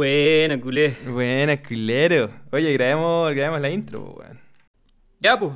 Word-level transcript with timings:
Buena, 0.00 0.58
culé. 0.58 0.96
Buena, 1.06 1.62
culero. 1.62 2.30
Oye, 2.52 2.72
grabemos, 2.72 3.34
grabemos 3.34 3.60
la 3.60 3.68
intro, 3.68 4.02
po, 4.02 4.20
weón. 4.20 4.40
Ya, 5.20 5.38
pues. 5.38 5.52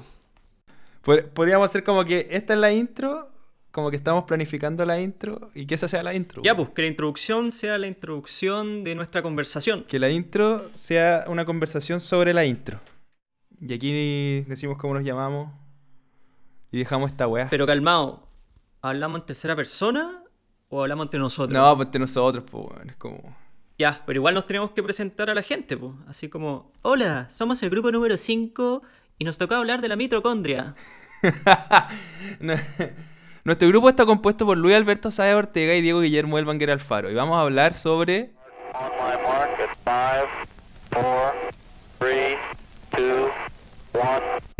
Pod- 1.02 1.30
Podríamos 1.30 1.64
hacer 1.64 1.82
como 1.82 2.04
que 2.04 2.28
esta 2.30 2.52
es 2.52 2.58
la 2.58 2.70
intro, 2.70 3.30
como 3.70 3.90
que 3.90 3.96
estamos 3.96 4.24
planificando 4.24 4.84
la 4.84 5.00
intro 5.00 5.50
y 5.54 5.64
que 5.64 5.74
esa 5.76 5.88
sea 5.88 6.02
la 6.02 6.12
intro. 6.12 6.42
Ya, 6.44 6.54
pues, 6.54 6.68
que 6.68 6.82
la 6.82 6.88
introducción 6.88 7.50
sea 7.52 7.78
la 7.78 7.86
introducción 7.86 8.84
de 8.84 8.94
nuestra 8.94 9.22
conversación. 9.22 9.84
Que 9.84 9.98
la 9.98 10.10
intro 10.10 10.68
sea 10.74 11.24
una 11.28 11.46
conversación 11.46 11.98
sobre 12.00 12.34
la 12.34 12.44
intro. 12.44 12.80
Y 13.58 13.72
aquí 13.72 14.42
decimos 14.42 14.76
cómo 14.76 14.92
nos 14.92 15.04
llamamos 15.04 15.54
y 16.70 16.76
dejamos 16.80 17.10
esta 17.12 17.26
weá. 17.26 17.48
Pero 17.48 17.66
calmado, 17.66 18.28
¿hablamos 18.82 19.20
en 19.20 19.24
tercera 19.26 19.56
persona 19.56 20.22
o 20.68 20.82
hablamos 20.82 21.06
entre 21.06 21.18
nosotros? 21.18 21.54
No, 21.58 21.74
pues 21.76 21.86
entre 21.86 22.00
nosotros, 22.00 22.44
pues, 22.50 22.66
weón. 22.68 22.90
Es 22.90 22.96
como. 22.96 23.42
Ya, 23.76 24.02
pero 24.06 24.18
igual 24.18 24.34
nos 24.34 24.46
tenemos 24.46 24.70
que 24.70 24.82
presentar 24.82 25.30
a 25.30 25.34
la 25.34 25.42
gente, 25.42 25.76
pues. 25.76 25.92
Así 26.06 26.28
como, 26.28 26.72
hola, 26.82 27.28
somos 27.30 27.62
el 27.62 27.70
grupo 27.70 27.90
número 27.90 28.16
5 28.16 28.82
y 29.18 29.24
nos 29.24 29.36
tocó 29.38 29.56
hablar 29.56 29.80
de 29.80 29.88
la 29.88 29.96
mitocondria. 29.96 30.74
Nuestro 33.44 33.68
grupo 33.68 33.88
está 33.88 34.06
compuesto 34.06 34.46
por 34.46 34.56
Luis 34.56 34.76
Alberto 34.76 35.10
Sáez 35.10 35.34
Ortega 35.34 35.74
y 35.74 35.82
Diego 35.82 36.00
Guillermo 36.00 36.38
Elbanger 36.38 36.70
Alfaro. 36.70 37.10
Y 37.10 37.14
vamos 37.14 37.36
a 37.36 37.40
hablar 37.40 37.74
sobre. 37.74 38.32
On 38.74 38.90
my 38.90 39.16
mark 39.22 39.50
at 39.60 39.76
five, 39.84 40.28
four, 40.90 41.32
three, 41.98 42.36
two, 42.96 43.28
one. 43.92 44.53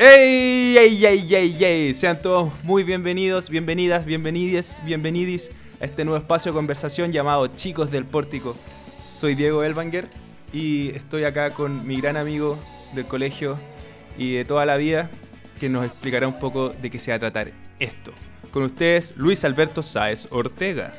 ¡Ey, 0.00 0.76
ey, 0.78 1.04
ey, 1.06 1.34
ey, 1.34 1.64
ey! 1.64 1.92
Sean 1.92 2.22
todos 2.22 2.52
muy 2.62 2.84
bienvenidos, 2.84 3.50
bienvenidas, 3.50 4.04
bienvenides, 4.04 4.80
bienvenidis 4.84 5.50
a 5.80 5.86
este 5.86 6.04
nuevo 6.04 6.22
espacio 6.22 6.52
de 6.52 6.56
conversación 6.56 7.10
llamado 7.10 7.48
Chicos 7.48 7.90
del 7.90 8.04
Pórtico. 8.04 8.54
Soy 9.12 9.34
Diego 9.34 9.64
Elbanger 9.64 10.08
y 10.52 10.90
estoy 10.90 11.24
acá 11.24 11.50
con 11.50 11.84
mi 11.84 12.00
gran 12.00 12.16
amigo 12.16 12.56
del 12.94 13.06
colegio 13.06 13.58
y 14.16 14.34
de 14.34 14.44
toda 14.44 14.64
la 14.66 14.76
vida 14.76 15.10
que 15.58 15.68
nos 15.68 15.84
explicará 15.84 16.28
un 16.28 16.38
poco 16.38 16.68
de 16.68 16.90
qué 16.90 17.00
se 17.00 17.10
va 17.10 17.16
a 17.16 17.18
tratar 17.18 17.50
esto. 17.80 18.12
Con 18.52 18.62
ustedes, 18.62 19.16
Luis 19.16 19.44
Alberto 19.44 19.82
Sáez 19.82 20.28
Ortega. 20.30 20.94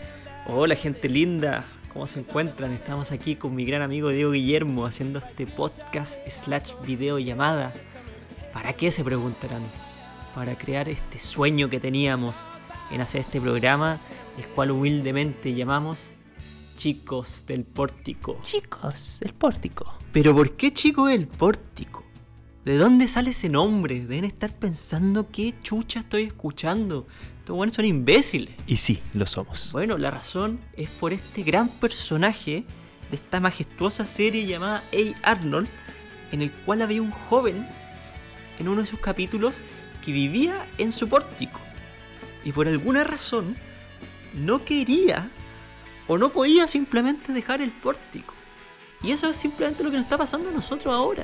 Hola, 0.45 0.75
gente 0.75 1.07
linda. 1.07 1.65
¿Cómo 1.93 2.05
se 2.05 2.19
encuentran? 2.19 2.73
Estamos 2.73 3.13
aquí 3.13 3.37
con 3.37 3.55
mi 3.55 3.63
gran 3.63 3.81
amigo 3.81 4.09
Diego 4.09 4.31
Guillermo 4.31 4.85
haciendo 4.85 5.19
este 5.19 5.47
podcast 5.47 6.19
slash 6.27 6.73
video 6.85 7.17
llamada. 7.17 7.73
¿Para 8.53 8.73
qué 8.73 8.91
se 8.91 9.03
preguntarán? 9.03 9.61
Para 10.33 10.57
crear 10.57 10.89
este 10.89 11.19
sueño 11.19 11.69
que 11.69 11.79
teníamos 11.79 12.47
en 12.91 13.01
hacer 13.01 13.21
este 13.21 13.39
programa, 13.39 13.99
el 14.37 14.47
cual 14.47 14.71
humildemente 14.71 15.53
llamamos 15.53 16.15
Chicos 16.75 17.45
del 17.45 17.63
Pórtico. 17.63 18.39
Chicos 18.41 19.19
del 19.21 19.33
Pórtico. 19.33 19.97
Pero 20.11 20.33
¿por 20.33 20.55
qué 20.55 20.73
Chico 20.73 21.05
del 21.05 21.27
Pórtico? 21.27 22.03
¿De 22.65 22.77
dónde 22.77 23.07
sale 23.07 23.31
ese 23.31 23.49
nombre? 23.49 24.05
Deben 24.05 24.25
estar 24.25 24.57
pensando 24.57 25.29
qué 25.29 25.53
chucha 25.61 25.99
estoy 25.99 26.23
escuchando. 26.23 27.05
Estos 27.39 27.55
buenos 27.55 27.75
son 27.75 27.85
imbéciles. 27.85 28.55
Y 28.65 28.77
sí, 28.77 28.99
lo 29.13 29.25
somos. 29.25 29.71
Bueno, 29.73 29.97
la 29.97 30.09
razón 30.09 30.59
es 30.75 30.89
por 30.89 31.13
este 31.13 31.43
gran 31.43 31.69
personaje 31.69 32.65
de 33.09 33.15
esta 33.15 33.39
majestuosa 33.39 34.07
serie 34.07 34.45
llamada 34.45 34.83
A. 35.23 35.31
Arnold, 35.31 35.69
en 36.31 36.41
el 36.41 36.51
cual 36.51 36.81
había 36.81 37.01
un 37.01 37.11
joven 37.11 37.67
en 38.59 38.67
uno 38.67 38.81
de 38.81 38.87
sus 38.87 38.99
capítulos 38.99 39.61
que 40.03 40.11
vivía 40.11 40.67
en 40.77 40.91
su 40.91 41.07
pórtico. 41.07 41.59
Y 42.43 42.51
por 42.51 42.67
alguna 42.67 43.03
razón 43.03 43.55
no 44.33 44.63
quería 44.63 45.29
o 46.07 46.17
no 46.17 46.31
podía 46.31 46.67
simplemente 46.67 47.33
dejar 47.33 47.61
el 47.61 47.71
pórtico. 47.71 48.33
Y 49.01 49.11
eso 49.11 49.29
es 49.29 49.37
simplemente 49.37 49.83
lo 49.83 49.91
que 49.91 49.95
nos 49.95 50.05
está 50.05 50.17
pasando 50.17 50.49
a 50.49 50.51
nosotros 50.51 50.93
ahora. 50.93 51.23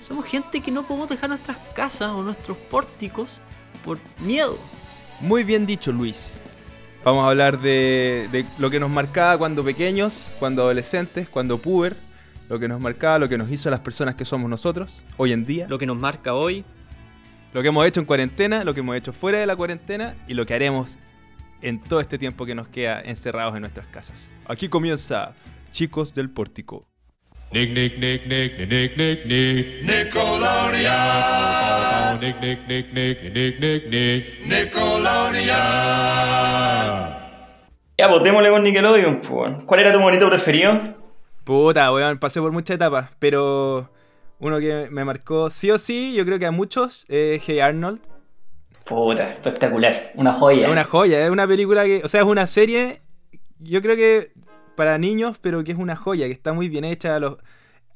Somos 0.00 0.24
gente 0.26 0.60
que 0.60 0.72
no 0.72 0.82
podemos 0.82 1.08
dejar 1.08 1.28
nuestras 1.28 1.56
casas 1.74 2.08
o 2.08 2.22
nuestros 2.22 2.56
pórticos 2.56 3.40
por 3.84 3.98
miedo. 4.20 4.58
Muy 5.20 5.44
bien 5.44 5.66
dicho, 5.66 5.92
Luis. 5.92 6.40
Vamos 7.04 7.24
a 7.24 7.28
hablar 7.28 7.60
de, 7.60 8.28
de 8.32 8.44
lo 8.58 8.70
que 8.70 8.80
nos 8.80 8.90
marcaba 8.90 9.38
cuando 9.38 9.62
pequeños, 9.64 10.28
cuando 10.38 10.62
adolescentes, 10.62 11.28
cuando 11.28 11.58
puber, 11.58 11.96
lo 12.50 12.58
que 12.58 12.66
nos 12.66 12.80
marcaba, 12.80 13.20
lo 13.20 13.28
que 13.28 13.38
nos 13.38 13.48
hizo 13.50 13.70
las 13.70 13.78
personas 13.78 14.16
que 14.16 14.24
somos 14.24 14.50
nosotros 14.50 15.04
hoy 15.16 15.32
en 15.32 15.46
día, 15.46 15.68
Lo 15.68 15.78
que 15.78 15.86
nos 15.86 15.96
marca 15.96 16.34
hoy 16.34 16.64
lo 17.52 17.62
que 17.62 17.68
hemos 17.68 17.86
hecho 17.86 18.00
en 18.00 18.06
cuarentena, 18.06 18.64
lo 18.64 18.74
que 18.74 18.80
hemos 18.80 18.96
hecho 18.96 19.12
fuera 19.12 19.38
de 19.38 19.46
la 19.46 19.54
cuarentena 19.56 20.16
y 20.28 20.34
lo 20.34 20.46
que 20.46 20.54
haremos 20.54 20.98
en 21.62 21.80
todo 21.80 22.00
este 22.00 22.18
tiempo 22.18 22.46
que 22.46 22.56
nos 22.56 22.66
queda 22.68 23.00
encerrados 23.00 23.54
en 23.54 23.60
nuestras 23.62 23.86
casas. 23.86 24.24
Aquí 24.46 24.68
comienza 24.68 25.32
Chicos 25.70 26.12
del 26.14 26.30
Pórtico. 26.30 26.86
Nick, 27.52 27.70
Nick, 27.70 27.98
Nick, 27.98 28.26
Nick, 28.26 28.58
Nick, 28.58 28.96
Nick, 28.96 29.26
Nick, 29.26 29.26
Nick. 29.26 29.82
Nickelodeon. 29.82 30.90
Nick, 32.20 32.40
Nick, 32.40 32.66
Nick, 32.68 32.92
Nick, 32.92 33.22
Nick, 33.32 33.60
Nick, 33.60 33.86
Nick, 33.90 34.46
Nickelodeon. 34.46 35.50
Ya, 37.98 38.08
pues 38.08 38.22
démosle 38.22 38.50
con 38.50 38.62
Nickelodeon, 38.62 39.20
pues. 39.20 39.54
¿Cuál 39.66 39.80
era 39.80 39.92
tu 39.92 40.00
monito 40.00 40.28
preferido? 40.28 40.99
Puta, 41.50 41.92
weón, 41.92 42.16
pasé 42.18 42.40
por 42.40 42.52
muchas 42.52 42.76
etapas, 42.76 43.10
pero 43.18 43.90
uno 44.38 44.60
que 44.60 44.86
me 44.88 45.04
marcó 45.04 45.50
sí 45.50 45.68
o 45.72 45.78
sí, 45.78 46.14
yo 46.14 46.24
creo 46.24 46.38
que 46.38 46.46
a 46.46 46.52
muchos, 46.52 47.06
eh, 47.08 47.42
Hey 47.44 47.58
Arnold. 47.58 47.98
Puta, 48.84 49.32
espectacular. 49.32 50.12
Una 50.14 50.32
joya. 50.32 50.66
Es 50.66 50.72
una 50.72 50.84
joya, 50.84 51.24
es 51.24 51.28
una 51.28 51.48
película 51.48 51.84
que, 51.86 52.02
o 52.04 52.08
sea, 52.08 52.20
es 52.20 52.26
una 52.28 52.46
serie, 52.46 53.00
yo 53.58 53.82
creo 53.82 53.96
que 53.96 54.30
para 54.76 54.96
niños, 54.98 55.38
pero 55.40 55.64
que 55.64 55.72
es 55.72 55.78
una 55.78 55.96
joya, 55.96 56.26
que 56.26 56.32
está 56.32 56.52
muy 56.52 56.68
bien 56.68 56.84
hecha, 56.84 57.18
los, 57.18 57.38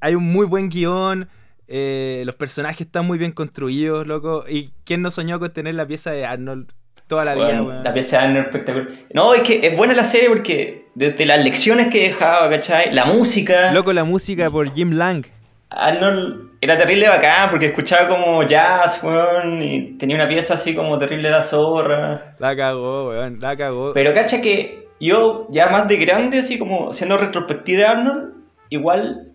hay 0.00 0.16
un 0.16 0.24
muy 0.24 0.46
buen 0.46 0.68
guion, 0.68 1.28
eh, 1.68 2.24
los 2.26 2.34
personajes 2.34 2.88
están 2.88 3.06
muy 3.06 3.18
bien 3.18 3.30
construidos, 3.30 4.04
loco, 4.04 4.46
y 4.48 4.72
quién 4.82 5.00
no 5.00 5.12
soñó 5.12 5.38
con 5.38 5.52
tener 5.52 5.76
la 5.76 5.86
pieza 5.86 6.10
de 6.10 6.26
Arnold 6.26 6.72
toda 7.06 7.24
la 7.24 7.36
vida, 7.36 7.62
weón. 7.62 7.84
La 7.84 7.92
pieza 7.92 8.18
de 8.18 8.24
Arnold 8.24 8.46
espectacular. 8.46 8.88
No, 9.12 9.32
es 9.32 9.42
que 9.42 9.64
es 9.64 9.76
buena 9.76 9.94
la 9.94 10.04
serie 10.04 10.28
porque 10.28 10.83
desde 10.94 11.26
las 11.26 11.42
lecciones 11.42 11.88
que 11.88 12.08
dejaba, 12.08 12.48
¿cachai? 12.50 12.92
La 12.92 13.04
música. 13.04 13.72
Loco, 13.72 13.92
la 13.92 14.04
música 14.04 14.50
por 14.50 14.72
Jim 14.72 14.92
Lang. 14.92 15.26
Arnold 15.70 16.50
era 16.60 16.78
terrible 16.78 17.08
bacán 17.08 17.50
porque 17.50 17.66
escuchaba 17.66 18.08
como 18.08 18.42
jazz, 18.44 19.02
weón, 19.02 19.60
y 19.62 19.98
tenía 19.98 20.16
una 20.16 20.28
pieza 20.28 20.54
así 20.54 20.74
como 20.74 20.98
terrible 20.98 21.30
la 21.30 21.42
zorra. 21.42 22.36
La 22.38 22.56
cagó, 22.56 23.08
weón, 23.08 23.38
la 23.40 23.56
cagó. 23.56 23.92
Pero 23.92 24.12
cacha 24.12 24.40
que 24.40 24.88
yo, 25.00 25.46
ya 25.50 25.68
más 25.68 25.88
de 25.88 25.96
grande, 25.96 26.38
así 26.38 26.58
como 26.58 26.90
haciendo 26.90 27.18
retrospectiva 27.18 27.80
de 27.80 27.86
Arnold, 27.86 28.34
igual 28.70 29.32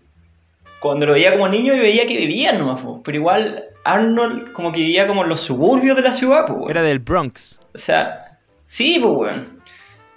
cuando 0.80 1.06
lo 1.06 1.12
veía 1.12 1.32
como 1.32 1.48
niño 1.48 1.74
yo 1.74 1.82
veía 1.82 2.06
que 2.06 2.16
vivía 2.16 2.52
nomás, 2.52 2.80
po. 2.80 3.02
pero 3.02 3.18
igual 3.18 3.64
Arnold 3.84 4.52
como 4.52 4.72
que 4.72 4.80
vivía 4.80 5.06
como 5.06 5.22
en 5.22 5.28
los 5.28 5.42
suburbios 5.42 5.96
de 5.96 6.02
la 6.02 6.12
ciudad, 6.12 6.46
pues, 6.46 6.70
Era 6.70 6.82
del 6.82 7.00
Bronx. 7.00 7.60
O 7.74 7.78
sea, 7.78 8.38
sí, 8.66 8.98
pues, 9.00 9.12
weón. 9.14 9.59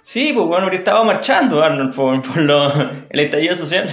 Sí, 0.06 0.32
pues, 0.34 0.46
weón, 0.46 0.62
porque 0.64 0.76
estaba 0.76 1.02
marchando 1.02 1.62
Arnold 1.64 1.94
por, 1.94 2.20
por 2.28 2.36
lo, 2.42 2.70
el 3.08 3.20
estallido 3.20 3.56
social. 3.56 3.88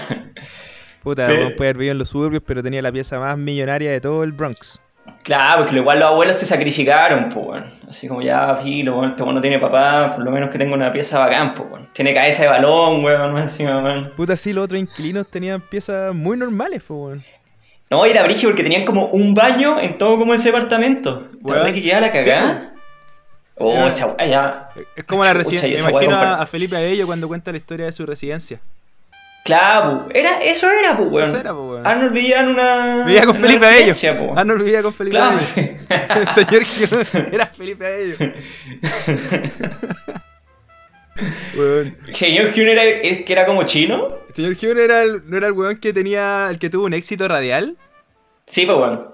Puta, 1.03 1.25
Pe- 1.25 1.33
weón, 1.37 1.53
puede 1.55 1.69
haber 1.69 1.77
vivido 1.77 1.91
en 1.93 1.97
los 1.99 2.09
suburbios, 2.09 2.43
pero 2.45 2.61
tenía 2.61 2.81
la 2.81 2.91
pieza 2.91 3.17
más 3.17 3.37
millonaria 3.37 3.91
de 3.91 4.01
todo 4.01 4.23
el 4.23 4.33
Bronx. 4.33 4.81
claro, 5.23 5.63
porque 5.63 5.77
igual 5.77 5.99
los 5.99 6.09
abuelos 6.09 6.35
se 6.37 6.45
sacrificaron, 6.45 7.29
pues, 7.29 7.45
weón. 7.47 7.73
Así 7.89 8.07
como 8.07 8.21
ya, 8.21 8.55
filo, 8.57 8.97
weón, 8.99 9.11
este 9.11 9.25
no 9.25 9.41
tiene 9.41 9.57
papá, 9.59 10.13
por 10.15 10.23
lo 10.25 10.31
menos 10.31 10.49
que 10.49 10.57
tenga 10.57 10.73
una 10.73 10.91
pieza 10.91 11.17
bacán, 11.19 11.53
pues, 11.53 11.69
weón. 11.71 11.89
Tiene 11.93 12.13
cabeza 12.13 12.43
de 12.43 12.49
balón, 12.49 13.03
weón, 13.05 13.31
más 13.33 13.41
encima, 13.51 13.81
weón. 13.81 14.11
Puta, 14.17 14.35
sí, 14.35 14.51
los 14.51 14.65
otros 14.65 14.81
inquilinos 14.81 15.27
tenían 15.27 15.61
piezas 15.61 16.13
muy 16.13 16.35
normales, 16.37 16.83
pues, 16.85 16.99
weón. 16.99 17.23
No, 17.89 18.05
era 18.05 18.23
brígido 18.23 18.51
porque 18.51 18.63
tenían 18.63 18.85
como 18.85 19.07
un 19.07 19.33
baño 19.33 19.77
en 19.79 19.97
todo 19.97 20.17
como 20.17 20.33
ese 20.33 20.49
departamento. 20.51 21.23
¿Te 21.23 21.37
Weón. 21.41 21.57
acuerdas 21.57 21.71
que 21.73 21.81
quedaba 21.81 22.01
la 22.07 22.11
cagada? 22.13 22.70
Oh, 23.57 23.87
esa 23.87 24.15
ya. 24.25 24.69
Es 24.95 25.03
como 25.05 25.23
la 25.23 25.33
residencia. 25.33 25.89
imagino 25.89 26.15
a, 26.15 26.41
a 26.41 26.45
Felipe 26.45 26.77
Abello 26.77 27.05
cuando 27.05 27.27
cuenta 27.27 27.51
la 27.51 27.57
historia 27.57 27.85
de 27.87 27.91
su 27.91 28.05
residencia. 28.05 28.59
Claro, 29.43 30.07
era, 30.13 30.39
eso 30.43 30.69
era, 30.69 30.95
pues, 30.95 31.09
weón. 31.09 31.29
Eso 31.29 31.37
era, 31.39 31.51
po, 31.53 31.71
weón. 31.71 31.87
Arnold 31.87 32.13
vivía 32.13 32.41
en 32.41 32.47
una. 32.49 33.03
Vivía 33.05 33.25
con 33.25 33.35
Felipe 33.35 33.65
Abello. 33.65 33.93
Arnold 34.35 34.63
vivía 34.63 34.83
con 34.83 34.93
Felipe 34.93 35.17
Claro. 35.17 35.39
Abello. 35.55 35.77
El 36.15 36.27
señor 36.29 36.63
Gil 36.63 36.89
era 37.33 37.45
Felipe 37.47 37.85
Abello. 37.85 38.15
Weón. 41.55 41.97
Señor 42.13 42.47
Hune 42.55 42.71
era, 42.71 42.83
es 42.83 43.23
que 43.23 43.33
era 43.33 43.45
como 43.45 43.63
chino. 43.63 44.07
El 44.29 44.35
señor 44.35 44.55
Gil 44.55 44.77
era 44.77 45.03
el, 45.03 45.29
no 45.29 45.37
era 45.37 45.47
el 45.47 45.53
weón 45.53 45.77
que 45.77 45.93
tenía. 45.93 46.47
el 46.49 46.57
que 46.57 46.69
tuvo 46.69 46.85
un 46.85 46.93
éxito 46.93 47.27
radial. 47.27 47.77
Sí, 48.47 48.65
pues, 48.65 48.77
weón. 48.77 49.11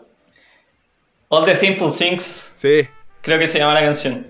All 1.30 1.46
the 1.46 1.56
Simple 1.56 1.92
Things, 1.98 2.54
Sí. 2.56 2.88
Creo 3.28 3.38
que 3.40 3.46
se 3.48 3.60
llama 3.60 3.74
la 3.76 3.82
canción. 3.82 4.26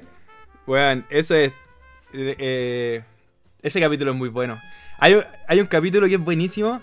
Weón, 0.67 1.05
eso 1.09 1.33
es. 1.35 1.51
eh, 2.13 2.35
eh, 2.39 3.03
ese 3.61 3.79
capítulo 3.79 4.11
es 4.11 4.17
muy 4.17 4.27
bueno. 4.29 4.59
Hay, 4.99 5.13
un- 5.13 5.23
hay 5.47 5.61
un 5.61 5.67
capítulo 5.67 6.07
que 6.07 6.15
es 6.15 6.19
buenísimo. 6.19 6.81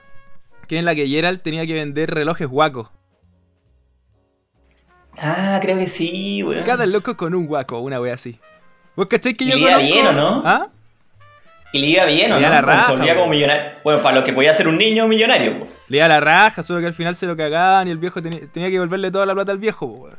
Que 0.66 0.76
es 0.76 0.78
en 0.78 0.86
la 0.86 0.94
que 0.94 1.06
Gerald 1.06 1.42
tenía 1.42 1.66
que 1.66 1.74
vender 1.74 2.10
relojes 2.10 2.46
guacos. 2.48 2.88
Ah, 5.18 5.58
creo 5.62 5.78
que 5.78 5.86
sí, 5.86 6.42
weón. 6.42 6.64
Cada 6.64 6.86
loco 6.86 7.16
con 7.16 7.34
un 7.34 7.46
guaco, 7.46 7.78
una 7.80 8.00
wea 8.00 8.14
así. 8.14 8.38
¿Vos 8.96 9.06
cacháis 9.06 9.36
que 9.36 9.44
yo 9.44 9.54
le 9.56 9.60
iba 9.60 9.72
conozco? 9.74 9.92
bien, 9.94 10.06
¿o 10.06 10.12
no? 10.12 10.42
¿Ah? 10.44 10.68
Y 11.72 11.80
le 11.80 11.86
iba 11.88 12.04
bien, 12.06 12.32
¿o 12.32 12.36
Le 12.36 12.42
no? 12.46 12.48
la 12.54 12.60
raja, 12.62 12.86
se 12.86 12.92
volvía 12.96 13.14
como 13.14 13.26
weón. 13.26 13.36
millonario. 13.36 13.72
Bueno, 13.84 14.02
para 14.02 14.16
lo 14.16 14.24
que 14.24 14.32
podía 14.32 14.54
ser 14.54 14.68
un 14.68 14.78
niño 14.78 15.06
millonario, 15.08 15.60
po. 15.60 15.68
Le 15.88 15.96
iba 15.98 16.08
la 16.08 16.20
raja, 16.20 16.62
solo 16.62 16.80
que 16.80 16.86
al 16.86 16.94
final 16.94 17.14
se 17.16 17.26
lo 17.26 17.36
cagaban 17.36 17.88
y 17.88 17.90
el 17.90 17.98
viejo 17.98 18.22
tenía, 18.22 18.40
que 18.68 18.70
devolverle 18.70 19.10
toda 19.10 19.26
la 19.26 19.34
plata 19.34 19.52
al 19.52 19.58
viejo, 19.58 19.86
po, 19.86 19.94
weón. 20.04 20.16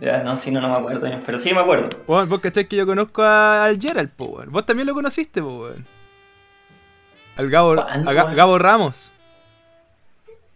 Ya, 0.00 0.22
no, 0.22 0.36
sí, 0.36 0.50
no, 0.50 0.60
no 0.60 0.68
me 0.68 0.76
acuerdo, 0.76 1.08
pero 1.26 1.38
sí 1.40 1.52
me 1.52 1.60
acuerdo. 1.60 1.88
Weón, 2.06 2.28
vos 2.28 2.40
cacháis 2.40 2.68
que 2.68 2.76
yo 2.76 2.86
conozco 2.86 3.22
a- 3.22 3.64
al 3.64 3.80
Gerald, 3.80 4.10
po. 4.10 4.42
Vos 4.46 4.64
también 4.64 4.86
lo 4.86 4.94
conociste, 4.94 5.42
po. 5.42 5.70
Al 7.36 7.50
Gabo, 7.50 7.74
¿Cuándo, 7.74 8.10
a 8.10 8.12
Ga-? 8.12 8.34
Gabo 8.34 8.58
Ramos. 8.58 9.12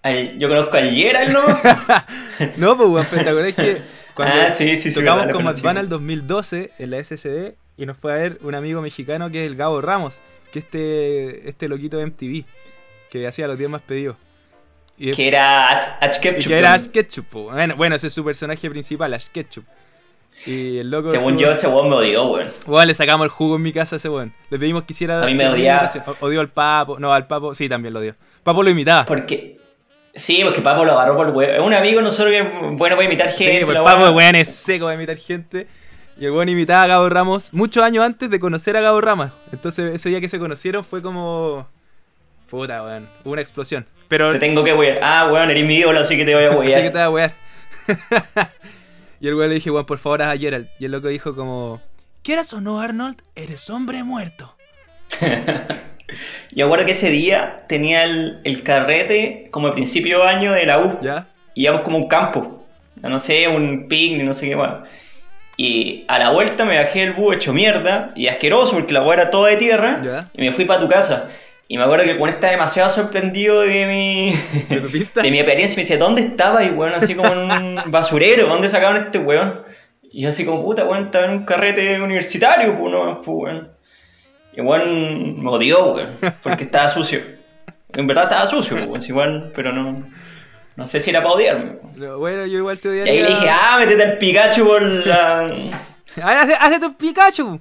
Ay, 0.02 0.36
yo 0.38 0.48
conozco 0.48 0.76
al 0.76 0.90
Gerald, 0.92 1.32
¿no? 1.32 1.40
No, 2.56 2.76
pues, 2.76 2.88
weón, 2.88 3.06
pero 3.10 3.22
te 3.22 3.28
acordás 3.30 3.54
que 3.54 3.82
cuando 4.14 4.34
Ah, 4.34 4.54
sí, 4.54 4.68
sí, 4.80 4.90
sí, 4.90 4.94
tocamos 5.00 5.26
verdad, 5.26 5.62
con 5.62 5.76
el 5.78 5.88
2012 5.88 6.70
en 6.78 6.90
la 6.90 6.98
SSD 7.02 7.54
y 7.76 7.86
nos 7.86 7.96
fue 7.96 8.12
a 8.12 8.16
ver 8.16 8.38
un 8.42 8.54
amigo 8.54 8.82
mexicano 8.82 9.30
que 9.30 9.44
es 9.44 9.50
el 9.50 9.56
Gabo 9.56 9.80
Ramos, 9.80 10.20
que 10.52 10.58
este, 10.58 11.48
este 11.48 11.68
loquito 11.68 11.98
de 11.98 12.06
MTV, 12.06 12.44
que 13.10 13.26
hacía 13.26 13.46
los 13.48 13.58
10 13.58 13.70
más 13.70 13.82
pedidos. 13.82 14.16
Y, 14.98 15.10
que 15.12 15.28
era 15.28 15.68
Ash, 15.68 15.86
Ash 16.00 16.20
Ketchum. 16.20 16.52
que 16.52 16.58
era 16.58 16.74
Ash 16.74 16.86
Ketchup, 16.88 17.26
po. 17.26 17.42
bueno, 17.44 17.76
bueno, 17.76 17.96
ese 17.96 18.08
es 18.08 18.12
su 18.12 18.24
personaje 18.24 18.68
principal, 18.70 19.12
Ash 19.14 19.26
Ketchup. 19.32 19.64
Y 20.46 20.78
el 20.78 20.90
loco. 20.90 21.08
Según 21.08 21.38
yo, 21.38 21.50
ese 21.52 21.68
weón 21.68 21.88
me 21.88 21.96
odió, 21.96 22.24
weón. 22.24 22.48
Weón, 22.66 22.88
le 22.88 22.94
sacamos 22.94 23.24
el 23.24 23.30
jugo 23.30 23.56
en 23.56 23.62
mi 23.62 23.72
casa 23.72 23.96
a 23.96 23.98
ese 23.98 24.08
weón. 24.08 24.32
Le 24.50 24.58
pedimos 24.58 24.82
que 24.84 24.92
hiciera. 24.92 25.22
A 25.22 25.26
mí 25.26 25.34
me 25.34 25.48
odiaba. 25.48 25.90
Odió 26.20 26.40
al 26.40 26.48
Papo. 26.48 26.98
No, 26.98 27.12
al 27.12 27.26
Papo. 27.26 27.54
Sí, 27.54 27.68
también 27.68 27.94
lo 27.94 28.00
odió. 28.00 28.14
Papo 28.42 28.62
lo 28.62 28.70
imitaba. 28.70 29.04
Porque. 29.04 29.58
Sí, 30.14 30.40
porque 30.42 30.60
Papo 30.60 30.84
lo 30.84 30.92
agarró 30.92 31.16
por 31.16 31.28
el 31.28 31.34
weón. 31.34 31.54
Es 31.54 31.62
un 31.62 31.74
amigo 31.74 32.00
nosotros 32.00 32.34
que 32.34 32.42
bueno 32.42 32.96
para 32.96 33.04
imitar 33.04 33.30
gente. 33.30 33.58
Sí, 33.58 33.64
pues 33.64 33.78
Papo, 33.78 34.10
weón, 34.10 34.34
es 34.34 34.48
seco 34.52 34.88
de 34.88 34.94
imitar 34.96 35.16
gente. 35.16 35.68
Y 36.18 36.24
el 36.24 36.32
weón 36.32 36.48
imitaba 36.48 36.82
a 36.82 36.86
Gabo 36.86 37.08
Ramos 37.08 37.52
muchos 37.52 37.82
años 37.82 38.04
antes 38.04 38.28
de 38.28 38.40
conocer 38.40 38.76
a 38.76 38.80
Gabo 38.80 39.00
Ramos. 39.00 39.30
Entonces, 39.52 39.94
ese 39.94 40.08
día 40.08 40.20
que 40.20 40.28
se 40.28 40.38
conocieron 40.38 40.84
fue 40.84 41.02
como. 41.02 41.68
Puta, 42.52 42.82
weón. 42.84 43.08
Hubo 43.24 43.32
una 43.32 43.40
explosión. 43.42 43.86
Pero. 44.08 44.30
Te 44.32 44.38
tengo 44.38 44.62
que 44.62 44.74
wear. 44.74 44.98
Ah, 45.02 45.28
weón, 45.32 45.50
eres 45.50 45.64
mi 45.64 45.76
ídolo, 45.76 45.98
así 46.00 46.16
que 46.18 46.24
te 46.26 46.34
voy 46.34 46.44
a 46.44 46.48
Así 46.50 46.58
que 46.58 46.66
wear. 46.68 46.92
te 46.92 46.98
va 46.98 47.04
a 47.06 47.10
wear. 47.10 47.32
y 49.20 49.28
el 49.28 49.34
weón 49.34 49.48
le 49.48 49.54
dije, 49.56 49.70
weón, 49.70 49.86
por 49.86 49.98
favor, 49.98 50.20
haz 50.22 50.34
a 50.34 50.38
Gerald. 50.38 50.68
Y 50.78 50.84
el 50.84 50.92
loco 50.92 51.08
dijo 51.08 51.34
como. 51.34 51.80
¿Quieras 52.22 52.52
o 52.52 52.60
no, 52.60 52.80
Arnold? 52.80 53.22
Eres 53.34 53.68
hombre 53.70 54.04
muerto. 54.04 54.54
Yo 56.54 56.66
acuerdo 56.66 56.84
que 56.84 56.92
ese 56.92 57.08
día 57.10 57.64
tenía 57.68 58.04
el, 58.04 58.40
el 58.44 58.62
carrete 58.62 59.48
como 59.50 59.68
a 59.68 59.74
principio 59.74 60.18
de 60.22 60.28
año 60.28 60.52
de 60.52 60.66
la 60.66 60.78
U. 60.78 60.98
¿Ya? 61.02 61.28
íbamos 61.54 61.82
como 61.82 61.98
un 61.98 62.08
campo, 62.08 62.64
no 63.02 63.18
sé, 63.18 63.46
un 63.46 63.86
picnic, 63.88 64.24
no 64.24 64.32
sé 64.32 64.48
qué 64.48 64.56
más. 64.56 64.88
Y 65.58 66.04
a 66.08 66.18
la 66.18 66.30
vuelta 66.30 66.64
me 66.64 66.78
bajé 66.78 67.02
el 67.02 67.12
búho 67.12 67.34
hecho 67.34 67.52
mierda 67.52 68.12
y 68.16 68.28
asqueroso 68.28 68.72
porque 68.72 68.92
la 68.94 69.02
hueá 69.02 69.14
era 69.20 69.30
toda 69.30 69.50
de 69.50 69.56
tierra 69.58 70.00
Ya. 70.02 70.28
y 70.32 70.42
me 70.46 70.52
fui 70.52 70.64
para 70.64 70.80
tu 70.80 70.88
casa. 70.88 71.28
Y 71.72 71.78
me 71.78 71.84
acuerdo 71.84 72.04
que 72.04 72.10
el 72.10 72.18
weón 72.18 72.34
estaba 72.34 72.50
demasiado 72.50 72.90
sorprendido 72.90 73.60
de 73.62 73.86
mi, 73.86 74.34
¿De 74.68 74.80
de 75.22 75.30
mi 75.30 75.38
experiencia. 75.38 75.76
Me 75.76 75.82
decía, 75.84 75.96
¿dónde 75.96 76.20
estaba? 76.20 76.62
Y 76.64 76.68
weón, 76.68 76.92
así 76.92 77.14
como 77.14 77.32
en 77.32 77.38
un 77.38 77.80
basurero, 77.86 78.46
¿dónde 78.46 78.68
sacaban 78.68 79.04
este 79.04 79.18
weón? 79.18 79.62
Y 80.02 80.22
yo 80.24 80.28
así 80.28 80.44
como, 80.44 80.62
puta, 80.62 80.84
weón, 80.84 81.06
estaba 81.06 81.24
en 81.24 81.30
un 81.30 81.44
carrete 81.46 81.98
universitario, 81.98 82.76
pues 82.78 82.92
no, 82.92 83.22
pues 83.22 83.36
weón. 83.54 83.68
Y 84.54 84.60
weón 84.60 85.42
me 85.42 85.48
odió, 85.48 85.94
weón, 85.94 86.10
porque 86.42 86.64
estaba 86.64 86.90
sucio. 86.90 87.20
En 87.94 88.06
verdad 88.06 88.24
estaba 88.24 88.46
sucio, 88.46 88.76
pues, 88.76 88.86
weón, 88.88 89.02
igual, 89.08 89.52
pero 89.54 89.72
no, 89.72 90.04
no 90.76 90.86
sé 90.86 91.00
si 91.00 91.08
era 91.08 91.22
para 91.22 91.36
odiarme. 91.36 91.64
weón. 91.82 91.92
Lo- 91.96 92.18
Bueno, 92.18 92.44
yo 92.44 92.58
igual 92.58 92.78
te 92.80 92.88
Y 92.88 92.90
odiaría. 92.90 93.12
ahí 93.14 93.20
le 93.22 93.28
dije, 93.28 93.48
ah, 93.50 93.76
métete 93.78 94.02
al 94.02 94.18
Pikachu 94.18 94.66
por 94.66 94.82
la... 94.82 95.40
A 96.22 96.26
ver, 96.28 96.36
hace, 96.36 96.54
hace 96.60 96.78
tu 96.80 96.94
Pikachu. 96.98 97.58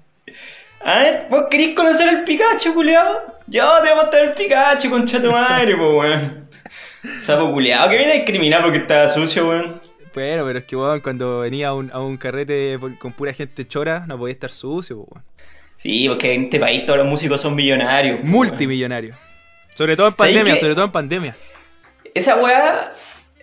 A 0.83 0.99
ver, 0.99 1.27
¿vos 1.29 1.45
querés 1.49 1.69
conocer 1.75 2.09
al 2.09 2.25
Pikachu, 2.25 2.73
culiao? 2.73 3.30
Yo 3.47 3.69
te 3.77 3.89
voy 3.89 3.89
a 3.89 3.95
mostrar 3.95 4.23
el 4.23 4.33
Pikachu, 4.33 4.89
concha 4.89 5.21
tu 5.21 5.31
madre, 5.31 5.75
po, 5.75 5.97
weón. 5.97 6.47
Sapo 7.21 7.51
culiao, 7.51 7.89
que 7.89 7.97
viene 7.97 8.11
a 8.13 8.15
discriminar 8.15 8.61
porque 8.61 8.79
estaba 8.79 9.09
sucio, 9.09 9.47
weón. 9.49 9.81
Bueno, 10.13 10.45
pero 10.45 10.59
es 10.59 10.65
que 10.65 10.75
weón, 10.75 10.99
cuando 11.01 11.39
venía 11.41 11.69
a 11.69 11.73
un, 11.73 11.89
a 11.91 11.99
un 11.99 12.17
carrete 12.17 12.77
con 12.99 13.13
pura 13.13 13.33
gente 13.33 13.67
chora, 13.67 14.05
no 14.07 14.17
podía 14.17 14.33
estar 14.33 14.51
sucio, 14.51 14.97
po, 14.97 15.07
weón. 15.11 15.25
Sí, 15.77 16.07
porque 16.07 16.33
en 16.33 16.43
este 16.43 16.59
país 16.59 16.85
todos 16.85 16.99
los 16.99 17.07
músicos 17.07 17.41
son 17.41 17.55
millonarios. 17.55 18.17
po, 18.17 18.21
weón. 18.23 18.31
Multimillonario. 18.31 19.15
Sobre 19.73 19.95
todo 19.95 20.09
en 20.09 20.17
¿Sabes 20.17 20.35
pandemia, 20.35 20.59
sobre 20.59 20.75
todo 20.75 20.85
en 20.85 20.91
pandemia. 20.91 21.35
Esa 22.13 22.35
weá 22.35 22.91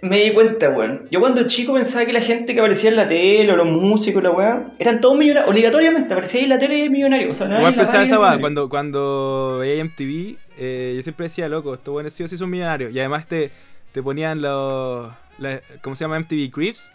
me 0.02 0.22
di 0.24 0.32
cuenta, 0.32 0.70
weón. 0.70 1.06
Yo 1.10 1.20
cuando 1.20 1.46
chico 1.46 1.74
pensaba 1.74 2.04
que 2.06 2.12
la 2.12 2.20
gente 2.20 2.54
que 2.54 2.60
aparecía 2.60 2.90
en 2.90 2.96
la 2.96 3.06
tele, 3.08 3.52
o 3.52 3.56
los 3.56 3.68
músicos, 3.68 4.22
la 4.22 4.30
weá, 4.30 4.68
eran 4.78 5.00
todos 5.00 5.16
millonarios. 5.18 5.50
Obligatoriamente 5.50 6.12
aparecía 6.14 6.42
en 6.42 6.48
la 6.50 6.58
tele 6.58 6.88
millonario. 6.90 7.30
O 7.30 7.34
sea, 7.34 7.46
la 7.48 7.72
pensaba 7.74 8.04
esa 8.04 8.18
weá, 8.20 8.38
cuando, 8.40 8.68
cuando 8.68 9.58
veía 9.60 9.82
MTV, 9.84 10.36
eh, 10.58 10.94
yo 10.96 11.02
siempre 11.02 11.24
decía, 11.26 11.48
loco, 11.48 11.74
estos 11.74 11.92
buenos 11.92 12.12
sí 12.12 12.22
o 12.22 12.28
sí 12.28 12.36
son 12.38 12.50
millonarios. 12.50 12.92
Y 12.92 12.98
además 12.98 13.26
te, 13.26 13.50
te 13.92 14.02
ponían 14.02 14.40
los. 14.42 15.10
la- 15.38 15.60
¿Cómo 15.82 15.96
se 15.96 16.04
llama? 16.04 16.18
MTV 16.20 16.50
Cribs. 16.50 16.90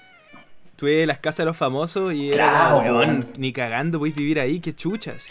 Tú 0.76 0.88
ves 0.88 1.06
las 1.08 1.20
casas 1.20 1.38
de 1.40 1.46
los 1.46 1.58
famosos 1.58 2.14
y 2.14 2.30
era 2.30 2.50
Claro, 2.50 2.78
weón, 2.80 2.96
weón. 2.98 3.28
ni 3.38 3.54
cagando 3.54 4.00
podéis 4.00 4.16
vivir 4.16 4.40
ahí, 4.40 4.60
qué 4.60 4.74
chuchas. 4.74 5.28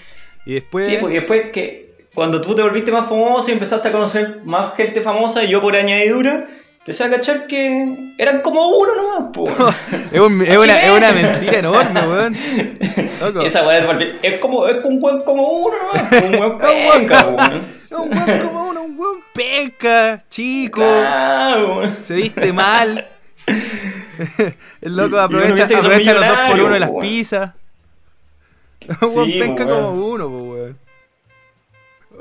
Y 0.46 0.54
después. 0.54 0.86
Sí, 0.86 0.96
porque 1.00 1.16
después 1.16 1.50
que 1.52 1.92
cuando 2.14 2.40
tú 2.40 2.54
te 2.54 2.62
volviste 2.62 2.92
más 2.92 3.08
famoso 3.08 3.48
y 3.48 3.52
empezaste 3.52 3.88
a 3.88 3.92
conocer 3.92 4.40
más 4.44 4.74
gente 4.76 5.00
famosa, 5.00 5.42
y 5.44 5.48
yo 5.48 5.60
por 5.60 5.74
añadidura, 5.74 6.46
empecé 6.82 7.05
a 7.05 7.11
cachar 7.11 7.46
que 7.46 8.12
eran 8.19 8.40
como 8.43 8.69
uno 8.76 8.94
nomás, 8.94 9.32
po. 9.32 9.44
es, 10.12 10.20
un- 10.20 10.43
es 10.43 10.58
una, 10.58 10.82
es. 10.82 10.90
una 10.90 11.12
mentira 11.12 11.58
enorme, 11.61 12.00
weón. 12.08 12.34
Esa 13.44 13.64
weá 13.67 13.79
es 13.79 14.14
es 14.23 14.40
como 14.40 14.67
es 14.67 14.84
un 14.84 14.99
weón 15.00 15.23
como 15.25 15.43
uno 15.49 15.76
nomás, 15.79 16.12
un 16.12 16.34
weón 16.40 16.52
Un 16.61 16.61
weón 16.61 16.99
penca, 16.99 17.26
weón. 17.29 17.62
Un 18.02 18.19
weón 18.19 18.40
como 18.46 18.69
uno, 18.69 18.82
un 18.82 18.99
weón 18.99 19.20
penca, 19.32 20.25
chico, 20.29 20.81
Claro, 20.81 21.79
weón. 21.79 21.96
se 22.02 22.14
viste 22.14 22.52
mal. 22.52 23.06
El 24.81 24.96
loco 24.96 25.19
aprovecha, 25.19 25.64
aprovecha 25.64 26.12
los 26.14 26.26
dos 26.26 26.38
por 26.49 26.61
uno 26.61 26.75
de 26.75 26.81
las 26.81 26.90
weón. 26.90 27.00
pizzas. 27.00 27.50
Un 29.00 29.17
weón 29.17 29.31
penca 29.38 29.64
como 29.67 29.90
weón. 29.93 30.02
uno, 30.02 30.29
po, 30.29 30.38
weón. 30.46 30.79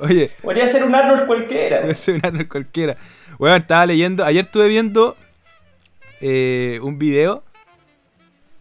Oye, 0.04 0.31
Podría 0.42 0.68
ser 0.68 0.84
un 0.84 0.96
Arnold 0.96 1.25
cualquiera. 1.28 1.81
voy 1.81 1.92
a 1.92 1.96
ser 1.96 2.16
un 2.16 2.22
Arnold 2.25 2.48
cualquiera. 2.48 2.98
Weón, 3.41 3.57
estaba 3.57 3.88
leyendo, 3.88 4.23
ayer 4.23 4.45
estuve 4.45 4.67
viendo 4.67 5.17
eh, 6.19 6.79
un 6.83 6.99
video 6.99 7.43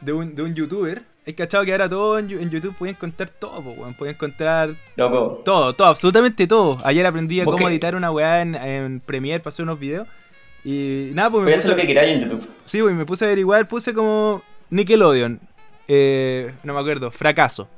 de 0.01 0.15
un, 0.15 0.35
de 0.35 0.41
un 0.43 0.55
youtuber. 0.55 1.03
He 1.27 1.35
cachado 1.35 1.67
que 1.67 1.73
ahora 1.73 1.87
todo 1.87 2.19
en, 2.19 2.29
YouTube 2.49 2.75
pueden 2.79 2.97
encontrar 2.97 3.29
todo, 3.29 3.63
po, 3.63 3.73
weón. 3.73 3.93
Pueden 3.93 4.15
encontrar 4.15 4.75
Loco. 4.97 5.43
Todo, 5.45 5.75
todo, 5.75 5.89
absolutamente 5.89 6.47
todo. 6.47 6.79
Ayer 6.83 7.05
aprendí 7.05 7.43
a 7.43 7.45
¿Vos 7.45 7.57
cómo 7.57 7.67
qué? 7.67 7.73
editar 7.75 7.95
una 7.95 8.11
weá 8.11 8.41
en, 8.41 8.55
en 8.55 9.01
Premiere 9.01 9.41
para 9.41 9.51
hacer 9.51 9.65
unos 9.65 9.79
videos. 9.79 10.09
Y 10.65 11.11
nada, 11.13 11.29
pues 11.29 11.41
me 11.43 11.49
Puedes 11.49 11.61
puse, 11.61 11.69
hacer 11.69 11.77
lo 11.77 11.81
que 11.83 11.87
queráis 11.87 12.15
en 12.15 12.21
YouTube. 12.23 12.49
sí, 12.65 12.81
pues, 12.81 12.95
me 12.95 13.05
puse 13.05 13.27
a 13.27 13.29
averiguar, 13.29 13.69
puse 13.69 13.93
como 13.93 14.43
Nickelodeon. 14.71 15.41
eh, 15.89 16.55
no 16.65 16.73
me 16.73 16.81
acuerdo, 16.81 17.11
fracaso. 17.11 17.69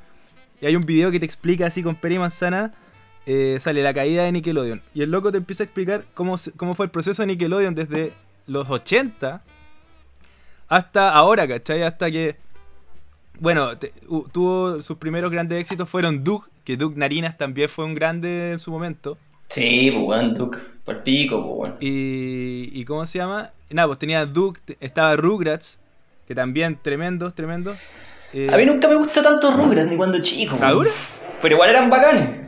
Y 0.61 0.67
hay 0.67 0.77
un 0.77 0.83
video 0.83 1.11
que 1.11 1.19
te 1.19 1.27
explica 1.27 1.67
así 1.67 1.83
con 1.83 1.97
pera 1.97 2.15
y 2.15 2.19
manzana. 2.21 2.73
Eh, 3.27 3.59
sale 3.61 3.83
la 3.83 3.95
caída 3.95 4.25
de 4.25 4.33
Nickelodeon. 4.33 4.83
Y 4.95 5.03
el 5.03 5.11
loco 5.11 5.31
te 5.33 5.39
empieza 5.39 5.63
a 5.63 5.67
explicar 5.67 6.05
cómo, 6.15 6.37
cómo 6.57 6.75
fue 6.75 6.87
el 6.87 6.91
proceso 6.91 7.23
de 7.23 7.27
Nickelodeon 7.29 7.75
desde 7.75 8.13
los 8.47 8.69
80 8.69 9.41
hasta 10.69 11.11
ahora, 11.11 11.47
¿cachai? 11.47 11.83
Hasta 11.83 12.11
que. 12.11 12.37
Bueno, 13.39 13.77
te- 13.79 13.93
tuvo 14.33 14.83
sus 14.83 14.97
primeros 14.99 15.31
grandes 15.31 15.59
éxitos 15.61 15.89
fueron 15.89 16.23
Doug, 16.23 16.45
que 16.65 16.77
Doug 16.77 16.97
Narinas 16.97 17.37
también 17.37 17.69
fue 17.69 17.85
un 17.85 17.95
grande 17.95 18.53
en 18.53 18.59
su 18.59 18.71
momento. 18.71 19.19
Sí, 19.49 19.91
pues 19.93 20.05
weón, 20.07 20.35
Duke. 20.35 20.59
Por 20.85 21.03
pico, 21.03 21.43
pues 21.43 21.59
weón. 21.71 21.77
Y, 21.81 22.71
y 22.73 22.85
¿cómo 22.85 23.05
se 23.07 23.19
llama? 23.19 23.51
Nada, 23.71 23.89
pues 23.89 23.99
tenía 23.99 24.25
Doug, 24.27 24.59
te- 24.65 24.77
estaba 24.81 25.15
Rugrats, 25.17 25.79
que 26.27 26.35
también 26.35 26.79
tremendos, 26.81 27.35
tremendos. 27.35 27.79
Eh, 28.33 28.49
A 28.53 28.57
mí 28.57 28.65
nunca 28.65 28.89
me 28.89 28.95
gusta 28.95 29.23
tanto 29.23 29.51
Rugrats 29.51 29.91
ni 29.91 29.97
cuando 29.97 30.23
chico. 30.23 30.59
¿Ah, 30.63 30.71
dura? 30.73 30.91
Pero 31.43 31.55
igual 31.57 31.71
eran 31.71 31.91
bacanes. 31.91 32.43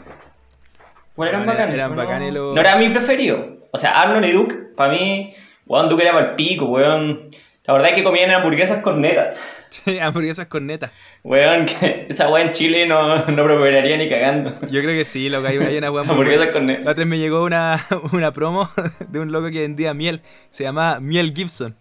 Igual 1.14 1.28
eran 1.30 1.46
bacanes. 1.46 1.74
eran 1.74 1.90
no- 1.90 1.96
bacanes 1.96 2.34
los- 2.34 2.54
No 2.54 2.60
era 2.60 2.76
mi 2.76 2.88
preferido. 2.90 3.58
O 3.72 3.78
sea, 3.78 4.00
Arnold 4.02 4.26
y 4.26 4.32
Duke, 4.32 4.54
para 4.76 4.92
mí, 4.92 5.34
weón, 5.66 5.88
Duke 5.88 6.02
era 6.04 6.12
para 6.12 6.30
el 6.30 6.34
pico, 6.36 6.66
weón. 6.66 7.30
La 7.66 7.72
verdad 7.72 7.88
es 7.90 7.94
que 7.94 8.04
comían 8.04 8.30
hamburguesas 8.30 8.82
con 8.82 9.00
neta. 9.00 9.34
Sí, 9.74 9.98
hamburguesas 9.98 10.46
con 10.46 10.68
neta. 10.68 10.92
Weón, 11.24 11.66
que 11.66 12.06
esa 12.10 12.28
weá 12.28 12.44
en 12.44 12.50
Chile 12.50 12.86
no, 12.86 13.26
no 13.26 13.42
prosperaría 13.44 13.96
ni 13.96 14.08
cagando. 14.08 14.52
Yo 14.70 14.80
creo 14.80 14.90
que 14.96 15.04
sí, 15.04 15.28
loco, 15.28 15.48
hay, 15.48 15.58
hay 15.58 15.76
una 15.78 15.90
weá 15.90 16.04
Hamburguesas 16.08 16.50
con 16.52 16.68
La 16.68 16.74
neta. 16.74 16.90
otra 16.92 17.00
vez 17.02 17.08
me 17.08 17.18
llegó 17.18 17.42
una, 17.42 17.84
una 18.12 18.32
promo 18.32 18.70
de 19.08 19.18
un 19.18 19.32
loco 19.32 19.50
que 19.50 19.62
vendía 19.62 19.92
miel. 19.92 20.20
Se 20.50 20.62
llamaba 20.62 21.00
Miel 21.00 21.32
Gibson. 21.34 21.74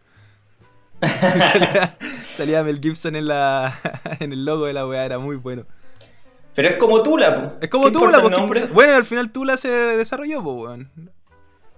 salía, 1.02 1.96
salía 2.36 2.64
Mel 2.64 2.80
Gibson 2.82 3.16
en, 3.16 3.28
la, 3.28 3.78
en 4.20 4.32
el 4.34 4.44
logo 4.44 4.66
de 4.66 4.74
la 4.74 4.88
weá, 4.88 5.06
era 5.06 5.20
muy 5.20 5.36
bueno. 5.36 5.66
Pero 6.56 6.70
es 6.70 6.78
como 6.78 7.02
Tula, 7.04 7.34
po. 7.34 7.54
Es 7.62 7.70
como 7.70 7.86
¿Qué 7.86 7.92
Tula, 7.92 8.22
porque 8.22 8.66
bueno, 8.74 8.96
al 8.96 9.06
final 9.06 9.32
Tula 9.32 9.58
se 9.58 9.70
desarrolló, 9.70 10.44
pues, 10.44 10.56
weón. 10.58 10.90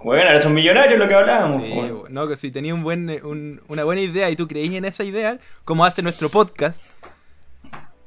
Bueno, 0.03 0.23
ahora 0.27 0.39
son 0.41 0.53
millonarios 0.53 0.99
lo 0.99 1.07
que 1.07 1.13
hablábamos. 1.15 1.63
Sí, 1.63 1.91
no, 2.09 2.27
que 2.27 2.35
si 2.35 2.51
tenía 2.51 2.73
un 2.75 2.83
buen, 2.83 3.09
eh, 3.09 3.21
un- 3.23 3.61
una 3.69 3.83
buena 3.83 4.01
idea 4.01 4.29
y 4.29 4.35
tú 4.35 4.47
creís 4.47 4.73
en 4.73 4.85
esa 4.85 5.03
idea, 5.03 5.37
como 5.63 5.83
hace 5.85 6.01
nuestro 6.03 6.29
podcast, 6.29 6.83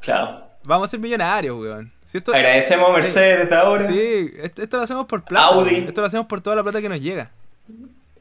Claro. 0.01 0.45
vamos 0.65 0.89
a 0.89 0.91
ser 0.93 1.01
millonarios, 1.01 1.59
weón. 1.59 1.93
Si 2.05 2.19
esto, 2.19 2.33
Agradecemos 2.33 2.89
a 2.89 2.93
Mercedes 2.93 3.39
desde 3.41 3.57
ahora. 3.57 3.85
sí, 3.87 4.31
esto, 4.39 4.63
esto 4.63 4.77
lo 4.77 4.83
hacemos 4.85 5.07
por 5.07 5.25
plata. 5.25 5.47
Audi. 5.47 5.73
weón. 5.75 5.89
Esto 5.89 6.01
lo 6.01 6.07
hacemos 6.07 6.27
por 6.27 6.41
toda 6.41 6.57
la 6.57 6.63
plata 6.63 6.81
que 6.81 6.89
nos 6.89 7.01
llega. 7.01 7.31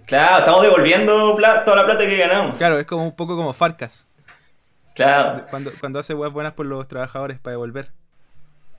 Claro, 0.06 0.40
estamos 0.40 0.62
devolviendo 0.64 1.36
toda 1.36 1.76
la 1.76 1.86
plata 1.86 2.00
que 2.06 2.18
ganamos. 2.18 2.58
Claro, 2.58 2.80
es 2.80 2.86
como 2.86 3.04
un 3.06 3.16
poco 3.16 3.36
como 3.36 3.54
Farcas, 3.54 4.08
Claro. 4.96 5.46
cuando, 5.50 5.72
cuando 5.80 6.00
hace 6.00 6.14
weas 6.14 6.34
buenas 6.34 6.54
por 6.54 6.66
los 6.66 6.88
trabajadores 6.88 7.38
para 7.40 7.52
devolver. 7.52 7.92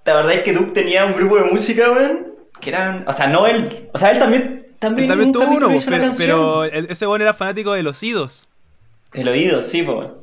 La 0.04 0.14
verdad 0.14 0.32
es 0.34 0.42
que 0.42 0.52
Duke 0.52 0.72
tenía 0.72 1.04
un 1.04 1.12
grupo 1.12 1.36
de 1.36 1.50
música, 1.50 1.90
weón, 1.90 2.34
que 2.60 2.70
eran... 2.70 3.04
O 3.06 3.12
sea, 3.12 3.26
no 3.26 3.46
él. 3.46 3.88
O 3.92 3.98
sea, 3.98 4.10
él 4.10 4.18
también... 4.18 4.66
También, 4.78 5.08
también 5.08 5.32
tuvo 5.32 5.44
uno, 5.50 5.70
pero, 5.88 6.12
pero 6.16 6.64
ese 6.64 7.06
weón 7.06 7.20
era 7.20 7.34
fanático 7.34 7.72
de 7.72 7.82
los 7.82 8.00
idos. 8.02 8.48
El 9.12 9.26
oído, 9.26 9.60
sí, 9.60 9.82
po. 9.82 9.98
weón. 9.98 10.14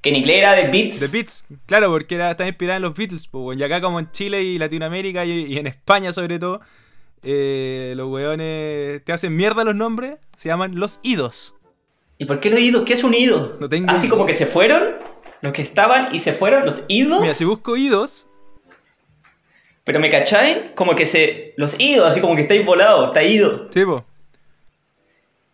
Que 0.00 0.10
en 0.10 0.16
inglés 0.16 0.38
era 0.38 0.52
de 0.52 0.68
Beats. 0.68 1.00
De 1.00 1.08
Beats, 1.08 1.44
claro, 1.66 1.90
porque 1.90 2.14
era, 2.14 2.30
está 2.30 2.46
inspirada 2.46 2.76
en 2.76 2.82
los 2.82 2.94
Beatles, 2.94 3.26
pues, 3.26 3.58
y 3.58 3.62
acá 3.62 3.80
como 3.80 3.98
en 3.98 4.10
Chile 4.12 4.42
y 4.42 4.56
Latinoamérica 4.56 5.24
y, 5.24 5.44
y 5.46 5.58
en 5.58 5.66
España 5.66 6.12
sobre 6.12 6.38
todo, 6.38 6.60
eh, 7.24 7.94
los 7.96 8.08
weones 8.08 9.04
te 9.04 9.12
hacen 9.12 9.36
mierda 9.36 9.64
los 9.64 9.74
nombres, 9.74 10.18
se 10.36 10.48
llaman 10.48 10.76
los 10.76 11.00
idos. 11.02 11.56
¿Y 12.16 12.26
por 12.26 12.38
qué 12.38 12.48
los 12.50 12.60
idos? 12.60 12.84
¿Qué 12.84 12.92
es 12.92 13.02
un 13.02 13.12
ido? 13.12 13.56
No 13.60 13.68
tengo 13.68 13.90
Así 13.90 14.06
idea. 14.06 14.10
como 14.10 14.24
que 14.24 14.34
se 14.34 14.46
fueron, 14.46 14.94
los 15.40 15.52
que 15.52 15.62
estaban 15.62 16.14
y 16.14 16.20
se 16.20 16.32
fueron, 16.32 16.64
los 16.64 16.84
idos. 16.86 17.20
Mira, 17.20 17.34
si 17.34 17.44
busco 17.44 17.76
idos, 17.76 18.27
Pero 19.88 20.00
me 20.00 20.10
cachai, 20.10 20.74
como 20.74 20.94
que 20.94 21.06
se. 21.06 21.54
Los 21.56 21.80
idos, 21.80 22.06
así 22.10 22.20
como 22.20 22.36
que 22.36 22.42
estáis 22.42 22.62
volados, 22.66 23.06
está 23.06 23.22
ido. 23.22 23.68
sí, 23.72 23.86
po. 23.86 24.04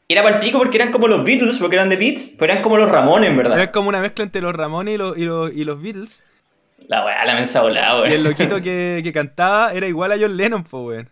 Era 0.08 0.24
para 0.24 0.34
el 0.34 0.40
pico 0.40 0.58
porque 0.58 0.76
eran 0.76 0.90
como 0.90 1.06
los 1.06 1.22
Beatles, 1.22 1.58
porque 1.60 1.76
eran 1.76 1.88
de 1.88 1.94
Beats, 1.94 2.34
pero 2.36 2.50
eran 2.52 2.62
como 2.64 2.76
los 2.76 2.90
Ramones, 2.90 3.30
en 3.30 3.36
verdad. 3.36 3.56
era 3.56 3.70
como 3.70 3.88
una 3.90 4.00
mezcla 4.00 4.24
entre 4.24 4.40
los 4.42 4.52
Ramones 4.52 4.94
y 4.94 4.98
los, 4.98 5.16
y 5.16 5.24
los, 5.24 5.52
y 5.52 5.62
los 5.64 5.80
Beatles. 5.80 6.24
La 6.88 7.04
weá, 7.04 7.24
la 7.24 7.34
mensa 7.36 7.62
volada, 7.62 8.00
weón. 8.00 8.10
Y 8.10 8.14
el 8.14 8.24
loquito 8.24 8.60
que, 8.60 9.00
que 9.04 9.12
cantaba 9.12 9.72
era 9.72 9.86
igual 9.86 10.10
a 10.10 10.16
John 10.20 10.36
Lennon, 10.36 10.64
pues, 10.64 10.82
weón. 10.84 11.08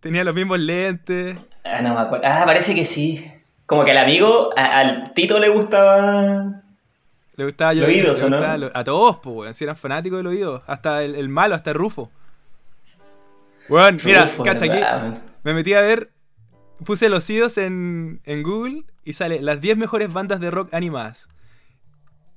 Tenía 0.00 0.24
los 0.24 0.34
mismos 0.34 0.58
lentes. 0.60 1.36
Ah, 1.66 1.82
no 1.82 1.92
me 1.94 2.00
acuerdo. 2.00 2.24
Ah, 2.26 2.42
parece 2.46 2.74
que 2.74 2.86
sí. 2.86 3.30
Como 3.66 3.84
que 3.84 3.90
al 3.90 3.98
amigo, 3.98 4.50
a- 4.56 4.78
al 4.78 5.12
Tito 5.12 5.38
le 5.38 5.50
gustaba. 5.50 6.62
Le 7.36 7.44
gustaba 7.44 7.74
Idos, 7.74 8.18
le 8.18 8.28
gustaba 8.28 8.70
A 8.74 8.84
todos, 8.84 9.18
pues, 9.18 9.36
weón. 9.36 9.54
Si 9.54 9.64
eran 9.64 9.76
fanáticos 9.76 10.18
de 10.18 10.22
los 10.22 10.34
idos. 10.34 10.62
Hasta 10.66 11.02
el, 11.02 11.14
el 11.16 11.28
malo, 11.28 11.54
hasta 11.54 11.72
Rufo. 11.72 12.10
Weón, 13.68 13.98
mira, 14.04 14.30
cacha 14.44 14.66
aquí. 14.66 15.20
Me 15.42 15.54
metí 15.54 15.74
a 15.74 15.80
ver, 15.80 16.10
puse 16.84 17.08
los 17.08 17.28
idos 17.30 17.58
en, 17.58 18.20
en 18.24 18.42
Google 18.42 18.84
y 19.04 19.14
sale 19.14 19.40
las 19.42 19.60
10 19.60 19.76
mejores 19.76 20.12
bandas 20.12 20.40
de 20.40 20.50
rock 20.50 20.72
animadas. 20.74 21.28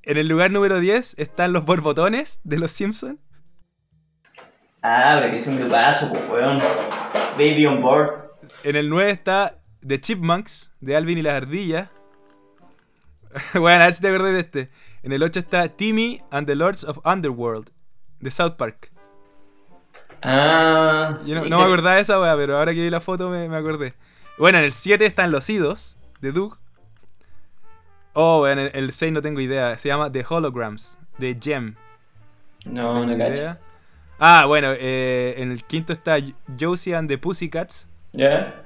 En 0.03 0.17
el 0.17 0.27
lugar 0.27 0.51
número 0.51 0.79
10 0.79 1.19
están 1.19 1.53
los 1.53 1.65
borbotones 1.65 2.39
de 2.43 2.59
los 2.59 2.71
Simpsons. 2.71 3.19
Ah, 4.81 5.17
pero 5.19 5.31
que 5.31 5.39
es 5.39 5.47
un 5.47 5.57
grupazo, 5.57 6.09
pues, 6.09 6.29
weón. 6.29 6.59
Baby 7.33 7.65
on 7.65 7.81
board. 7.81 8.31
En 8.63 8.75
el 8.75 8.89
9 8.89 9.11
está 9.11 9.59
The 9.85 9.99
Chipmunks 9.99 10.73
de 10.79 10.95
Alvin 10.95 11.17
y 11.17 11.21
las 11.21 11.35
ardillas. 11.35 11.89
bueno, 13.53 13.83
a 13.83 13.85
ver 13.85 13.93
si 13.93 14.01
te 14.01 14.07
acordás 14.07 14.33
de 14.33 14.39
este. 14.39 14.69
En 15.03 15.11
el 15.11 15.23
8 15.23 15.39
está 15.39 15.67
Timmy 15.69 16.21
and 16.31 16.47
the 16.47 16.55
Lords 16.55 16.83
of 16.83 16.99
Underworld 17.05 17.69
de 18.19 18.31
South 18.31 18.55
Park. 18.57 18.91
Ah. 20.21 21.19
Yo 21.25 21.35
no, 21.35 21.43
sí, 21.43 21.49
no 21.49 21.59
me 21.59 21.63
acordaba 21.63 21.95
de 21.95 22.01
esa 22.01 22.19
wea, 22.19 22.35
pero 22.35 22.57
ahora 22.57 22.73
que 22.73 22.81
vi 22.81 22.89
la 22.89 23.01
foto 23.01 23.29
me, 23.29 23.47
me 23.47 23.57
acordé. 23.57 23.93
Bueno, 24.37 24.57
en 24.57 24.65
el 24.65 24.73
7 24.73 25.05
están 25.05 25.31
los 25.31 25.49
idos 25.49 25.97
de 26.21 26.31
Doug. 26.31 26.57
Oh, 28.13 28.47
en 28.47 28.59
el, 28.59 28.71
el 28.73 28.91
6 28.91 29.13
no 29.13 29.21
tengo 29.21 29.39
idea. 29.39 29.77
Se 29.77 29.89
llama 29.89 30.11
The 30.11 30.25
Holograms 30.27 30.97
de 31.17 31.37
Gem. 31.39 31.75
No, 32.65 33.05
no 33.05 33.13
idea. 33.13 33.59
Ah, 34.19 34.45
bueno, 34.47 34.73
eh, 34.73 35.35
en 35.37 35.51
el 35.51 35.63
quinto 35.63 35.93
está 35.93 36.17
Josie 36.59 36.95
and 36.95 37.07
the 37.07 37.17
Pussycats. 37.17 37.87
¿Ya? 38.13 38.63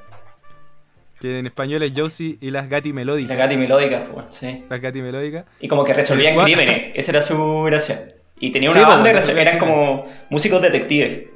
Que 1.21 1.37
en 1.37 1.45
español 1.45 1.83
es 1.83 1.93
Josie 1.95 2.39
y 2.41 2.49
las 2.49 2.67
Gati 2.67 2.93
Melódicas. 2.93 3.37
La 3.37 3.43
Gati 3.43 3.55
melódica, 3.55 4.03
pues, 4.11 4.25
sí. 4.31 4.65
Las 4.67 4.81
Gati 4.81 5.03
Melódicas. 5.03 5.45
Y 5.59 5.67
como 5.67 5.83
que 5.83 5.93
resolvían 5.93 6.35
crímenes, 6.35 6.93
esa 6.95 7.11
era 7.11 7.21
su 7.21 7.61
gracia. 7.61 8.15
Y 8.39 8.51
tenía 8.51 8.71
una 8.71 8.83
pues, 8.83 8.95
banda 8.95 9.13
resolvían 9.13 9.47
eran 9.47 9.59
como 9.59 10.07
músicos 10.31 10.63
detectives. 10.63 11.29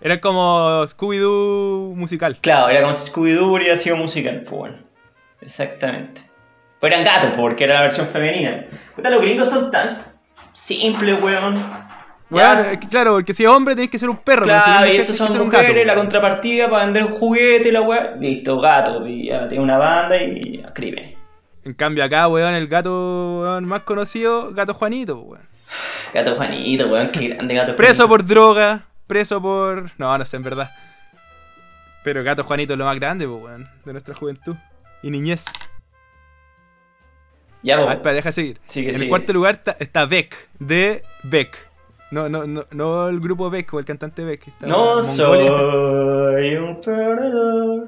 Era 0.00 0.20
como 0.20 0.84
Scooby-Doo 0.84 1.96
musical. 1.96 2.38
Claro, 2.40 2.68
era 2.68 2.82
como 2.82 2.94
si 2.94 3.10
Scooby-Doo 3.10 3.52
hubiera 3.52 3.76
sido 3.76 3.96
musical, 3.96 4.42
pues 4.42 4.50
bueno. 4.50 4.76
Exactamente. 5.40 6.20
Pero 6.80 6.94
eran 6.94 7.04
gatos, 7.04 7.32
porque 7.36 7.64
era 7.64 7.74
la 7.74 7.82
versión 7.82 8.06
femenina. 8.06 8.64
Puta, 8.94 9.10
los 9.10 9.20
gringos 9.20 9.50
son 9.50 9.72
tan 9.72 9.88
simples, 10.52 11.20
weón. 11.20 11.56
Bueno, 12.32 12.80
claro, 12.90 13.12
porque 13.14 13.34
si 13.34 13.44
es 13.44 13.48
hombre 13.50 13.74
tenés 13.74 13.90
que 13.90 13.98
ser 13.98 14.08
un 14.08 14.16
perro. 14.16 14.44
si 14.44 14.50
Claro, 14.50 14.84
eres 14.84 14.96
y 14.96 15.00
estos 15.02 15.16
son 15.16 15.38
mujeres, 15.44 15.86
la 15.86 15.94
contrapartida 15.94 16.68
para 16.70 16.84
vender 16.84 17.04
un 17.04 17.12
juguete, 17.12 17.70
la 17.70 17.82
weá. 17.82 18.14
Listo, 18.18 18.58
gato. 18.58 19.06
Y 19.06 19.26
ya 19.26 19.48
tiene 19.48 19.62
una 19.62 19.78
banda 19.78 20.16
y 20.16 20.60
ya, 20.62 20.72
crímenes. 20.72 21.16
En 21.64 21.74
cambio 21.74 22.02
acá, 22.04 22.26
weón, 22.28 22.54
el 22.54 22.66
gato 22.66 23.40
weón, 23.40 23.64
más 23.66 23.82
conocido, 23.82 24.52
Gato 24.52 24.74
Juanito, 24.74 25.18
weón. 25.20 25.42
Gato 26.12 26.34
Juanito, 26.34 26.88
weón, 26.88 27.08
qué 27.10 27.28
grande 27.28 27.54
gato. 27.54 27.76
Preso 27.76 28.08
por 28.08 28.26
droga, 28.26 28.86
preso 29.06 29.40
por... 29.40 29.90
No, 29.98 30.16
no 30.18 30.24
sé, 30.24 30.36
en 30.36 30.42
verdad. 30.42 30.70
Pero 32.02 32.24
Gato 32.24 32.42
Juanito 32.42 32.72
es 32.72 32.78
lo 32.78 32.84
más 32.84 32.96
grande, 32.96 33.26
weón, 33.26 33.64
de 33.84 33.92
nuestra 33.92 34.14
juventud. 34.14 34.56
Y 35.02 35.10
niñez. 35.10 35.44
Ya, 37.62 37.76
Ah, 37.78 37.84
po. 37.86 37.92
espera, 37.92 38.14
deja 38.14 38.32
seguir. 38.32 38.60
Sigue, 38.66 38.90
en 38.92 39.02
el 39.02 39.08
cuarto 39.08 39.32
lugar 39.32 39.62
está 39.78 40.04
Beck, 40.06 40.48
de 40.58 41.02
Beck. 41.22 41.56
No, 42.12 42.28
no, 42.28 42.46
no, 42.46 42.64
no 42.70 43.08
el 43.08 43.18
grupo 43.20 43.48
Beck 43.50 43.72
o 43.74 43.78
el 43.78 43.84
cantante 43.84 44.22
Beck. 44.24 44.46
está 44.48 44.66
No 44.66 45.02
soy 45.02 45.48
un 46.56 46.80
perdedor. 46.80 47.84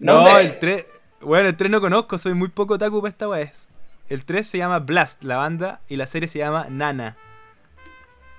No, 0.00 0.24
Beck. 0.24 0.38
el 0.40 0.58
3. 0.58 0.86
Bueno, 1.20 1.48
el 1.48 1.56
3 1.56 1.70
no 1.70 1.80
conozco, 1.80 2.18
soy 2.18 2.34
muy 2.34 2.48
poco 2.48 2.74
otaku 2.74 3.00
para 3.00 3.10
esta 3.10 3.26
vez. 3.28 3.68
El 4.08 4.24
3 4.24 4.46
se 4.46 4.58
llama 4.58 4.78
Blast, 4.80 5.22
la 5.24 5.36
banda, 5.36 5.80
y 5.88 5.96
la 5.96 6.06
serie 6.06 6.28
se 6.28 6.38
llama 6.38 6.66
Nana. 6.68 7.16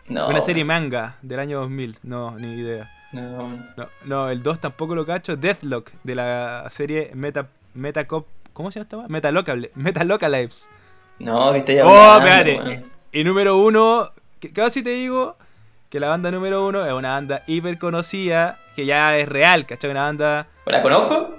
No, 0.08 0.28
Una 0.28 0.42
serie 0.42 0.66
manga 0.66 1.18
del 1.22 1.40
año 1.40 1.60
2000. 1.60 2.00
No, 2.04 2.38
ni 2.38 2.54
idea. 2.56 2.90
No. 3.12 3.50
No, 3.78 3.88
no, 4.06 4.30
el 4.30 4.42
2 4.44 4.60
tampoco 4.60 4.96
lo 4.96 5.06
cacho. 5.06 5.36
Deathlock, 5.38 5.92
de 6.04 6.16
la 6.16 6.68
serie 6.72 7.12
Meta, 7.14 7.48
Metacop. 7.76 8.28
¿Cómo 8.54 8.72
se 8.72 8.80
llama 8.80 8.84
esta? 8.84 8.98
weá? 8.98 9.08
Metalocal, 9.08 9.70
Metalocalives. 9.76 10.70
No, 11.20 11.52
que 11.54 11.60
estoy 11.60 11.80
Oh, 11.80 11.90
hablando. 11.90 12.28
espérate. 12.28 12.70
weón. 12.70 12.86
Y 13.12 13.24
número 13.24 13.58
1, 13.58 14.10
casi 14.48 14.82
te 14.84 14.92
digo 14.92 15.38
que 15.90 16.00
la 16.00 16.08
banda 16.10 16.32
número 16.32 16.66
1 16.68 16.86
es 16.86 16.94
una 16.94 17.12
banda 17.14 17.44
hiper 17.48 17.78
conocida, 17.78 18.60
que 18.76 18.86
ya 18.86 19.18
es 19.18 19.28
real, 19.28 19.66
¿cachai? 19.66 19.90
Una 19.92 20.04
banda. 20.04 20.48
¿La 20.66 20.82
conozco? 20.82 21.36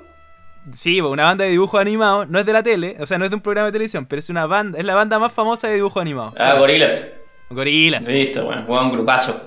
Sí, 0.74 1.00
una 1.00 1.24
banda 1.24 1.44
de 1.44 1.50
dibujos 1.52 1.80
animados, 1.80 2.28
no 2.28 2.38
es 2.38 2.44
de 2.46 2.52
la 2.52 2.62
tele, 2.62 2.96
o 3.00 3.06
sea, 3.06 3.16
no 3.16 3.24
es 3.24 3.30
de 3.30 3.36
un 3.36 3.42
programa 3.42 3.66
de 3.66 3.72
televisión, 3.72 4.04
pero 4.06 4.20
es 4.20 4.28
una 4.28 4.46
banda, 4.46 4.78
es 4.78 4.84
la 4.84 4.94
banda 4.94 5.18
más 5.18 5.32
famosa 5.32 5.68
de 5.68 5.76
dibujos 5.76 6.00
animados. 6.00 6.34
Ah, 6.36 6.54
Gorilas. 6.54 7.08
Gorilas, 7.48 8.06
Listo, 8.06 8.44
bueno, 8.44 8.64
weón, 8.68 8.92
grupazo. 8.92 9.40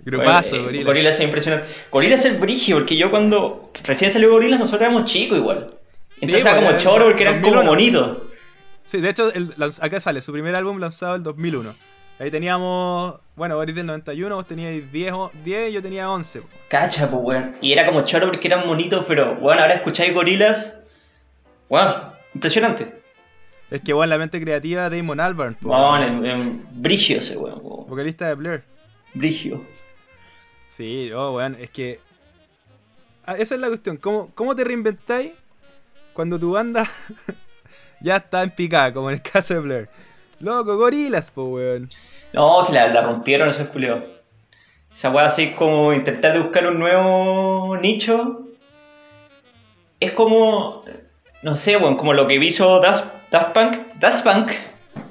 grupazo, 0.00 0.50
Bueno, 0.50 0.60
eh, 0.60 0.64
Gorilas. 0.66 0.86
Gorilas 0.86 1.14
es 1.14 1.24
impresionante. 1.24 1.66
Gorilas 1.90 2.20
es 2.20 2.26
el 2.32 2.38
brigio, 2.38 2.76
porque 2.76 2.96
yo 2.96 3.10
cuando 3.10 3.72
recién 3.84 4.12
salió 4.12 4.30
Gorilas, 4.30 4.60
nosotros 4.60 4.82
éramos 4.88 5.10
chicos 5.10 5.38
igual. 5.38 5.66
Entonces 6.20 6.44
era 6.46 6.56
como 6.56 6.76
choro 6.76 7.06
porque 7.06 7.22
eran 7.22 7.40
como 7.42 7.62
2001. 7.62 7.70
bonitos. 8.02 8.28
Sí, 8.86 9.00
de 9.00 9.10
hecho, 9.10 9.32
el- 9.32 9.54
acá 9.80 10.00
sale 10.00 10.20
su 10.22 10.32
primer 10.32 10.54
álbum 10.54 10.78
lanzado 10.78 11.14
el 11.16 11.22
2001. 11.22 11.74
Ahí 12.18 12.30
teníamos, 12.32 13.14
bueno, 13.36 13.54
Boris 13.56 13.74
del 13.76 13.86
91, 13.86 14.34
vos 14.34 14.46
teníais 14.46 14.90
10, 14.90 15.12
o- 15.12 15.30
10 15.44 15.70
y 15.70 15.72
yo 15.74 15.82
tenía 15.82 16.10
11. 16.10 16.40
po. 16.40 16.48
Cacha, 16.68 17.08
pues, 17.10 17.22
weón. 17.22 17.54
Y 17.60 17.72
era 17.72 17.86
como 17.86 18.02
choro 18.02 18.26
porque 18.26 18.48
eran 18.48 18.66
bonitos, 18.66 19.04
pero, 19.06 19.36
bueno, 19.36 19.62
ahora 19.62 19.74
escucháis 19.74 20.12
Gorilas. 20.12 20.80
Weón, 21.68 21.92
impresionante. 22.34 22.92
Es 23.70 23.82
que, 23.82 23.92
bueno, 23.92 24.10
la 24.10 24.18
mente 24.18 24.40
creativa 24.40 24.88
de 24.90 24.96
Damon 24.96 25.20
Albarn, 25.20 25.54
po, 25.56 25.68
Weón, 25.70 26.24
en, 26.26 26.66
brigio 26.72 27.18
ese, 27.18 27.36
weón. 27.36 27.60
weón. 27.62 27.86
vocalista 27.86 28.26
de 28.28 28.34
Blur. 28.34 28.62
Brigio. 29.14 29.62
Sí, 30.68 31.12
oh, 31.12 31.32
weón, 31.36 31.56
es 31.60 31.70
que. 31.70 32.00
Ah, 33.26 33.34
esa 33.38 33.54
es 33.54 33.60
la 33.60 33.68
cuestión. 33.68 33.96
¿Cómo, 33.98 34.30
cómo 34.34 34.56
te 34.56 34.64
reinventáis 34.64 35.32
cuando 36.14 36.38
tu 36.38 36.52
banda 36.52 36.88
ya 38.00 38.16
está 38.16 38.42
en 38.42 38.50
picada, 38.50 38.92
como 38.92 39.10
en 39.10 39.16
el 39.16 39.22
caso 39.22 39.54
de 39.54 39.60
Blur? 39.60 39.88
Loco, 40.40 40.76
gorilas, 40.76 41.30
po, 41.30 41.44
weón. 41.44 41.90
No, 42.32 42.64
que 42.66 42.72
la, 42.72 42.88
la 42.88 43.02
rompieron 43.02 43.48
esos 43.48 43.68
culiados. 43.68 44.04
Esa 44.90 45.10
weá 45.10 45.26
así 45.26 45.50
como 45.50 45.92
intentar 45.92 46.32
de 46.32 46.40
buscar 46.40 46.66
un 46.66 46.78
nuevo 46.78 47.76
nicho. 47.76 48.46
Es 50.00 50.12
como. 50.12 50.84
No 51.42 51.56
sé, 51.56 51.76
weón, 51.76 51.96
como 51.96 52.12
lo 52.12 52.26
que 52.26 52.34
hizo 52.34 52.80
Daft, 52.80 53.04
Daft 53.30 53.52
Punk. 53.52 53.76
Daft 53.98 54.24
Punk. 54.24 54.52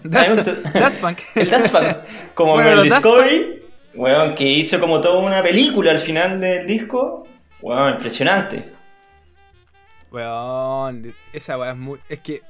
Daft 0.04 0.98
Punk. 1.02 1.20
El 1.36 1.50
Daft 1.50 1.72
Punk. 1.72 1.88
Como 2.34 2.54
Bueno, 2.54 2.82
el 2.82 2.84
Discovery. 2.84 3.64
Weón, 3.96 4.36
que 4.36 4.44
hizo 4.44 4.80
como 4.80 5.02
toda 5.02 5.20
una 5.20 5.42
película 5.42 5.92
al 5.92 6.00
final 6.00 6.40
del 6.40 6.68
disco. 6.68 7.28
Weón, 7.62 7.94
impresionante. 7.96 8.64
Weón, 10.12 11.14
esa 11.34 11.58
weá 11.58 11.72
es 11.72 11.78
muy. 11.78 12.00
Es 12.10 12.20
que. 12.20 12.42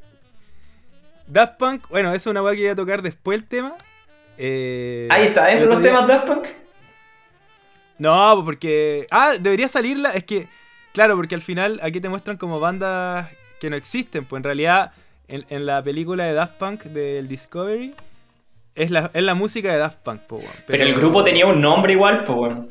Daft 1.28 1.58
Punk, 1.58 1.88
bueno, 1.90 2.10
eso 2.10 2.16
es 2.30 2.32
una 2.32 2.42
weá 2.42 2.56
que 2.56 2.62
iba 2.62 2.72
a 2.72 2.76
tocar 2.76 3.02
después 3.02 3.38
el 3.40 3.46
tema. 3.48 3.76
Eh, 4.38 5.08
Ahí 5.12 5.28
está, 5.28 5.46
dentro 5.46 5.70
de 5.70 5.74
los 5.76 5.84
día- 5.84 5.92
temas 5.94 6.08
Daft 6.08 6.28
Punk. 6.28 6.46
No, 7.98 8.42
porque. 8.46 9.08
Ah, 9.12 9.34
debería 9.40 9.68
salirla. 9.68 10.12
Es 10.12 10.24
que. 10.24 10.48
Claro, 10.94 11.16
porque 11.16 11.36
al 11.36 11.42
final 11.42 11.80
aquí 11.84 12.00
te 12.00 12.10
muestran 12.10 12.38
como 12.38 12.60
bandas 12.60 13.30
que 13.60 13.70
no 13.70 13.76
existen. 13.76 14.26
Pues 14.26 14.40
en 14.40 14.44
realidad, 14.44 14.92
en, 15.28 15.46
en 15.50 15.66
la 15.66 15.84
película 15.84 16.26
de 16.26 16.34
Daft 16.34 16.54
Punk 16.58 16.84
del 16.84 17.28
Discovery. 17.28 17.94
Es 18.76 18.92
la, 18.92 19.10
es 19.14 19.24
la 19.24 19.34
música 19.34 19.72
de 19.74 19.80
Daft 19.80 19.98
Punk, 20.04 20.22
po, 20.22 20.36
weón. 20.38 20.52
Pero 20.68 20.84
el 20.84 20.94
grupo 20.94 21.24
tenía 21.24 21.48
un 21.48 21.60
nombre 21.60 21.94
igual, 21.94 22.24
bueno. 22.28 22.68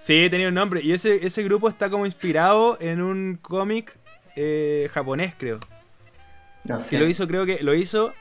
Sí, 0.00 0.28
tenía 0.30 0.46
un 0.48 0.54
nombre. 0.54 0.80
Y 0.80 0.92
ese, 0.92 1.26
ese 1.26 1.42
grupo 1.42 1.68
está 1.68 1.90
como 1.90 2.06
inspirado 2.06 2.78
en 2.80 3.02
un 3.02 3.36
cómic 3.42 3.96
eh, 4.36 4.88
japonés, 4.94 5.34
creo. 5.36 5.58
No 6.64 6.78
Que 6.78 6.84
sé. 6.84 6.98
lo 6.98 7.06
hizo, 7.06 7.26
creo 7.26 7.46
que 7.46 7.58
lo 7.62 7.74
hizo. 7.74 8.12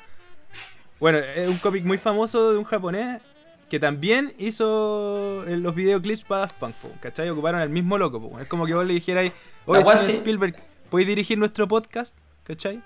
Bueno, 1.00 1.18
es 1.20 1.48
un 1.48 1.58
cómic 1.58 1.84
muy 1.86 1.98
famoso 1.98 2.52
de 2.52 2.58
un 2.58 2.64
japonés 2.66 3.22
que 3.70 3.80
también 3.80 4.34
hizo 4.38 5.46
eh, 5.48 5.56
los 5.58 5.76
videoclips 5.76 6.24
para 6.24 6.42
Daft 6.42 6.56
Punk, 6.56 6.76
¿cachai? 7.00 7.30
Ocuparon 7.30 7.62
al 7.62 7.70
mismo 7.70 7.98
loco, 7.98 8.20
po. 8.20 8.40
Es 8.40 8.48
como 8.48 8.66
que 8.66 8.74
vos 8.74 8.86
le 8.86 8.94
dijerais, 8.96 9.32
oye, 9.66 9.82
Steven 9.82 9.98
sí. 10.00 10.12
Spielberg, 10.14 10.56
¿puedes 10.90 11.08
dirigir 11.08 11.38
nuestro 11.38 11.68
podcast? 11.68 12.16
¿cachai? 12.44 12.82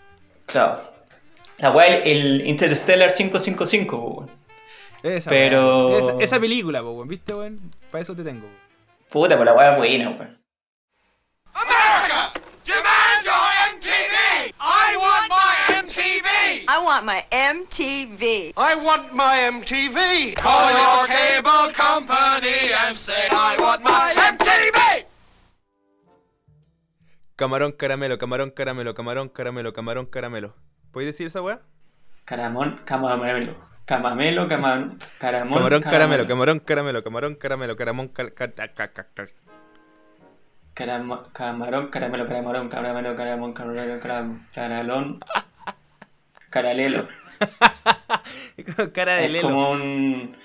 Claro. 0.46 0.92
La 1.60 1.72
weá, 1.72 1.86
el, 1.98 2.42
el 2.42 2.48
Interstellar 2.48 3.14
555, 3.14 4.02
pues 4.04 4.16
bueno. 4.28 4.32
Esa, 5.04 5.30
Pero- 5.30 5.98
esa, 6.00 6.14
esa 6.20 6.40
película, 6.40 6.82
po, 6.82 6.92
weón, 6.92 7.08
¿viste, 7.08 7.34
weón? 7.34 7.60
Para 7.92 8.02
eso 8.02 8.14
te 8.16 8.24
tengo. 8.24 8.48
Puta, 9.10 9.36
pues 9.38 9.46
la 9.46 9.54
weá 9.54 9.72
es 9.74 9.78
buena, 9.78 10.10
weón. 10.10 10.38
America! 11.54 12.32
Demand 12.66 13.24
your 13.24 13.76
MTV! 13.76 14.54
I 14.60 14.98
want 14.98 15.30
my 15.30 15.82
MTV! 15.84 16.63
I 16.74 16.80
want 16.88 17.04
my 17.06 17.20
MTV. 17.56 18.24
I 18.58 18.74
want 18.86 19.14
my 19.14 19.36
MTV. 19.56 19.98
Call 20.46 20.68
your 20.82 21.02
cable 21.16 21.68
company 21.84 22.58
and 22.82 22.96
say 22.96 23.28
I 23.30 23.56
want 23.64 23.82
my 23.84 24.10
MTV! 24.34 24.80
Camarón 27.36 27.74
caramelo, 27.74 28.18
camarón 28.18 28.50
caramelo, 28.52 28.96
camarón 28.96 29.30
caramelo, 29.30 29.72
camarón 29.74 30.06
caramelo. 30.08 30.56
¿Puedes 30.92 31.10
decir 31.14 31.28
esa 31.28 31.42
weá? 31.44 31.60
Caramón, 32.26 32.82
camamelo. 32.86 33.54
Camamelo, 33.86 34.48
cama, 34.48 34.98
caramón. 35.20 35.58
Camarón 35.60 35.82
caramelo, 35.84 36.26
camarón 36.28 36.60
caramelo, 36.60 37.04
camarón 37.04 37.36
caramelo, 37.36 37.76
caramón 37.76 38.08
cal- 38.08 38.34
cal- 38.34 38.54
cal- 38.54 38.74
cal- 38.74 38.94
cal- 38.94 39.08
cal. 39.14 39.30
Caramo- 40.74 41.32
camarón, 41.34 41.90
caramelo, 41.90 42.26
camarón, 42.26 42.70
caramelo, 42.70 43.16
caramón, 43.16 43.54
caramelo, 43.54 44.00
caramón, 44.02 44.48
caralón. 44.56 45.20
Caralelo. 46.54 47.08
Cara 48.94 49.16
de 49.16 49.26
Es 49.26 49.32
lelo. 49.32 49.48
como 49.48 49.72
un. 49.72 50.38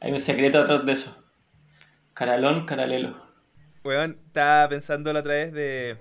Hay 0.00 0.12
un 0.12 0.20
secreto 0.20 0.60
atrás 0.60 0.86
de 0.86 0.92
eso. 0.92 1.24
Caralón, 2.12 2.66
caralelo. 2.66 3.16
Weón, 3.82 4.16
estaba 4.28 4.68
pensando 4.68 5.12
la 5.12 5.18
otra 5.20 5.34
vez 5.34 5.52
de 5.52 5.98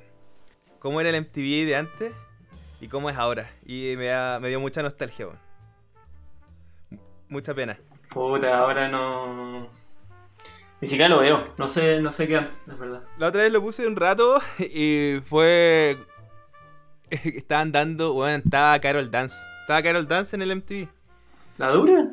cómo 0.77 1.01
era 1.01 1.09
el 1.09 1.19
MTV 1.19 1.65
de 1.65 1.75
antes 1.75 2.13
y 2.79 2.87
cómo 2.87 3.09
es 3.09 3.17
ahora. 3.17 3.49
Y 3.65 3.95
me, 3.97 4.05
da- 4.05 4.39
me 4.39 4.49
dio 4.49 4.59
mucha 4.59 4.83
nostalgia, 4.83 5.25
weón. 5.25 5.39
Mucha 7.27 7.55
pena. 7.55 7.79
Puta, 8.11 8.55
ahora 8.55 8.87
no. 8.87 9.67
Ni 10.79 10.87
siquiera 10.87 11.09
lo 11.09 11.21
veo. 11.21 11.55
No 11.57 11.67
sé, 11.67 11.99
no 12.01 12.11
sé 12.11 12.27
qué, 12.27 12.35
es 12.37 12.77
verdad. 12.77 13.01
La 13.17 13.29
otra 13.29 13.41
vez 13.41 13.51
lo 13.51 13.61
puse 13.61 13.87
un 13.87 13.95
rato 13.95 14.39
y 14.59 15.21
fue... 15.25 15.97
Estaban 17.23 17.71
dando, 17.71 18.13
weón, 18.13 18.41
estaba 18.45 18.79
Carol 18.79 19.09
Dance. 19.11 19.37
Estaba 19.61 19.81
Carol 19.81 20.07
Dance 20.07 20.35
en 20.35 20.41
el 20.41 20.55
MTV. 20.55 20.87
¿La 21.57 21.69
dura? 21.69 22.07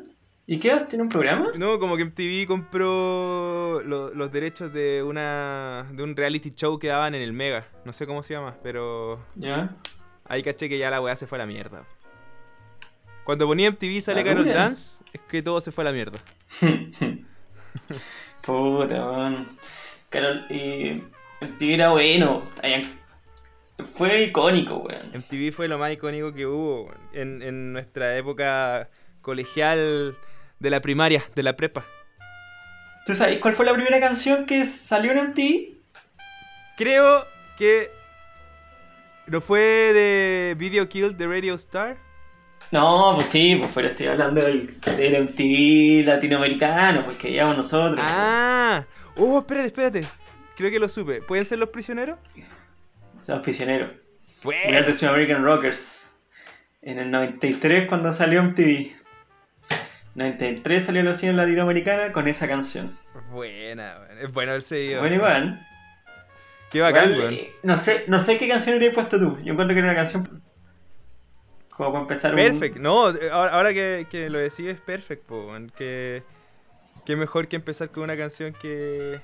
¿Y 0.46 0.58
qué 0.58 0.72
haces? 0.72 0.88
¿Tiene 0.88 1.04
un 1.04 1.08
programa? 1.08 1.50
No, 1.56 1.78
como 1.78 1.96
que 1.96 2.04
MTV 2.04 2.46
compró 2.48 3.80
lo- 3.84 4.12
los 4.12 4.32
derechos 4.32 4.72
de 4.72 5.02
una 5.02 5.86
de 5.92 6.02
un 6.02 6.16
reality 6.16 6.52
show 6.54 6.78
que 6.78 6.88
daban 6.88 7.14
en 7.14 7.22
el 7.22 7.32
Mega. 7.32 7.66
No 7.84 7.92
sé 7.92 8.06
cómo 8.06 8.22
se 8.24 8.34
llama, 8.34 8.56
pero 8.62 9.24
Ya. 9.36 9.76
ahí 10.24 10.42
caché 10.42 10.68
que 10.68 10.76
ya 10.78 10.90
la 10.90 11.00
weá 11.00 11.14
se 11.14 11.26
fue 11.28 11.38
a 11.38 11.40
la 11.40 11.46
mierda. 11.46 11.84
Cuando 13.24 13.46
ponía 13.46 13.68
MTV 13.70 14.00
sale 14.02 14.24
Carol 14.24 14.44
dura. 14.44 14.56
Dance, 14.64 15.04
es 15.12 15.20
que 15.28 15.40
todo 15.42 15.60
se 15.60 15.70
fue 15.70 15.82
a 15.84 15.86
la 15.86 15.92
mierda. 15.92 16.18
Puta, 18.42 19.04
man. 19.06 19.56
Carol, 20.08 20.46
y. 20.50 21.02
Tío 21.58 21.74
era 21.74 21.90
bueno. 21.90 22.42
Ay, 22.62 22.82
Fue 23.84 24.22
icónico, 24.22 24.76
weón. 24.78 25.10
MTV 25.14 25.52
fue 25.52 25.68
lo 25.68 25.78
más 25.78 25.92
icónico 25.92 26.32
que 26.32 26.46
hubo 26.46 26.92
en, 27.12 27.42
en 27.42 27.72
nuestra 27.72 28.16
época 28.16 28.88
colegial 29.20 30.16
de 30.58 30.70
la 30.70 30.80
primaria, 30.80 31.24
de 31.34 31.42
la 31.42 31.56
prepa. 31.56 31.84
¿Tú 33.06 33.14
sabes 33.14 33.38
cuál 33.38 33.54
fue 33.54 33.64
la 33.64 33.74
primera 33.74 33.98
canción 33.98 34.46
que 34.46 34.64
salió 34.66 35.12
en 35.12 35.30
MTV? 35.30 35.80
Creo 36.76 37.26
que 37.56 37.90
no 39.26 39.40
fue 39.40 39.60
de 39.60 40.54
Video 40.58 40.88
Killed 40.88 41.14
de 41.14 41.26
Radio 41.26 41.54
Star. 41.54 41.96
No, 42.70 43.12
pues 43.16 43.28
sí, 43.28 43.56
pues, 43.56 43.70
pero 43.74 43.88
estoy 43.88 44.06
hablando 44.06 44.40
del, 44.40 44.80
del 44.80 45.24
MTV 45.24 46.06
latinoamericano, 46.06 47.02
pues 47.04 47.16
que 47.16 47.28
veíamos 47.28 47.56
nosotros. 47.56 48.00
Ah, 48.00 48.84
oh, 49.16 49.38
espérate, 49.38 49.66
espérate. 49.66 50.00
Creo 50.56 50.70
que 50.70 50.78
lo 50.78 50.88
supe. 50.88 51.22
¿Pueden 51.22 51.46
ser 51.46 51.58
los 51.58 51.70
prisioneros? 51.70 52.18
Somos 53.20 53.42
prisioneros. 53.42 53.90
Bueno. 54.42 54.78
States 54.78 55.02
American 55.02 55.44
Rockers. 55.44 56.12
En 56.82 56.98
el 56.98 57.10
93 57.10 57.88
cuando 57.88 58.10
salió 58.12 58.42
MTV. 58.42 58.92
93 60.14 60.84
salió 60.86 61.02
la 61.02 61.10
versión 61.10 61.36
latinoamericana 61.36 62.12
con 62.12 62.26
esa 62.26 62.48
canción. 62.48 62.96
Buena, 63.30 63.98
es 64.20 64.32
bueno 64.32 64.54
el 64.54 64.62
seguido. 64.62 65.00
Bueno, 65.00 65.16
igual. 65.16 65.66
Qué 66.70 66.80
bacán, 66.80 67.10
weón. 67.12 67.34
eh, 67.34 67.52
no 67.62 67.76
sé, 67.76 68.04
no 68.06 68.20
sé 68.20 68.38
qué 68.38 68.48
canción 68.48 68.74
habrías 68.74 68.94
puesto 68.94 69.18
tú. 69.18 69.38
Yo 69.44 69.52
encuentro 69.52 69.74
que 69.74 69.80
era 69.80 69.88
una 69.88 69.96
canción 69.96 70.42
como 71.68 71.92
para 71.92 72.02
empezar 72.02 72.30
un- 72.32 72.36
Perfect, 72.36 72.76
no, 72.76 73.06
ahora, 73.06 73.52
ahora 73.52 73.72
que, 73.74 74.06
que 74.10 74.28
lo 74.30 74.38
decís 74.38 74.66
es 74.66 74.80
perfect, 74.80 75.24
po, 75.26 75.48
que, 75.76 76.22
que 77.06 77.16
mejor 77.16 77.48
que 77.48 77.56
empezar 77.56 77.90
con 77.90 78.02
una 78.04 78.16
canción 78.16 78.52
que 78.52 79.20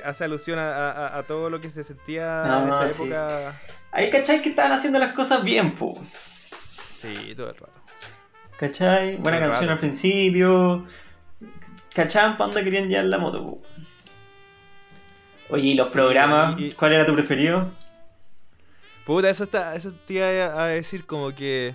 que 0.00 0.06
hace 0.06 0.24
alusión 0.24 0.58
a, 0.58 0.90
a- 0.90 1.18
a 1.18 1.22
todo 1.24 1.50
lo 1.50 1.60
que 1.60 1.68
se 1.70 1.84
sentía 1.84 2.44
en 2.62 2.68
esa 2.68 2.88
sí. 2.88 3.02
época. 3.02 3.60
Ahí, 3.90 4.08
¿cachai? 4.10 4.40
Que 4.40 4.48
estaban 4.48 4.72
haciendo 4.72 4.98
las 4.98 5.12
cosas 5.12 5.44
bien, 5.44 5.74
po. 5.74 6.00
Sí, 6.98 7.34
todo 7.36 7.50
el 7.50 7.56
rato. 7.56 7.78
¿Cachai? 8.58 9.16
Buena 9.16 9.38
Todo 9.38 9.48
canción 9.50 9.62
rato. 9.68 9.72
al 9.72 9.78
principio. 9.78 10.86
¿Cachaban 11.94 12.36
para 12.36 12.46
dónde 12.52 12.64
querían 12.64 12.88
llevar 12.88 13.04
la 13.06 13.18
moto, 13.18 13.42
po? 13.42 13.62
Oye, 15.50 15.68
¿y 15.68 15.74
los 15.74 15.88
Sí, 15.88 15.92
programas? 15.94 16.58
y- 16.58 16.72
¿Cuál 16.72 16.94
era 16.94 17.04
tu 17.04 17.14
preferido? 17.14 17.70
Puta, 19.04 19.28
eso, 19.28 19.44
está, 19.44 19.74
eso 19.74 19.92
te 20.06 20.14
iba 20.14 20.26
a 20.62 20.66
decir 20.68 21.04
como 21.04 21.34
que 21.34 21.74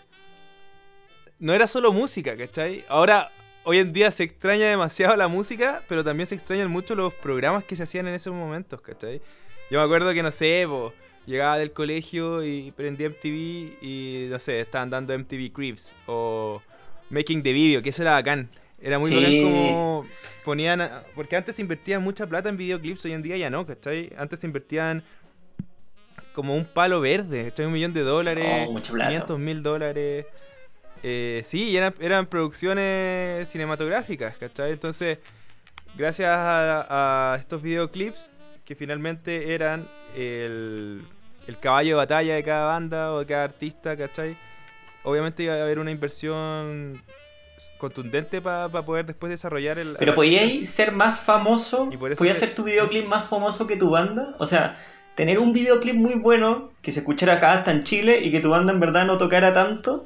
no 1.40 1.54
era 1.54 1.68
solo 1.68 1.92
música, 1.94 2.36
¿cachai? 2.38 2.84
Ahora, 2.90 3.30
hoy 3.68 3.80
en 3.80 3.92
día 3.92 4.10
se 4.12 4.24
extraña 4.24 4.68
demasiado 4.70 5.16
la 5.18 5.28
música, 5.28 5.84
pero 5.90 6.02
también 6.02 6.26
se 6.26 6.36
extrañan 6.36 6.70
mucho 6.72 6.96
los 6.96 7.14
programas 7.14 7.66
que 7.66 7.76
se 7.76 7.84
hacían 7.84 8.08
en 8.08 8.14
esos 8.14 8.34
momentos, 8.34 8.80
¿cachai? 8.80 9.22
Yo 9.70 9.80
me 9.80 9.84
acuerdo 9.86 10.14
que, 10.14 10.24
no 10.24 10.32
sé, 10.32 10.64
po, 10.68 10.94
llegaba 11.26 11.58
del 11.58 11.74
colegio 11.74 12.46
y 12.46 12.72
prendía 12.72 13.08
MTV 13.10 13.78
y, 13.82 14.28
no 14.30 14.40
sé, 14.40 14.62
estaban 14.62 14.90
dando 14.90 15.14
MTV 15.14 15.52
Creeps 15.52 15.96
o 16.06 16.62
Making 17.10 17.44
the 17.44 17.52
Video, 17.52 17.82
que 17.82 17.90
eso 17.90 18.04
era 18.04 18.14
bacán. 18.14 18.50
Era 18.82 19.00
muy 19.00 19.10
Sí. 19.10 19.16
bacán 19.18 19.44
como 19.44 20.06
ponían... 20.46 20.80
a- 20.82 21.04
Porque 21.16 21.36
antes 21.36 21.58
se 21.58 21.62
invertía 21.62 22.00
mucha 22.00 22.26
plata 22.26 22.48
en 22.48 22.56
videoclips, 22.56 23.04
hoy 23.04 23.12
en 23.14 23.22
día 23.22 23.36
ya 23.36 23.50
no, 23.50 23.66
¿cachai? 23.66 24.14
Antes 24.18 24.40
se 24.40 24.48
invertían 24.48 25.04
como 26.34 26.56
un 26.56 26.64
palo 26.66 27.02
verde, 27.02 27.46
¿cachai? 27.50 27.66
Un 27.66 27.74
millón 27.74 27.94
de 27.94 28.02
dólares, 28.02 28.46
Oh, 28.68 28.72
mucha 28.72 28.94
plata. 28.94 29.10
500 29.10 29.40
mil 29.40 29.62
dólares. 29.64 30.26
Eh, 31.04 31.44
sí, 31.46 31.76
eran, 31.76 31.94
eran 32.00 32.26
producciones 32.26 33.48
cinematográficas, 33.50 34.38
¿cachai? 34.38 34.72
Entonces, 34.72 35.20
gracias 35.96 36.30
a, 36.30 37.34
a 37.34 37.38
estos 37.38 37.62
videoclips, 37.62 38.30
que 38.66 38.76
finalmente 38.76 39.54
eran 39.54 39.88
el, 40.16 41.02
el 41.48 41.60
caballo 41.60 41.90
de 41.92 41.96
batalla 41.96 42.36
de 42.36 42.44
cada 42.44 42.66
banda 42.66 43.14
o 43.14 43.20
de 43.20 43.26
cada 43.26 43.44
artista, 43.46 43.96
¿cachai? 43.96 44.36
Obviamente 45.04 45.44
iba 45.44 45.54
a 45.54 45.62
haber 45.62 45.80
una 45.80 45.92
inversión 45.92 47.02
contundente 47.78 48.42
para 48.42 48.70
poder 48.70 49.06
después 49.06 49.30
desarrollar 49.30 49.80
el... 49.80 49.96
Pero 49.98 50.14
podías 50.14 50.68
ser 50.70 50.92
más 50.92 51.22
famoso, 51.22 51.90
podías 51.90 52.38
se- 52.38 52.46
hacer 52.46 52.56
tu 52.56 52.64
videoclip 52.64 53.06
más 53.08 53.28
famoso 53.30 53.66
que 53.68 53.78
tu 53.78 53.90
banda. 53.90 54.36
O 54.38 54.46
sea, 54.46 54.76
tener 55.16 55.40
un 55.40 55.54
videoclip 55.54 55.96
muy 55.96 56.16
bueno, 56.16 56.72
que 56.82 56.92
se 56.92 57.00
escuchara 57.00 57.34
acá 57.34 57.54
hasta 57.54 57.72
en 57.72 57.84
Chile 57.84 58.20
y 58.22 58.32
que 58.32 58.42
tu 58.42 58.50
banda 58.50 58.74
en 58.74 58.80
verdad 58.80 59.06
no 59.06 59.18
tocara 59.18 59.54
tanto. 59.54 60.04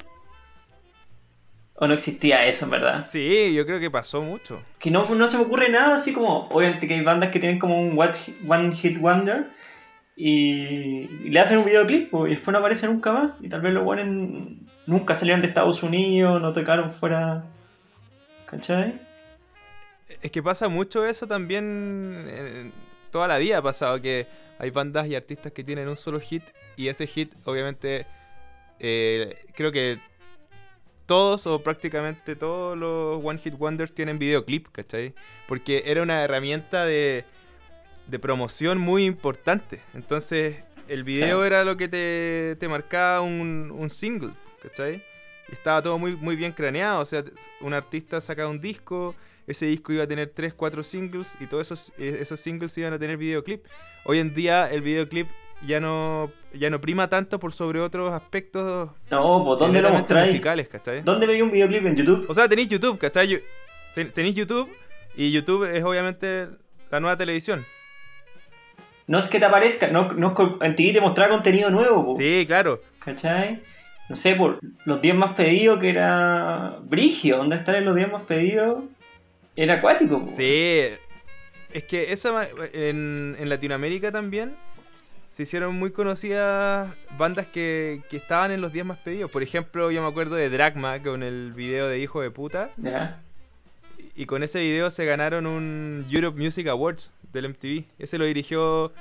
¿O 1.82 1.88
no 1.88 1.94
existía 1.94 2.46
eso 2.46 2.64
en 2.66 2.70
verdad? 2.70 3.04
Sí, 3.04 3.52
yo 3.54 3.66
creo 3.66 3.80
que 3.80 3.90
pasó 3.90 4.22
mucho. 4.22 4.62
Que 4.78 4.88
no, 4.88 5.04
no 5.16 5.26
se 5.26 5.36
me 5.36 5.42
ocurre 5.42 5.68
nada 5.68 5.96
así 5.96 6.12
como, 6.12 6.46
obviamente 6.48 6.86
que 6.86 6.94
hay 6.94 7.00
bandas 7.02 7.30
que 7.30 7.40
tienen 7.40 7.58
como 7.58 7.76
un 7.76 7.96
what- 7.98 8.14
One 8.46 8.72
Hit 8.76 9.00
Wonder, 9.00 9.48
y, 10.14 11.08
y 11.24 11.30
le 11.30 11.40
hacen 11.40 11.58
un 11.58 11.64
videoclip 11.64 12.08
po, 12.10 12.28
y 12.28 12.30
después 12.36 12.52
no 12.52 12.58
aparece 12.60 12.86
nunca 12.86 13.12
más. 13.12 13.32
Y 13.40 13.48
tal 13.48 13.62
vez 13.62 13.72
lo 13.72 13.84
ponen. 13.84 14.68
Nunca 14.86 15.16
salieron 15.16 15.42
de 15.42 15.48
Estados 15.48 15.82
Unidos, 15.82 16.40
no 16.40 16.52
tocaron 16.52 16.88
fuera. 16.92 17.46
¿Cachai? 18.46 18.94
Es 20.20 20.30
que 20.30 20.40
pasa 20.40 20.68
mucho 20.68 21.04
eso 21.04 21.26
también. 21.26 21.64
en- 22.30 22.72
toda 23.10 23.26
la 23.26 23.38
vida 23.38 23.58
ha 23.58 23.62
pasado 23.62 24.00
que 24.00 24.26
hay 24.60 24.70
bandas 24.70 25.08
y 25.08 25.16
artistas 25.16 25.50
que 25.50 25.64
tienen 25.64 25.88
un 25.88 25.96
solo 25.96 26.20
hit 26.20 26.44
y 26.76 26.86
ese 26.88 27.06
hit, 27.08 27.32
obviamente, 27.44 28.06
eh, 28.78 29.36
creo 29.54 29.72
que 29.72 29.98
todos 31.06 31.46
o 31.46 31.62
prácticamente 31.62 32.36
todos 32.36 32.76
los 32.76 33.24
One 33.24 33.38
Hit 33.38 33.54
Wonders 33.58 33.92
tienen 33.94 34.18
videoclip, 34.18 34.68
¿cachai? 34.72 35.14
Porque 35.48 35.82
era 35.86 36.02
una 36.02 36.22
herramienta 36.24 36.84
de, 36.84 37.24
de 38.06 38.18
promoción 38.18 38.78
muy 38.78 39.04
importante. 39.04 39.80
Entonces, 39.94 40.56
el 40.88 41.04
video 41.04 41.38
Claro. 41.38 41.44
era 41.44 41.64
lo 41.64 41.76
que 41.76 41.88
te, 41.88 42.56
te 42.58 42.68
marcaba 42.68 43.20
un, 43.20 43.70
un 43.74 43.90
single, 43.90 44.32
¿cachai? 44.62 45.02
Y 45.48 45.52
estaba 45.52 45.82
todo 45.82 45.98
muy, 45.98 46.16
muy 46.16 46.36
bien 46.36 46.52
craneado. 46.52 47.00
O 47.00 47.06
sea, 47.06 47.24
un 47.60 47.74
artista 47.74 48.20
sacaba 48.20 48.48
un 48.48 48.60
disco, 48.60 49.14
ese 49.46 49.66
disco 49.66 49.92
iba 49.92 50.04
a 50.04 50.06
tener 50.06 50.28
3, 50.34 50.54
4 50.54 50.82
singles 50.82 51.36
y 51.40 51.46
todos 51.46 51.66
esos, 51.66 51.92
eh, 51.98 52.18
esos 52.20 52.40
singles 52.40 52.76
iban 52.78 52.92
a 52.92 52.98
tener 52.98 53.16
videoclip. 53.16 53.64
Hoy 54.04 54.18
en 54.18 54.34
día 54.34 54.70
el 54.70 54.82
videoclip 54.82 55.28
ya 55.66 55.80
no, 55.80 56.32
ya 56.54 56.70
no 56.70 56.80
prima 56.80 57.08
tanto 57.08 57.38
por 57.38 57.52
sobre 57.52 57.80
otros 57.80 58.10
aspectos 58.12 58.90
No, 59.10 59.44
pues 59.44 59.58
¿dónde 59.58 59.80
lo 59.82 59.90
mostráis? 59.90 60.30
musicales, 60.30 60.68
¿cachai? 60.68 61.02
¿Dónde 61.02 61.26
veía 61.26 61.44
un 61.44 61.50
videoclip 61.52 61.86
en 61.86 61.96
YouTube? 61.96 62.26
O 62.28 62.34
sea, 62.34 62.48
tenéis 62.48 62.68
YouTube, 62.68 62.98
¿cachai? 62.98 63.42
Ten- 63.94 64.12
Tenéis 64.12 64.34
YouTube 64.34 64.68
y 65.16 65.30
YouTube 65.32 65.64
es 65.74 65.82
obviamente 65.84 66.48
la 66.90 67.00
nueva 67.00 67.16
televisión. 67.16 67.64
No 69.06 69.18
es 69.18 69.26
que 69.28 69.38
te 69.38 69.44
aparezca, 69.44 69.88
no, 69.88 70.12
no 70.12 70.28
es 70.28 70.34
que 70.36 70.66
en 70.66 70.74
TV 70.74 70.92
te 70.92 71.00
mostraba 71.00 71.30
contenido 71.32 71.70
nuevo, 71.70 72.04
po, 72.04 72.16
Sí, 72.18 72.44
claro. 72.46 72.80
¿cachai? 73.04 73.62
No 74.08 74.16
sé, 74.16 74.34
por 74.34 74.58
los 74.84 75.00
10 75.00 75.14
más 75.14 75.32
pedidos 75.32 75.78
que 75.78 75.90
era 75.90 76.78
Brigio, 76.82 77.38
¿dónde 77.38 77.56
están 77.56 77.76
en 77.76 77.84
los 77.84 77.94
10 77.94 78.12
más 78.12 78.22
pedidos? 78.22 78.84
Era 79.56 79.74
acuático, 79.74 80.24
po. 80.24 80.32
Sí. 80.34 80.82
Es 81.72 81.84
que 81.84 82.12
en, 82.74 83.36
en 83.38 83.48
Latinoamérica 83.48 84.12
también 84.12 84.54
se 85.32 85.44
hicieron 85.44 85.74
muy 85.74 85.92
conocidas 85.92 86.94
bandas 87.16 87.46
que, 87.46 88.02
que 88.10 88.18
estaban 88.18 88.50
en 88.50 88.60
los 88.60 88.70
10 88.70 88.84
más 88.84 88.98
pedidos. 88.98 89.30
Por 89.30 89.42
ejemplo, 89.42 89.90
yo 89.90 90.02
me 90.02 90.08
acuerdo 90.08 90.34
de 90.36 90.50
Dragma 90.50 91.00
con 91.02 91.22
el 91.22 91.52
video 91.54 91.88
de 91.88 91.98
Hijo 91.98 92.20
de 92.20 92.30
Puta. 92.30 92.68
Ya. 92.76 93.22
Y 94.14 94.26
con 94.26 94.42
ese 94.42 94.60
video 94.60 94.90
se 94.90 95.06
ganaron 95.06 95.46
un 95.46 96.04
Europe 96.10 96.38
Music 96.38 96.66
Awards 96.68 97.10
del 97.32 97.48
MTV. 97.48 97.84
Ese 97.98 98.18
lo 98.18 98.26
dirigió 98.26 98.92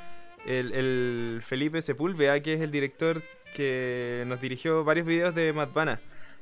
el, 0.46 0.72
el 0.74 1.42
Felipe 1.46 1.82
Sepúlveda, 1.82 2.40
que 2.40 2.54
es 2.54 2.62
el 2.62 2.72
director 2.72 3.22
que 3.54 4.24
nos 4.28 4.40
dirigió 4.40 4.86
varios 4.86 5.06
videos 5.06 5.36
de 5.36 5.52
Madbana. 5.52 6.00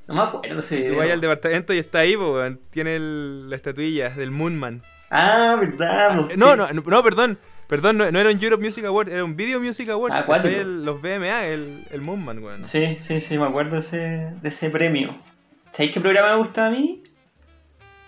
No 0.07 0.13
me 0.13 0.21
acuerdo 0.21 0.59
ese 0.59 0.77
Tú 0.77 0.83
video. 0.83 0.97
vas 0.99 1.09
al 1.11 1.21
departamento 1.21 1.73
y 1.73 1.79
está 1.79 1.99
ahí, 1.99 2.15
po, 2.15 2.37
tiene 2.69 2.95
el- 2.95 3.49
la 3.49 3.55
estatuilla 3.55 4.11
del 4.11 4.29
Moonman. 4.29 4.83
Ah, 5.09 5.57
verdad. 5.59 6.15
No, 6.15 6.27
sí. 6.29 6.33
no, 6.37 6.55
no, 6.55 6.71
no, 6.73 7.03
perdón. 7.03 7.39
Perdón, 7.69 7.97
no, 7.99 8.11
no 8.11 8.19
era 8.19 8.29
un 8.31 8.43
Europe 8.43 8.63
Music 8.65 8.83
Award, 8.83 9.09
era 9.09 9.23
un 9.23 9.35
Video 9.37 9.59
Music 9.61 9.87
Awards. 9.89 10.25
Ah. 10.27 10.37
El- 10.43 10.83
los 10.83 10.99
BMA, 11.01 11.45
el, 11.45 11.85
el 11.91 12.01
Moonman, 12.01 12.43
weón. 12.43 12.63
Sí, 12.63 12.97
sí, 12.99 13.21
sí, 13.21 13.37
me 13.37 13.45
acuerdo 13.45 13.75
de 13.75 13.79
ese, 13.79 13.97
de 13.97 14.49
ese 14.49 14.69
premio. 14.71 15.15
¿Sabéis 15.71 15.91
qué 15.93 16.01
programa 16.01 16.31
me 16.31 16.37
gusta 16.39 16.65
a 16.65 16.69
mí? 16.71 17.03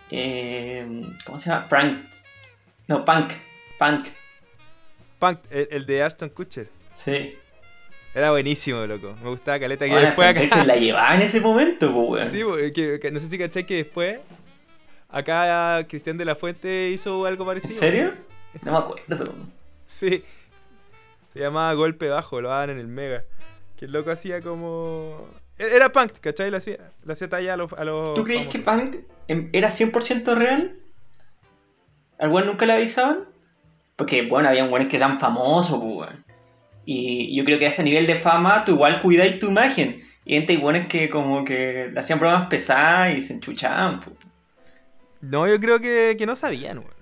Eh, 0.09 1.03
¿Cómo 1.25 1.37
se 1.37 1.49
llama? 1.49 1.69
Prank. 1.69 2.05
No, 2.87 3.05
Punk. 3.05 3.31
Punk. 3.77 4.07
Punk, 5.19 5.39
el, 5.51 5.67
el 5.71 5.85
de 5.85 6.03
Ashton 6.03 6.29
Kutcher. 6.29 6.67
Sí. 6.91 7.35
Era 8.13 8.31
buenísimo, 8.31 8.85
loco. 8.87 9.15
Me 9.23 9.29
gustaba 9.29 9.59
caleta. 9.59 9.85
Que 9.85 9.91
Ahora 9.93 10.07
después 10.07 10.27
acá. 10.27 10.65
La 10.65 10.75
llevaba 10.75 11.15
en 11.15 11.21
ese 11.21 11.39
momento, 11.39 11.93
pues, 11.93 12.09
weón. 12.09 12.29
Sí, 12.29 12.43
bo- 12.43 12.55
que, 12.57 12.99
que 13.01 13.11
no 13.11 13.19
sé 13.19 13.27
si 13.27 13.37
cachai 13.37 13.65
que 13.65 13.75
después 13.75 14.19
acá 15.07 15.85
Cristian 15.87 16.17
de 16.17 16.25
la 16.25 16.35
Fuente 16.35 16.89
hizo 16.89 17.25
algo 17.25 17.43
¿En 17.43 17.47
parecido. 17.47 17.79
serio? 17.79 18.13
No 18.63 18.71
me 18.71 18.77
acuerdo. 18.77 19.33
Sí. 19.85 20.23
Se 21.27 21.39
llamaba 21.39 21.73
Golpe 21.73 22.09
Bajo, 22.09 22.41
lo 22.41 22.49
daban 22.49 22.71
en 22.71 22.79
el 22.79 22.87
Mega. 22.87 23.23
Que 23.77 23.85
el 23.85 23.91
loco 23.91 24.11
hacía 24.11 24.41
como... 24.41 25.29
e- 25.57 25.75
Era 25.75 25.91
punk, 25.91 26.13
¿cachai? 26.19 26.51
Le 26.51 26.57
hacía, 26.57 26.77
le 27.05 27.13
hacía 27.13 27.29
talla 27.29 27.53
a 27.53 27.57
los... 27.57 27.71
A 27.73 27.83
los 27.85 28.13
¿Tú 28.13 28.23
crees 28.23 28.47
que. 28.47 28.59
Punk 28.59 28.97
em, 29.27 29.49
era 29.53 29.69
100% 29.69 30.35
real? 30.35 30.77
¿Al 32.19 32.29
weón 32.29 32.47
nunca 32.47 32.65
le 32.65 32.73
avisaban? 32.73 33.25
Porque, 33.95 34.23
bueno, 34.23 34.49
había 34.49 34.65
weones 34.65 34.89
que 34.89 34.97
eran 34.97 35.19
famosos, 35.19 35.79
pues, 35.79 35.95
weón. 35.95 36.25
Y 36.85 37.35
yo 37.35 37.45
creo 37.45 37.59
que 37.59 37.65
a 37.65 37.69
ese 37.69 37.83
nivel 37.83 38.07
de 38.07 38.15
fama, 38.15 38.63
tú 38.63 38.73
igual 38.73 39.01
cuidáis 39.01 39.39
tu 39.39 39.47
imagen. 39.47 40.01
Y 40.25 40.35
gente, 40.35 40.57
weones 40.57 40.87
que 40.87 41.09
como 41.09 41.45
que 41.45 41.89
le 41.93 41.99
hacían 41.99 42.19
bromas 42.19 42.47
pesadas 42.49 43.15
y 43.15 43.21
se 43.21 43.33
enchuchaban, 43.33 44.01
pues. 44.01 44.15
No, 45.21 45.47
yo 45.47 45.59
creo 45.59 45.79
que, 45.79 46.15
que 46.17 46.25
no 46.25 46.35
sabían, 46.35 46.79
weón. 46.79 47.00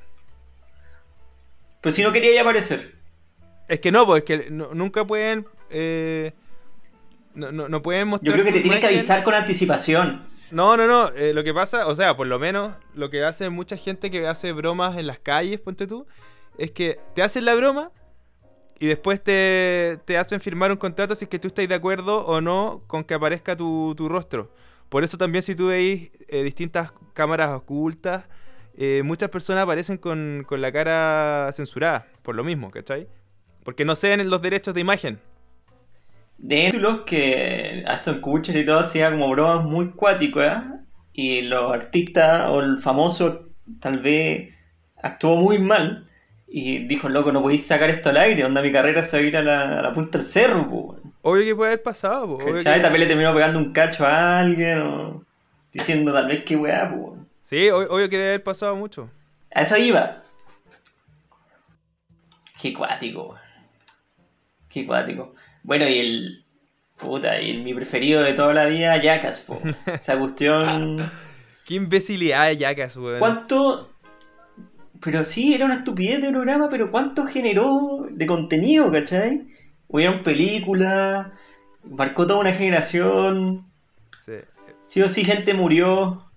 Pero 1.82 1.96
si 1.96 2.04
no 2.04 2.12
quería 2.12 2.34
ya 2.34 2.42
aparecer. 2.42 2.96
Es 3.68 3.80
que 3.80 3.92
no, 3.92 4.06
pues 4.06 4.24
es 4.24 4.26
que 4.26 4.50
no- 4.52 4.74
nunca 4.74 5.06
pueden... 5.06 5.46
eh, 5.70 6.34
no, 7.36 7.52
no, 7.52 7.70
no 7.70 7.82
pueden 7.82 8.08
mostrar 8.08 8.28
Yo 8.28 8.34
creo 8.34 8.46
que 8.46 8.52
te 8.52 8.62
tienen 8.62 8.80
que 8.80 8.88
avisar 8.88 9.24
con 9.24 9.34
anticipación. 9.34 10.24
No, 10.52 10.76
no, 10.76 10.88
no. 10.88 11.10
eh, 11.10 11.34
lo 11.34 11.44
que 11.44 11.54
pasa, 11.54 11.88
o 11.88 11.96
sea, 11.96 12.18
por 12.18 12.26
lo 12.28 12.40
menos 12.40 12.74
lo 12.96 13.10
que 13.10 13.24
hace 13.24 13.50
mucha 13.50 13.78
gente 13.78 14.10
que 14.10 14.28
hace 14.28 14.52
bromas 14.52 14.98
en 14.98 15.06
las 15.08 15.20
calles, 15.20 15.60
ponte 15.60 15.86
tú, 15.86 16.08
es 16.58 16.72
que 16.72 17.00
te 17.14 17.22
hacen 17.22 17.46
la 17.46 17.54
broma 17.54 17.92
y 18.80 18.88
después 18.88 19.24
te, 19.24 20.00
te 20.06 20.18
hacen 20.18 20.42
firmar 20.42 20.72
un 20.72 20.78
contrato 20.78 21.14
si 21.14 21.26
es 21.26 21.30
que 21.30 21.38
tú 21.38 21.48
estás 21.50 21.68
de 21.68 21.76
acuerdo 21.76 22.26
o 22.26 22.42
no 22.42 22.82
con 22.88 23.04
que 23.04 23.14
aparezca 23.14 23.56
tu, 23.56 23.94
tu 23.96 24.10
rostro. 24.10 24.52
Por 24.90 25.04
eso 25.04 25.18
también 25.20 25.44
si 25.44 25.54
tú 25.54 25.68
veis 25.68 26.12
eh, 26.28 26.42
distintas 26.42 26.92
cámaras 27.14 27.52
ocultas, 27.52 28.28
eh, 28.82 29.04
muchas 29.04 29.28
personas 29.28 29.64
aparecen 29.64 29.98
con, 29.98 30.46
con 30.48 30.62
la 30.62 30.72
cara 30.72 31.52
censurada, 31.52 32.08
por 32.24 32.34
lo 32.34 32.46
mismo, 32.46 32.72
¿cachai? 32.72 33.10
Porque 33.66 33.84
no 33.84 33.94
ceden 33.94 34.30
los 34.30 34.42
derechos 34.42 34.74
de 34.74 34.80
imagen. 34.80 35.20
De 36.38 36.68
títulos 36.68 37.02
que 37.06 37.84
Aston 37.86 38.22
Kutcher 38.22 38.56
y 38.56 38.66
todo 38.66 38.80
hacía 38.80 39.12
como 39.12 39.30
bromas 39.32 39.66
muy 39.66 39.90
cuáticas. 39.90 40.64
Y 41.12 41.42
los 41.42 41.74
artistas 41.74 42.50
o 42.52 42.62
el 42.62 42.78
famoso 42.78 43.50
tal 43.82 44.00
vez 44.00 44.56
actuó 45.04 45.36
muy 45.36 45.60
mal. 45.60 46.08
Y 46.48 46.88
dijo, 46.88 47.10
loco, 47.10 47.34
no 47.34 47.42
podéis 47.42 47.68
sacar 47.68 47.90
esto 47.90 48.12
al 48.12 48.18
aire. 48.18 48.46
Onda, 48.46 48.62
mi 48.62 48.72
carrera 48.72 49.04
se 49.04 49.18
va 49.18 49.24
a 49.24 49.26
ir 49.26 49.36
a 49.36 49.44
la, 49.44 49.80
a 49.80 49.82
la 49.82 49.92
punta 49.92 50.20
del 50.20 50.26
cerro, 50.26 50.70
po, 50.70 50.78
weón". 50.78 51.14
Obvio 51.22 51.44
que 51.44 51.56
puede 51.56 51.72
haber 51.72 51.84
pasado, 51.84 52.28
po, 52.28 52.36
obvio 52.36 52.64
vez 52.64 53.00
le 53.00 53.06
terminó 53.08 53.34
pegando 53.34 53.60
un 53.60 53.74
cacho 53.74 54.06
a 54.06 54.40
alguien 54.40 54.80
o 54.80 55.26
diciendo 55.74 56.14
tal 56.14 56.28
vez 56.28 56.46
que 56.46 56.56
weá, 56.56 56.90
po. 56.90 57.18
Sí, 57.50 57.56
ob- 57.70 57.88
obvio 57.90 58.08
que 58.10 58.18
debe 58.18 58.30
haber 58.30 58.44
pasado 58.44 58.76
mucho. 58.76 59.10
A 59.56 59.64
eso 59.64 59.76
iba. 59.76 60.22
Qué 62.62 62.74
cuático. 62.76 63.36
Qué 64.70 64.86
cuático. 64.86 65.34
Bueno, 65.64 65.88
y 65.88 65.98
el. 65.98 66.46
Puta, 66.98 67.42
y 67.42 67.50
el, 67.50 67.64
mi 67.64 67.74
preferido 67.74 68.22
de 68.22 68.34
toda 68.34 68.54
la 68.54 68.66
vida, 68.66 69.02
Jackass, 69.02 69.40
po. 69.40 69.60
Esa 69.88 70.20
cuestión. 70.20 71.10
Qué 71.66 71.74
imbecilidad 71.74 72.50
de 72.50 72.58
Jackass, 72.58 72.98
weón. 72.98 73.18
¿Cuánto.? 73.20 73.90
Pero 75.02 75.24
sí, 75.24 75.56
era 75.56 75.66
una 75.66 75.76
estupidez 75.76 76.22
de 76.22 76.30
programa, 76.30 76.68
pero 76.70 76.92
¿cuánto 76.92 77.26
generó 77.26 78.06
de 78.12 78.26
contenido, 78.28 78.92
cachai? 78.92 79.48
Hubieron 79.88 80.22
películas, 80.22 81.28
marcó 81.84 82.28
toda 82.28 82.42
una 82.42 82.52
generación, 82.52 83.66
Sí. 84.16 84.34
sí 84.82 85.02
o 85.02 85.10
sí 85.10 85.24
gente 85.24 85.54
murió 85.56 86.29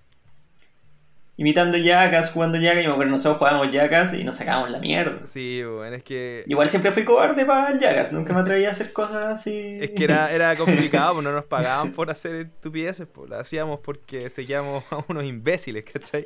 imitando 1.36 1.78
Jackass, 1.78 2.30
jugando 2.30 2.58
Jackass, 2.58 2.84
y 2.84 2.86
me 2.86 2.92
acuerdo 2.92 3.12
nosotros 3.12 3.38
jugábamos 3.38 3.70
Jackass 3.70 4.14
y 4.14 4.24
nos 4.24 4.36
sacábamos 4.36 4.70
la 4.70 4.78
mierda. 4.78 5.26
Sí, 5.26 5.62
weón, 5.64 5.94
es 5.94 6.02
que. 6.02 6.44
Igual 6.46 6.70
siempre 6.70 6.92
fui 6.92 7.04
cobarde 7.04 7.44
para 7.44 7.78
Jackass, 7.78 8.12
nunca 8.12 8.32
me 8.32 8.40
atreví 8.40 8.64
a 8.64 8.70
hacer 8.70 8.92
cosas 8.92 9.26
así. 9.26 9.78
Es 9.80 9.90
que 9.90 10.04
era, 10.04 10.30
era 10.32 10.54
complicado, 10.56 11.14
pues 11.14 11.24
no 11.24 11.32
nos 11.32 11.44
pagaban 11.44 11.92
por 11.92 12.10
hacer 12.10 12.34
estupideces, 12.36 13.06
pues 13.06 13.30
lo 13.30 13.38
hacíamos 13.38 13.80
porque 13.80 14.30
seguíamos 14.30 14.84
a 14.90 15.04
unos 15.08 15.24
imbéciles, 15.24 15.84
¿cachai? 15.84 16.24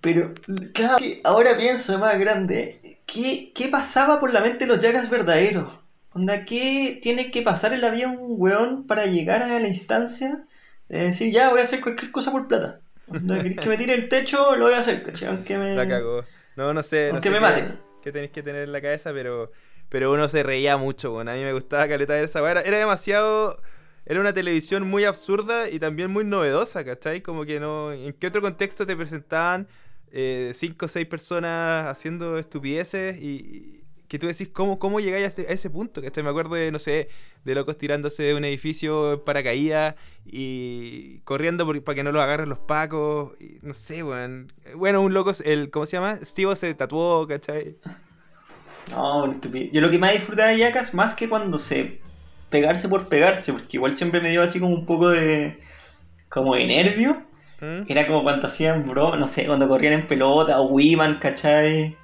Pero, 0.00 0.32
claro, 0.72 0.98
que 0.98 1.20
ahora 1.24 1.56
pienso 1.56 1.92
de 1.92 1.98
más 1.98 2.18
grande, 2.18 3.00
¿qué, 3.06 3.52
¿qué 3.54 3.68
pasaba 3.68 4.20
por 4.20 4.32
la 4.32 4.40
mente 4.40 4.60
de 4.60 4.66
los 4.66 4.80
Jackass 4.80 5.10
verdaderos? 5.10 5.80
Onda, 6.12 6.44
¿qué 6.44 6.98
tiene 7.02 7.30
que 7.30 7.42
pasar 7.42 7.72
en 7.74 7.82
la 7.82 7.90
vida 7.90 8.08
un 8.08 8.36
weón 8.38 8.86
para 8.86 9.06
llegar 9.06 9.42
a 9.42 9.58
la 9.58 9.68
instancia 9.68 10.46
de 10.88 11.04
decir, 11.06 11.32
ya 11.32 11.50
voy 11.50 11.60
a 11.60 11.64
hacer 11.64 11.80
cualquier 11.80 12.10
cosa 12.10 12.30
por 12.30 12.46
plata? 12.46 12.80
Onda, 13.08 13.38
¿querés 13.38 13.58
que 13.58 13.68
me 13.68 13.76
tire 13.76 13.94
el 13.94 14.08
techo? 14.08 14.56
Lo 14.56 14.66
voy 14.66 14.74
a 14.74 14.78
hacer, 14.78 15.02
¿cachai? 15.02 15.28
Aunque 15.28 15.56
me... 15.58 15.74
La 15.74 15.86
cagó. 15.88 16.22
No, 16.56 16.72
no 16.74 16.82
sé. 16.82 17.08
no 17.08 17.14
Aunque 17.14 17.28
sé 17.28 17.30
me 17.30 17.36
qué- 17.36 17.40
maten. 17.40 17.80
qué 18.02 18.12
tenéis 18.12 18.32
que 18.32 18.42
tener 18.42 18.62
en 18.64 18.72
la 18.72 18.80
cabeza, 18.80 19.12
pero, 19.12 19.52
pero 19.88 20.12
uno 20.12 20.26
se 20.28 20.42
reía 20.42 20.76
mucho, 20.76 21.14
weón. 21.14 21.28
A 21.28 21.34
mí 21.34 21.42
me 21.42 21.52
gustaba 21.52 21.86
caleta 21.88 22.14
ver 22.14 22.24
esa. 22.24 22.48
Era, 22.50 22.62
era 22.62 22.78
demasiado. 22.78 23.60
Era 24.04 24.20
una 24.20 24.32
televisión 24.32 24.84
muy 24.88 25.04
absurda 25.04 25.68
y 25.68 25.78
también 25.80 26.10
muy 26.10 26.24
novedosa, 26.24 26.84
¿cachai? 26.84 27.22
Como 27.22 27.44
que 27.44 27.60
no. 27.60 27.92
¿En 27.92 28.12
qué 28.14 28.26
otro 28.28 28.40
contexto 28.42 28.86
te 28.86 28.96
presentaban 28.96 29.68
eh, 30.12 30.52
cinco 30.54 30.86
o 30.86 30.88
seis 30.88 31.06
personas 31.06 31.86
haciendo 31.88 32.38
estupideces 32.38 33.16
y. 33.22 33.84
que 34.08 34.18
tú 34.18 34.26
decís, 34.26 34.48
¿cómo, 34.52 34.78
cómo 34.78 35.00
llegáis 35.00 35.24
a, 35.24 35.28
este- 35.28 35.46
a 35.48 35.52
ese 35.52 35.70
punto? 35.70 36.00
Que 36.02 36.22
me 36.22 36.30
acuerdo 36.30 36.54
de, 36.54 36.70
no 36.72 36.78
sé, 36.78 37.08
de 37.44 37.54
locos 37.54 37.76
tirándose 37.78 38.22
de 38.22 38.34
un 38.34 38.44
edificio 38.44 39.14
en 39.14 39.20
paracaídas 39.24 39.94
y 40.24 41.18
corriendo 41.20 41.64
por- 41.66 41.82
para 41.84 41.94
que 41.96 42.02
no 42.04 42.12
los 42.12 42.22
agarren 42.22 42.48
los 42.48 42.58
pacos. 42.58 43.32
y 43.40 43.58
no 43.62 43.74
sé, 43.74 44.02
weón. 44.02 44.52
Bueno, 44.74 45.00
un 45.02 45.14
loco, 45.14 45.32
el, 45.44 45.70
¿cómo 45.70 45.86
se 45.86 45.96
llama? 45.96 46.18
Steve 46.22 46.54
se 46.56 46.74
tatuó, 46.74 47.26
¿cachai? 47.26 47.76
No, 48.90 49.24
una 49.24 49.34
estupidez. 49.34 49.70
Yo 49.72 49.80
lo 49.80 49.90
que 49.90 49.98
más 49.98 50.12
disfrutaba 50.12 50.50
de 50.50 50.58
Jackass, 50.58 50.94
más 50.94 51.14
que 51.14 51.28
cuando 51.28 51.58
se 51.58 52.00
pegarse 52.50 52.88
por 52.88 53.08
pegarse, 53.08 53.52
porque 53.52 53.76
igual 53.76 53.96
siempre 53.96 54.20
me 54.20 54.30
dio 54.30 54.42
así 54.42 54.60
como 54.60 54.74
un 54.74 54.86
poco 54.86 55.10
de. 55.10 55.58
como 56.28 56.54
de 56.54 56.66
nervio. 56.66 57.22
¿Mm? 57.60 57.90
Era 57.90 58.06
como 58.06 58.22
cuando 58.22 58.46
hacían 58.46 58.86
bro, 58.86 59.16
no 59.16 59.26
sé, 59.26 59.46
cuando 59.46 59.66
corrían 59.68 59.94
en 59.94 60.06
pelota, 60.06 60.60
o 60.60 60.68
Wiman, 60.68 61.18
¿cachai? 61.18 61.96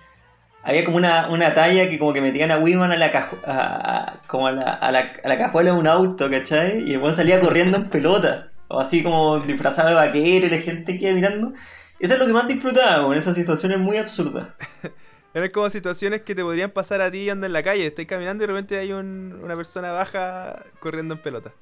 Había 0.65 0.85
como 0.85 0.97
una, 0.97 1.29
una 1.29 1.55
talla 1.55 1.89
que 1.89 1.99
como 1.99 2.13
que 2.13 2.21
metían 2.21 2.51
a 2.53 2.59
Wiman 2.59 2.93
a 2.93 2.97
la, 2.97 3.11
cajo- 3.11 3.39
a, 3.45 4.13
a- 4.13 4.23
como 4.29 4.47
a 4.47 4.53
la, 4.53 4.63
a, 4.75 4.93
la, 4.93 5.13
a 5.25 5.29
la 5.29 5.37
cajuela 5.37 5.73
de 5.73 5.79
un 5.79 5.87
auto, 5.89 6.31
¿cachai? 6.31 6.85
Y 6.89 6.93
el 6.95 6.99
weón 7.03 7.15
salía 7.17 7.41
corriendo 7.41 7.77
en 7.79 7.89
pelota. 7.89 8.49
O 8.69 8.81
así 8.81 9.03
como 9.03 9.41
disfrazado 9.41 9.89
de 9.91 9.95
vaquero 9.97 10.47
y 10.47 10.51
la 10.51 10.59
gente 10.59 10.97
que 10.97 11.07
iba 11.07 11.15
mirando. 11.15 11.53
Eso 11.99 12.15
es 12.15 12.21
lo 12.21 12.27
que 12.27 12.33
más 12.33 12.49
disfrutaba, 12.49 13.05
con 13.05 13.17
esas 13.17 13.37
situaciones 13.37 13.79
muy 13.79 13.97
absurdas. 13.99 14.49
Eran 15.35 15.51
como 15.51 15.69
situaciones 15.71 16.23
que 16.23 16.35
te 16.35 16.43
podrían 16.43 16.71
pasar 16.71 17.01
a 17.01 17.11
ti 17.11 17.29
andando 17.29 17.47
en 17.47 17.53
la 17.55 17.63
calle. 17.63 17.87
Estás 17.87 18.07
caminando 18.07 18.45
y 18.45 18.47
de 18.47 18.53
repente 18.53 18.79
hay 18.79 18.93
un- 18.93 19.41
una 19.43 19.57
persona 19.57 19.91
baja 19.93 20.63
corriendo 20.79 21.15
en 21.15 21.21
pelota. 21.21 21.53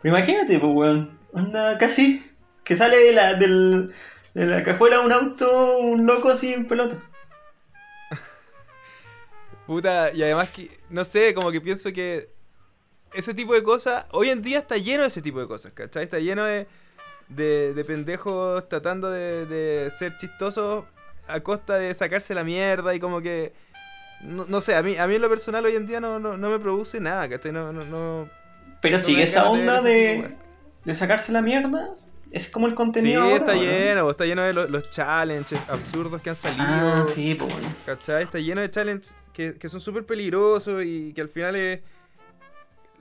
Pero 0.00 0.16
imagínate, 0.16 0.58
pues, 0.58 0.72
weón. 0.74 1.18
Onda 1.32 1.76
casi 1.78 2.24
que 2.64 2.74
sale 2.76 2.96
de 2.96 3.12
la, 3.12 3.34
del, 3.34 3.92
de 4.34 4.46
la 4.46 4.62
cajuela 4.62 4.98
de 4.98 5.04
un 5.06 5.12
auto 5.12 5.78
un 5.78 6.06
loco 6.06 6.30
así 6.30 6.52
en 6.54 6.66
pelota. 6.66 6.96
Puta, 9.66 10.12
y 10.12 10.22
además 10.22 10.48
que, 10.50 10.70
no 10.90 11.04
sé, 11.04 11.34
como 11.34 11.50
que 11.50 11.60
pienso 11.60 11.92
que 11.92 12.30
ese 13.12 13.34
tipo 13.34 13.54
de 13.54 13.62
cosas, 13.62 14.06
hoy 14.12 14.30
en 14.30 14.42
día 14.42 14.58
está 14.60 14.76
lleno 14.76 15.02
de 15.02 15.08
ese 15.08 15.22
tipo 15.22 15.40
de 15.40 15.46
cosas, 15.46 15.72
¿cachai? 15.72 16.04
Está 16.04 16.18
lleno 16.20 16.44
de, 16.44 16.66
de, 17.28 17.74
de 17.74 17.84
pendejos 17.84 18.68
tratando 18.68 19.10
de, 19.10 19.46
de 19.46 19.90
ser 19.90 20.16
chistosos 20.18 20.84
a 21.26 21.40
costa 21.40 21.78
de 21.78 21.92
sacarse 21.94 22.34
la 22.34 22.44
mierda 22.44 22.94
y 22.94 23.00
como 23.00 23.20
que, 23.20 23.52
no, 24.22 24.44
no 24.48 24.60
sé, 24.60 24.76
a 24.76 24.82
mí, 24.82 24.96
a 24.96 25.06
mí 25.08 25.16
en 25.16 25.22
lo 25.22 25.28
personal 25.28 25.64
hoy 25.64 25.74
en 25.74 25.86
día 25.86 26.00
no, 26.00 26.18
no, 26.20 26.36
no 26.36 26.50
me 26.50 26.58
produce 26.60 27.00
nada, 27.00 27.28
¿cachai? 27.28 27.50
No, 27.52 27.72
no, 27.72 27.84
no, 27.84 28.28
Pero 28.82 28.98
sigue 28.98 29.24
esa 29.24 29.48
onda 29.50 29.80
de, 29.82 30.36
de 30.84 30.94
sacarse 30.94 31.32
la 31.32 31.42
mierda. 31.42 31.90
Es 32.32 32.48
como 32.48 32.66
el 32.66 32.72
Sí, 32.72 32.76
contenido. 32.76 33.22
ahora, 33.22 33.36
está 33.36 33.54
lleno, 33.54 34.10
está 34.10 34.24
lleno 34.26 34.42
de 34.42 34.52
los, 34.52 34.68
los 34.68 34.90
challenges 34.90 35.58
absurdos 35.68 36.20
que 36.20 36.30
han 36.30 36.36
salido. 36.36 36.64
Ah, 36.66 37.04
sí, 37.06 37.34
pues. 37.36 37.52
bueno. 37.52 37.68
¿Cachai? 37.86 38.24
Está 38.24 38.38
lleno 38.40 38.60
de 38.60 38.70
challenges 38.70 39.14
que, 39.36 39.58
que 39.58 39.68
son 39.68 39.82
súper 39.82 40.06
peligrosos 40.06 40.82
y 40.82 41.12
que 41.12 41.20
al 41.20 41.28
final 41.28 41.54
es- 41.56 41.80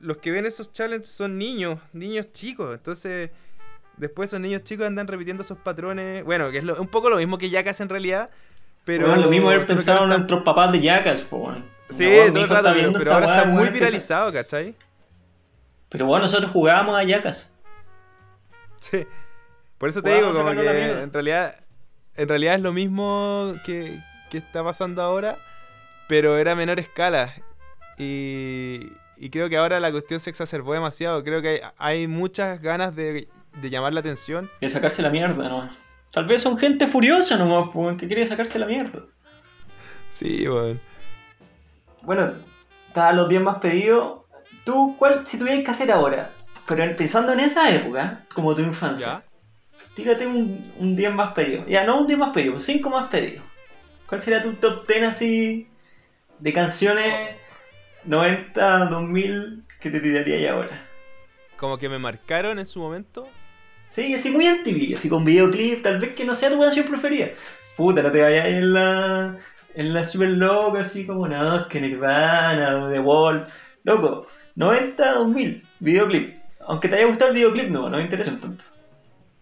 los 0.01 0.17
que 0.17 0.31
ven 0.31 0.45
esos 0.45 0.73
challenges 0.73 1.07
son 1.07 1.37
niños, 1.37 1.79
niños 1.93 2.29
chicos. 2.33 2.75
Entonces, 2.75 3.31
después 3.95 4.29
esos 4.29 4.41
niños 4.41 4.63
chicos 4.63 4.85
andan 4.85 5.07
repitiendo 5.07 5.43
esos 5.43 5.57
patrones. 5.57 6.25
Bueno, 6.25 6.51
que 6.51 6.57
es 6.57 6.65
lo- 6.65 6.79
un 6.81 6.87
poco 6.89 7.09
lo 7.09 7.15
mismo 7.15 7.37
que 7.37 7.49
Jackass 7.49 7.79
en 7.79 7.87
realidad. 7.87 8.29
Pero 8.83 9.07
Weón, 9.07 9.21
lo 9.21 9.29
mismo 9.29 9.49
haber 9.49 9.65
pensado 9.65 10.03
en 10.03 10.09
nuestros 10.09 10.43
papás 10.43 10.73
de 10.73 10.81
yacas, 10.81 11.21
pues. 11.21 11.41
bueno. 11.41 11.65
Sí, 11.89 12.03
No, 12.03 12.33
todo 12.33 12.43
el 12.43 12.49
rato, 12.49 12.69
está 12.69 12.73
pero, 12.73 12.93
pero 12.99 13.13
ahora 13.13 13.37
está 13.37 13.49
muy 13.49 13.69
viralizado, 13.69 14.33
¿cachai? 14.33 14.75
Pero 15.87 16.05
bueno, 16.07 16.25
nosotros 16.25 16.51
jugábamos 16.51 16.95
a 16.97 17.03
yacas. 17.03 17.55
Sí. 18.81 19.07
Por 19.77 19.87
eso 19.89 20.01
te 20.01 20.13
digo, 20.15 20.33
como 20.33 20.51
que 20.51 20.91
en 20.99 21.13
realidad, 21.13 21.59
en 22.15 22.27
realidad 22.27 22.55
es 22.55 22.61
lo 22.61 22.73
mismo 22.73 23.55
que, 23.65 24.01
que 24.29 24.37
está 24.39 24.63
pasando 24.63 25.01
ahora, 25.01 25.37
pero 26.07 26.37
era 26.37 26.51
a 26.53 26.55
menor 26.55 26.79
escala. 26.79 27.33
Y, 27.97 28.79
y 29.17 29.29
creo 29.29 29.49
que 29.49 29.57
ahora 29.57 29.79
la 29.79 29.91
cuestión 29.91 30.19
se 30.19 30.29
exacerbó 30.29 30.73
demasiado. 30.73 31.23
Creo 31.23 31.41
que 31.41 31.49
hay, 31.49 31.59
hay 31.77 32.07
muchas 32.07 32.61
ganas 32.61 32.95
de, 32.95 33.27
de 33.61 33.69
llamar 33.69 33.93
la 33.93 34.01
atención. 34.01 34.49
De 34.61 34.69
sacarse 34.69 35.01
la 35.01 35.09
mierda, 35.09 35.47
nomás. 35.49 35.71
Tal 36.11 36.25
vez 36.25 36.41
son 36.41 36.57
gente 36.57 36.87
furiosa 36.87 37.37
nomás, 37.37 37.69
pues, 37.73 37.97
que 37.97 38.07
quiere 38.07 38.25
sacarse 38.25 38.57
la 38.59 38.65
mierda. 38.67 39.01
Sí, 40.09 40.47
bueno. 40.47 40.79
Bueno, 42.03 42.33
estaban 42.87 43.17
los 43.17 43.27
10 43.29 43.41
más 43.41 43.57
pedidos. 43.57 44.21
¿Tú 44.63 44.95
cuál, 44.97 45.25
si 45.27 45.37
tuvieras 45.37 45.63
que 45.63 45.71
hacer 45.71 45.91
ahora? 45.91 46.31
Pero 46.67 46.83
en- 46.83 46.95
pensando 46.95 47.33
en 47.33 47.39
esa 47.41 47.69
época, 47.69 48.21
como 48.33 48.55
tu 48.55 48.61
infancia, 48.61 49.05
¿Ya? 49.07 49.23
tírate 49.95 50.25
un, 50.25 50.73
un 50.79 50.95
10 50.95 51.13
más 51.13 51.33
pedido. 51.33 51.65
Ya, 51.67 51.83
no 51.83 51.99
un 51.99 52.07
10 52.07 52.17
más 52.19 52.29
pedido, 52.31 52.53
un 52.53 52.61
5 52.61 52.89
más 52.89 53.09
pedido. 53.09 53.43
¿Cuál 54.07 54.21
sería 54.21 54.41
tu 54.41 54.53
top 54.53 54.87
10 54.87 55.03
así 55.03 55.67
de 56.39 56.53
canciones 56.53 57.35
90, 58.05 58.85
2000 58.85 59.63
que 59.79 59.89
te 59.89 59.99
tiraría 59.99 60.39
ya 60.39 60.53
ahora? 60.53 60.87
Como 61.57 61.77
que 61.77 61.89
me 61.89 61.99
marcaron 61.99 62.59
en 62.59 62.65
su 62.65 62.79
momento. 62.79 63.27
Sí, 63.87 64.13
así 64.13 64.29
muy 64.29 64.47
antiguo, 64.47 64.97
así 64.97 65.07
con 65.07 65.23
videoclip, 65.23 65.81
tal 65.81 65.99
vez 65.99 66.15
que 66.15 66.25
no 66.25 66.35
sea 66.35 66.49
tu 66.49 66.59
canción 66.59 66.85
preferida. 66.85 67.29
Puta, 67.77 68.01
no 68.01 68.11
te 68.11 68.21
vayas 68.21 68.47
en 68.47 68.73
la, 68.73 69.37
en 69.73 69.93
la 69.93 70.03
super 70.03 70.29
loca, 70.29 70.81
así 70.81 71.05
como, 71.05 71.27
no, 71.27 71.61
es 71.61 71.65
que 71.67 71.81
Nirvana 71.81 72.83
o 72.83 72.89
The 72.89 72.99
Wall. 72.99 73.45
Loco, 73.83 74.27
90, 74.55 75.13
2000, 75.13 75.63
videoclip. 75.79 76.35
Aunque 76.67 76.87
te 76.87 76.95
haya 76.95 77.05
gustado 77.05 77.31
el 77.31 77.37
videoclip, 77.37 77.69
no, 77.69 77.89
no 77.89 77.97
me 77.97 78.03
interesa 78.03 78.31
un 78.31 78.39
tanto. 78.39 78.63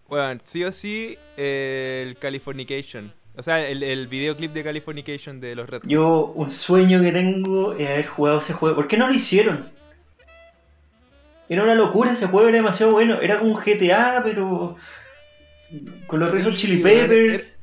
Bueno, 0.08 0.40
sí 0.44 0.62
o 0.62 0.70
sí, 0.70 1.16
eh, 1.36 2.04
el 2.06 2.16
Californication. 2.18 3.12
O 3.36 3.42
sea, 3.42 3.66
el, 3.66 3.82
el 3.82 4.06
videoclip 4.06 4.52
de 4.52 4.62
Californication 4.62 5.40
de 5.40 5.56
los 5.56 5.68
Red. 5.68 5.82
Yo, 5.84 6.32
un 6.34 6.48
sueño 6.48 7.02
que 7.02 7.10
tengo 7.10 7.72
es 7.74 7.88
haber 7.88 8.06
jugado 8.06 8.38
ese 8.38 8.52
juego. 8.52 8.76
¿Por 8.76 8.86
qué 8.86 8.96
no 8.96 9.08
lo 9.08 9.14
hicieron? 9.14 9.68
Era 11.48 11.62
una 11.64 11.74
locura 11.74 12.12
ese 12.12 12.26
juego, 12.26 12.48
era 12.48 12.58
demasiado 12.58 12.92
bueno. 12.92 13.20
Era 13.20 13.38
como 13.38 13.54
un 13.54 13.60
GTA, 13.60 14.22
pero. 14.22 14.76
con 16.06 16.20
los 16.20 16.30
Sí, 16.30 16.42
Red 16.42 16.52
Chili 16.52 16.76
Peppers. 16.78 17.58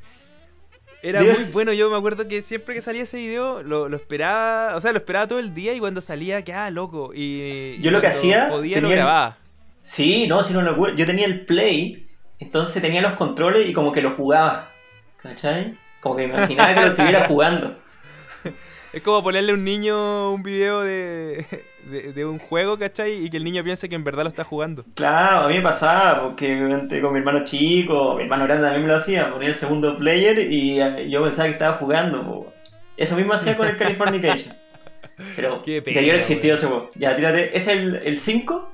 Era 1.03 1.23
muy 1.23 1.33
bueno, 1.51 1.73
yo 1.73 1.89
me 1.89 1.97
acuerdo 1.97 2.27
que 2.27 2.43
siempre 2.43 2.75
que 2.75 2.81
salía 2.81 3.03
ese 3.03 3.17
video 3.17 3.63
lo, 3.63 3.89
lo 3.89 3.97
esperaba, 3.97 4.75
o 4.75 4.81
sea, 4.81 4.91
lo 4.91 4.99
esperaba 4.99 5.27
todo 5.27 5.39
el 5.39 5.55
día 5.55 5.73
y 5.73 5.79
cuando 5.79 5.99
salía 5.99 6.43
quedaba 6.43 6.69
loco. 6.69 7.11
Y, 7.15 7.79
Yo 7.81 7.89
y 7.89 7.91
lo 7.91 8.01
que 8.01 8.07
hacía, 8.07 8.49
podía 8.49 8.75
tenía 8.75 8.89
lo 8.89 8.95
grababa. 8.95 9.37
Sí, 9.83 10.27
no, 10.27 10.43
si 10.43 10.53
no 10.53 10.61
lo. 10.61 10.95
Yo 10.95 11.05
tenía 11.07 11.25
el 11.25 11.45
Play, 11.45 12.07
entonces 12.37 12.81
tenía 12.83 13.01
los 13.01 13.13
controles 13.13 13.67
y 13.67 13.73
como 13.73 13.91
que 13.91 14.03
lo 14.03 14.11
jugaba. 14.11 14.70
¿Cachai? 15.23 15.77
Como 15.99 16.15
que 16.15 16.27
me 16.27 16.33
imaginaba 16.33 16.73
que 16.73 16.81
lo 16.81 16.87
estuviera 16.87 17.25
jugando. 17.27 17.77
Es 18.93 19.01
como 19.03 19.23
ponerle 19.23 19.51
a 19.51 19.55
un 19.55 19.63
niño 19.63 20.33
un 20.33 20.43
video 20.43 20.81
de, 20.81 21.45
de, 21.85 22.11
de 22.11 22.25
un 22.25 22.39
juego, 22.39 22.77
¿cachai? 22.77 23.25
Y 23.25 23.29
que 23.29 23.37
el 23.37 23.45
niño 23.45 23.63
piense 23.63 23.87
que 23.87 23.95
en 23.95 24.03
verdad 24.03 24.23
lo 24.23 24.29
está 24.29 24.43
jugando. 24.43 24.83
Claro, 24.95 25.45
a 25.45 25.47
mí 25.47 25.55
me 25.55 25.61
pasaba, 25.61 26.23
porque 26.23 26.59
con 27.01 27.13
mi 27.13 27.19
hermano 27.19 27.45
chico, 27.45 28.15
mi 28.15 28.23
hermano 28.23 28.43
grande 28.43 28.63
también 28.63 28.81
me 28.85 28.91
lo 28.91 28.97
hacía, 28.97 29.31
ponía 29.31 29.47
el 29.47 29.55
segundo 29.55 29.97
player 29.97 30.39
y 30.39 30.81
eh, 30.81 31.09
yo 31.09 31.23
pensaba 31.23 31.47
que 31.47 31.53
estaba 31.53 31.77
jugando. 31.77 32.21
po. 32.21 32.53
Eso 32.97 33.15
mismo 33.15 33.33
hacía 33.33 33.55
con 33.55 33.67
el 33.67 33.77
Californication. 33.77 34.55
Pero 35.35 35.61
debió 35.65 36.01
haber 36.01 36.15
existido 36.15 36.55
ese 36.55 36.67
juego. 36.67 36.91
Ya, 36.95 37.15
tírate. 37.15 37.55
¿Es 37.55 37.67
el 37.67 37.95
el 38.03 38.17
5? 38.17 38.70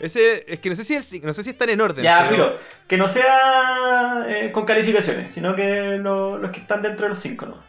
Ese, 0.00 0.44
es 0.52 0.58
que 0.58 0.70
no 0.70 0.76
sé 0.76 0.84
si 0.84 0.94
el- 0.96 1.24
no 1.24 1.32
sé 1.32 1.44
si 1.44 1.50
están 1.50 1.68
en 1.70 1.80
orden. 1.80 2.02
Ya, 2.04 2.26
pero- 2.28 2.50
filo. 2.50 2.60
Que 2.88 2.96
no 2.96 3.08
sea 3.08 4.24
eh, 4.28 4.50
con 4.52 4.64
calificaciones, 4.64 5.32
sino 5.32 5.54
que 5.54 5.98
lo- 5.98 6.38
los 6.38 6.50
que 6.50 6.60
están 6.60 6.82
dentro 6.82 7.04
de 7.04 7.10
los 7.10 7.18
5, 7.18 7.46
¿no? 7.46 7.62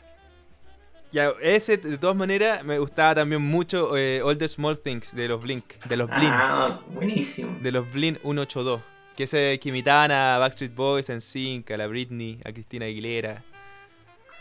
Ya, 1.11 1.31
ese 1.41 1.77
de 1.77 1.97
todas 1.97 2.15
maneras 2.15 2.63
me 2.65 2.77
gustaba 2.79 3.15
también 3.15 3.41
mucho 3.41 3.95
eh, 3.95 4.21
All 4.21 4.37
the 4.37 4.47
Small 4.49 4.77
Things 4.79 5.15
de 5.15 5.27
los 5.29 5.41
Blink, 5.41 5.75
de 5.85 5.95
los 5.97 6.09
Blink, 6.09 6.31
Ah, 6.33 6.81
buenísimo. 6.89 7.57
de 7.61 7.71
los 7.71 7.89
Blink 7.93 8.17
182, 8.21 8.81
que 9.15 9.23
ese 9.23 9.57
que 9.61 9.69
imitaban 9.69 10.11
a 10.11 10.37
Backstreet 10.39 10.75
Boys, 10.75 11.09
en 11.09 11.21
Sync, 11.21 11.71
a 11.71 11.77
la 11.77 11.87
Britney, 11.87 12.39
a 12.43 12.51
Cristina 12.51 12.85
Aguilera. 12.85 13.43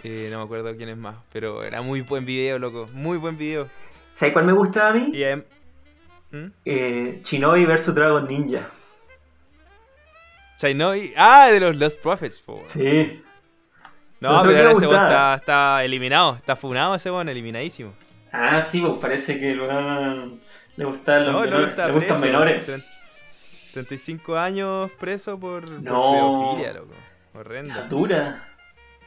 Eh, 0.03 0.29
no 0.33 0.39
me 0.39 0.45
acuerdo 0.45 0.75
quién 0.77 0.89
es 0.89 0.97
más, 0.97 1.17
pero 1.33 1.63
era 1.63 1.81
muy 1.81 2.01
buen 2.01 2.27
video, 2.27 2.59
loco, 2.59 2.89
muy 2.93 3.19
buen 3.19 3.39
video. 3.39 3.69
¿Sabes 4.13 4.33
cuál 4.33 4.45
me 4.47 4.53
gusta 4.53 4.89
a 4.89 4.93
mí? 4.95 5.11
Y 5.13 5.23
em, 5.23 5.45
¿Mm? 6.35 6.47
Eh, 6.65 7.21
Shinobi 7.23 7.65
vs 7.65 7.95
Dragon 7.95 8.27
Ninja. 8.27 8.69
Chainoi- 10.59 11.13
ah, 11.17 11.49
de 11.51 11.61
los 11.61 11.77
Lost 11.77 12.01
Prophets. 12.01 12.43
Sí. 12.67 13.23
No, 14.21 14.33
No 14.39 14.43
pero 14.43 14.59
ahora 14.59 14.73
ese 14.73 14.87
weón 14.87 15.03
está, 15.03 15.35
está 15.35 15.85
eliminado, 15.85 16.37
está 16.37 16.57
funado 16.57 16.95
ese 16.95 17.11
weón, 17.11 17.29
eliminadísimo. 17.29 17.93
Ah, 18.33 18.63
sí, 18.63 18.81
pues 18.81 18.95
parece 19.01 19.39
que 19.39 19.53
el 19.53 19.61
weón 19.61 20.41
le 20.77 20.85
gustan 20.85 21.25
los 21.27 21.33
No, 21.35 21.41
menores. 21.43 21.69
está 21.69 21.87
le 21.89 21.93
gustan 21.93 22.21
preso, 22.21 22.27
menores. 22.27 22.67
tre- 22.67 22.85
35 23.75 24.37
años 24.37 24.91
preso 24.99 25.39
por, 25.39 25.63
por 25.65 25.71
No. 25.83 26.13
pedofilia, 26.13 26.73
loco. 26.75 26.95
Horrendo. 27.35 27.75
La 27.75 27.83
dura. 27.89 28.45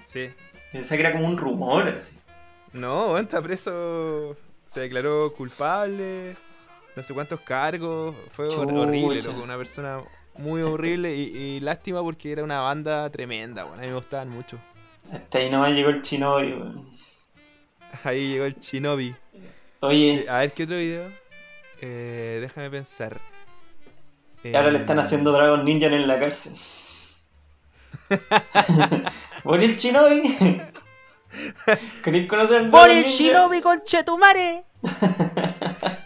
Sí. 0.05 0.29
Pensaba 0.71 0.97
que 0.97 1.07
era 1.07 1.11
como 1.13 1.27
un 1.27 1.37
rumor 1.37 1.87
así. 1.89 2.17
No, 2.73 3.17
está 3.17 3.41
preso. 3.41 4.35
Se 4.65 4.81
declaró 4.81 5.33
culpable. 5.35 6.35
No 6.97 7.03
sé 7.03 7.13
cuántos 7.13 7.39
cargos. 7.41 8.15
Fue 8.31 8.47
hor- 8.47 8.75
horrible, 8.75 9.21
loco. 9.21 9.43
Una 9.43 9.55
persona 9.55 10.01
muy 10.35 10.63
horrible 10.63 11.15
y, 11.15 11.21
y 11.37 11.59
lástima 11.59 12.01
porque 12.01 12.31
era 12.31 12.43
una 12.43 12.61
banda 12.61 13.07
tremenda, 13.11 13.65
weón. 13.65 13.77
A 13.77 13.81
mí 13.83 13.87
me 13.89 13.93
gustaban 13.93 14.29
mucho. 14.29 14.57
Hasta 15.13 15.37
ahí 15.37 15.49
nomás 15.51 15.73
llegó 15.73 15.89
el 15.89 16.01
Shinobi, 16.01 16.53
weón. 16.53 16.89
Ahí 18.03 18.29
llegó 18.29 18.45
el 18.45 18.55
Shinobi. 18.57 19.15
Oye, 19.81 20.25
A 20.27 20.39
ver, 20.39 20.51
¿qué 20.53 20.63
otro 20.63 20.75
video? 20.77 21.11
Eh, 21.81 22.39
déjame 22.41 22.71
pensar. 22.71 23.21
y 24.43 24.55
ahora 24.55 24.71
le 24.71 24.79
están 24.79 24.97
Em, 24.97 25.05
haciendo 25.05 25.31
Dragon 25.31 25.63
Ninja 25.63 25.85
en 25.85 26.07
la 26.07 26.19
cárcel. 26.19 26.53
¿Por 29.43 29.61
el 29.61 29.75
Shinobi? 29.75 30.35
¿Queréis 32.03 32.27
conocer 32.27 32.57
al 32.57 32.69
¡Por 32.71 32.87
Dragon 32.87 32.97
el 32.97 33.03
Ninja? 33.03 33.17
Shinobi, 33.23 33.61
conchetumare! 33.61 34.63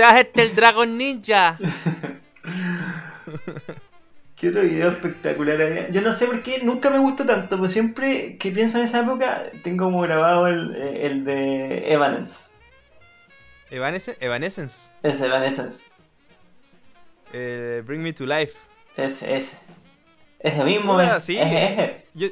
¡Te 0.00 0.06
vas 0.06 0.18
este 0.18 0.40
el 0.40 0.56
Dragon 0.56 0.96
Ninja! 0.96 1.58
¿Qué 4.34 4.48
otro 4.48 4.62
video 4.62 4.92
espectacular 4.92 5.60
había? 5.60 5.90
Yo 5.90 6.00
no 6.00 6.14
sé 6.14 6.24
por 6.24 6.42
qué 6.42 6.60
nunca 6.62 6.88
me 6.88 6.98
gustó 6.98 7.26
tanto, 7.26 7.56
pero 7.56 7.68
siempre 7.68 8.38
que 8.38 8.50
pienso 8.50 8.78
en 8.78 8.84
esa 8.84 9.00
época 9.00 9.52
tengo 9.62 9.84
como 9.84 10.00
grabado 10.00 10.46
el, 10.46 10.74
el 10.74 11.24
de 11.26 11.92
Evanescence. 11.92 12.44
Evanescence. 13.70 14.16
Evanescence. 14.24 14.90
Ese, 15.02 15.26
Evanescence. 15.26 15.84
eh, 17.34 17.82
Bring 17.84 18.00
Me 18.00 18.14
to 18.14 18.24
Life. 18.24 18.54
Ese, 18.96 19.36
ese. 19.36 19.58
Ese 20.38 20.64
mismo, 20.64 20.98
es. 20.98 21.22
sí. 21.22 21.38
Yo, 22.14 22.28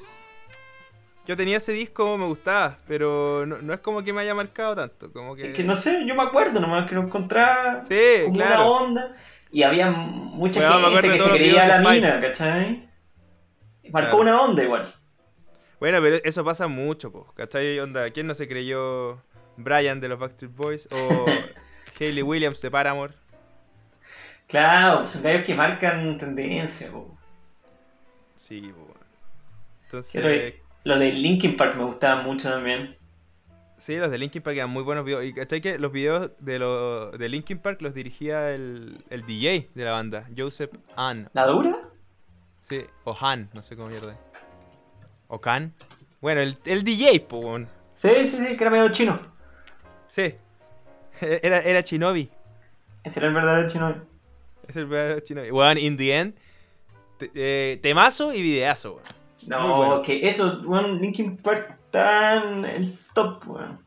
yo 1.28 1.36
tenía 1.36 1.58
ese 1.58 1.72
disco, 1.72 2.16
me 2.16 2.24
gustaba, 2.24 2.78
pero 2.88 3.44
no, 3.46 3.58
no 3.62 3.74
es 3.74 3.80
como 3.80 4.02
que 4.02 4.12
me 4.14 4.22
haya 4.22 4.34
marcado 4.34 4.74
tanto. 4.74 5.12
Como 5.12 5.36
que... 5.36 5.48
Es 5.50 5.54
que 5.54 5.62
no 5.62 5.76
sé, 5.76 6.04
yo 6.06 6.14
me 6.14 6.22
acuerdo 6.22 6.58
nomás 6.58 6.88
que 6.88 6.94
lo 6.94 7.02
encontraba 7.02 7.82
Sí, 7.82 8.22
como 8.24 8.34
claro. 8.34 8.54
una 8.62 8.70
onda. 8.70 9.16
Y 9.50 9.62
había 9.62 9.90
mucha 9.90 10.60
Bueno, 10.80 10.90
gente 10.90 11.08
que 11.12 11.18
se 11.18 11.30
creía 11.30 11.66
la 11.68 11.78
mina, 11.90 12.12
Five. 12.12 12.20
¿cachai? 12.20 12.88
Marcó 13.90 14.18
Claro. 14.18 14.20
una 14.22 14.40
onda 14.42 14.62
igual. 14.62 14.94
Bueno, 15.78 16.00
pero 16.02 16.16
eso 16.24 16.42
pasa 16.44 16.66
mucho, 16.66 17.12
po, 17.12 17.32
¿cachai? 17.36 17.78
Onda, 17.78 18.10
¿quién 18.10 18.26
no 18.26 18.34
se 18.34 18.48
creyó 18.48 19.22
Brian 19.58 20.00
de 20.00 20.08
los 20.08 20.18
Backstreet 20.18 20.54
Boys? 20.54 20.88
O 20.90 21.26
Hayley 22.00 22.22
Williams 22.22 22.60
de 22.62 22.70
Paramore. 22.70 23.12
Claro, 24.46 25.06
son 25.06 25.22
gallos 25.22 25.44
que 25.44 25.54
marcan 25.54 26.16
tendencia. 26.16 26.90
po. 26.90 27.16
Sí, 28.36 28.62
po. 28.62 28.80
bueno. 28.80 28.94
¿Qué 29.80 29.84
Entonces, 29.84 30.54
otro? 30.88 30.94
Lo 30.94 30.98
de 31.00 31.12
Linkin 31.12 31.56
Park 31.56 31.76
me 31.76 31.84
gustaba 31.84 32.22
mucho 32.22 32.48
también. 32.50 32.96
sí, 33.76 33.96
los 33.96 34.10
de 34.10 34.18
Linkin 34.18 34.42
Park 34.42 34.56
eran 34.56 34.70
muy 34.70 34.82
buenos 34.82 35.04
videos. 35.04 35.24
Y 35.24 35.32
¿cachai? 35.32 35.60
Que 35.60 35.78
los 35.78 35.92
videos 35.92 36.30
de, 36.40 36.58
lo, 36.58 37.10
de 37.12 37.28
Linkin 37.28 37.58
Park 37.58 37.80
los 37.82 37.94
dirigía 37.94 38.52
el, 38.54 38.96
el 39.10 39.24
DJ 39.26 39.68
de 39.74 39.84
la 39.84 39.92
banda, 39.92 40.26
Joseph 40.36 40.72
Hahn. 40.96 41.28
¿La 41.32 41.46
dura? 41.46 41.78
Sí, 42.62 42.82
o 43.04 43.14
Han, 43.20 43.48
no 43.54 43.62
sé 43.62 43.76
cómo 43.76 43.88
mierda. 43.88 44.12
es. 44.12 44.18
O 45.28 45.40
Khan. 45.40 45.72
Bueno, 46.20 46.40
el, 46.40 46.56
el 46.64 46.82
DJ, 46.82 47.26
weón. 47.30 47.68
Sí, 47.94 48.08
sí, 48.26 48.36
sí, 48.38 48.56
que 48.56 48.64
era 48.64 48.70
medio 48.70 48.88
chino. 48.90 49.20
Sí. 50.08 50.34
Era, 51.20 51.58
era 51.60 51.80
Shinobi. 51.80 52.30
Ese 53.04 53.18
era 53.20 53.28
el 53.28 53.34
verdadero 53.34 53.68
chino. 53.68 53.94
Es 54.68 54.76
el 54.76 54.86
verdadero 54.86 55.20
Shinobi. 55.24 55.50
Weón, 55.50 55.78
in 55.78 55.96
the 55.96 56.14
end. 56.16 56.34
te- 57.18 57.30
eh, 57.34 57.78
temazo 57.82 58.32
y 58.32 58.40
videazo, 58.42 58.92
weón. 58.94 59.04
No, 59.48 59.76
bueno. 59.76 60.02
que 60.02 60.28
eso, 60.28 60.62
bueno, 60.62 60.88
Linkin 60.94 61.38
Park 61.38 61.78
está 61.86 62.36
en 62.36 62.64
el 62.66 62.98
top, 63.14 63.42
weón. 63.46 63.78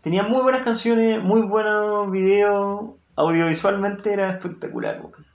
Tenía 0.00 0.22
muy 0.22 0.40
buenas 0.42 0.62
canciones, 0.62 1.22
muy 1.22 1.42
buenos 1.42 2.10
videos. 2.10 2.92
Audiovisualmente 3.16 4.12
era 4.12 4.30
espectacular, 4.30 5.00
weón. 5.00 5.26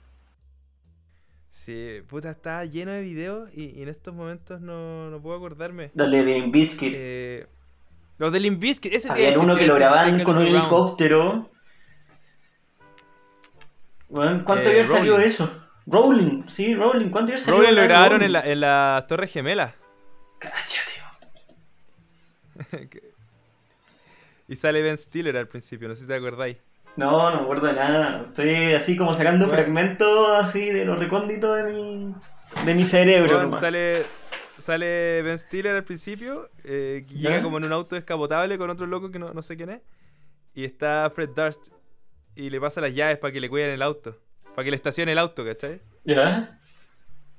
Sí, 1.50 2.00
puta, 2.08 2.30
está 2.30 2.64
lleno 2.64 2.92
de 2.92 3.02
videos 3.02 3.50
y, 3.52 3.78
y 3.78 3.82
en 3.82 3.88
estos 3.88 4.14
momentos 4.14 4.60
no, 4.60 5.10
no 5.10 5.20
puedo 5.20 5.36
acordarme. 5.36 5.90
Dale 5.92 6.24
de 6.24 6.34
Limp 6.34 6.54
Bizkit. 6.54 6.92
Eh, 6.96 7.46
los 8.16 8.32
de 8.32 8.40
Limp 8.40 8.60
Bizkit, 8.60 8.94
ese 8.94 9.10
Había 9.12 9.38
uno 9.38 9.56
que 9.56 9.66
lo 9.66 9.74
grababan 9.74 10.24
con 10.24 10.38
un 10.38 10.46
helicóptero. 10.46 11.50
Weón, 14.08 14.44
¿cuánto 14.44 14.70
Eh, 14.70 14.72
había 14.72 14.86
salido 14.86 15.18
eso? 15.18 15.50
Rolling, 15.90 16.44
sí, 16.48 16.74
Rolling. 16.74 17.10
¿Cuánto 17.10 17.36
salido? 17.38 17.62
Rolling 17.62 17.74
lo 17.74 17.82
grabaron 17.82 18.22
en 18.22 18.32
la, 18.32 18.40
en 18.40 18.60
la 18.60 19.04
Torre 19.08 19.26
Gemela. 19.26 19.74
Weón. 20.42 20.54
Y 24.50 24.56
sale 24.56 24.80
Ben 24.80 24.96
Stiller 24.96 25.36
al 25.36 25.46
principio, 25.46 25.88
no 25.88 25.94
sé 25.94 26.02
si 26.02 26.08
te 26.08 26.14
acordáis. 26.14 26.56
No, 26.96 27.30
no 27.30 27.36
me 27.36 27.42
acuerdo 27.42 27.66
de 27.66 27.74
nada. 27.74 28.24
Estoy 28.26 28.72
así 28.72 28.96
como 28.96 29.12
sacando 29.12 29.46
Bueno. 29.46 29.60
fragmentos 29.62 30.28
así 30.42 30.70
de 30.70 30.86
lo 30.86 30.96
recóndito 30.96 31.52
de 31.54 31.64
mi, 31.70 32.14
de 32.64 32.74
mi 32.74 32.84
cerebro. 32.86 33.42
Nomás. 33.42 33.60
sale, 33.60 34.02
sale 34.56 35.20
Ben 35.22 35.38
Stiller 35.38 35.76
al 35.76 35.84
principio, 35.84 36.48
eh, 36.64 37.04
que 37.06 37.14
llega 37.14 37.42
como 37.42 37.58
en 37.58 37.64
un 37.64 37.72
auto 37.72 37.94
descapotable 37.94 38.56
con 38.56 38.70
otro 38.70 38.86
loco 38.86 39.10
que 39.10 39.18
no, 39.18 39.34
no 39.34 39.42
sé 39.42 39.54
quién 39.58 39.68
es. 39.68 39.82
Y 40.54 40.64
está 40.64 41.10
Fred 41.14 41.28
Durst 41.36 41.68
y 42.34 42.48
le 42.48 42.58
pasa 42.58 42.80
las 42.80 42.94
llaves 42.94 43.18
para 43.18 43.32
que 43.32 43.40
le 43.40 43.50
cuiden 43.50 43.68
el 43.70 43.82
auto. 43.82 44.16
Para 44.58 44.64
que 44.64 44.70
le 44.72 44.76
estacione 44.76 45.12
el 45.12 45.18
auto, 45.18 45.44
¿cachai? 45.44 45.80
¿Ya? 46.02 46.58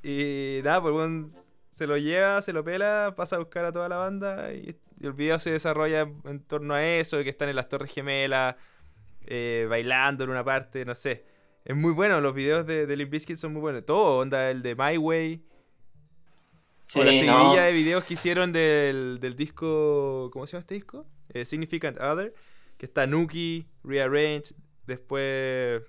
Y 0.01 0.61
nada, 0.63 0.81
pues 0.81 0.95
weón, 0.95 1.29
se 1.69 1.85
lo 1.85 1.97
lleva, 1.97 2.41
se 2.41 2.53
lo 2.53 2.63
pela, 2.63 3.13
pasa 3.17 3.35
a 3.35 3.39
buscar 3.39 3.65
a 3.65 3.73
toda 3.73 3.89
la 3.89 3.97
banda 3.97 4.53
y, 4.53 4.77
y 4.97 5.05
el 5.05 5.11
video 5.11 5.37
se 5.37 5.51
desarrolla 5.51 6.09
en 6.23 6.39
torno 6.47 6.75
a 6.75 6.85
eso, 6.85 7.17
de 7.17 7.25
que 7.25 7.29
están 7.29 7.49
en 7.49 7.57
las 7.57 7.67
Torres 7.67 7.93
Gemelas, 7.93 8.55
eh, 9.25 9.67
bailando 9.69 10.23
en 10.23 10.29
una 10.29 10.45
parte, 10.45 10.85
no 10.85 10.95
sé. 10.95 11.25
Es 11.65 11.75
muy 11.75 11.91
bueno, 11.91 12.21
los 12.21 12.33
videos 12.33 12.65
de, 12.65 12.85
de 12.87 12.95
Limp 12.95 13.11
Bizkit 13.11 13.35
son 13.35 13.51
muy 13.51 13.59
buenos. 13.59 13.85
Todo, 13.85 14.19
onda, 14.19 14.49
el 14.49 14.61
de 14.61 14.75
My 14.75 14.97
Way. 14.97 15.43
Sí, 16.85 16.99
o 16.99 17.03
la 17.03 17.11
no. 17.11 17.17
seguidilla 17.17 17.63
de 17.63 17.71
videos 17.73 18.05
que 18.05 18.13
hicieron 18.13 18.53
del, 18.53 19.17
del 19.19 19.35
disco. 19.35 20.29
¿Cómo 20.31 20.47
se 20.47 20.53
llama 20.53 20.61
este 20.61 20.75
disco? 20.75 21.05
Eh, 21.33 21.43
Significant 21.43 21.99
Other. 21.99 22.33
Que 22.77 22.85
está 22.85 23.05
Nuki, 23.07 23.67
Rearrange. 23.83 24.55
Después. 24.87 25.81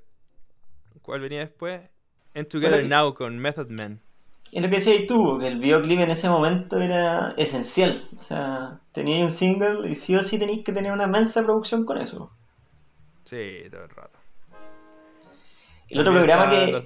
¿Cuál 1.11 1.23
venía 1.23 1.41
después? 1.41 1.81
And 2.37 2.47
Together 2.47 2.85
Now 2.85 3.15
con 3.15 3.37
Method 3.37 3.69
Man. 3.69 4.01
Es 4.53 4.63
lo 4.63 4.69
que 4.69 4.77
decías 4.77 5.07
tú, 5.09 5.41
que 5.41 5.49
el 5.49 5.59
videoclip 5.59 5.99
en 5.99 6.11
ese 6.13 6.29
momento 6.29 6.79
era 6.81 7.35
esencial. 7.37 8.09
O 8.17 8.23
sea, 8.23 8.79
teníais 8.93 9.25
un 9.25 9.33
single 9.33 9.91
y 9.91 9.97
sí 9.97 10.15
o 10.15 10.23
sí 10.23 10.39
tenéis 10.39 10.63
que 10.65 10.73
tener 10.73 10.93
una 10.93 11.07
inmensa 11.07 11.43
producción 11.43 11.85
con 11.85 11.99
eso. 11.99 12.31
Sí, 13.25 13.63
todo 13.73 13.83
el 13.83 13.91
rato. 13.91 14.19
El 15.89 15.99
otro 15.99 16.15
También 16.15 16.27
programa 16.39 16.51
que, 16.67 16.73
los- 16.73 16.85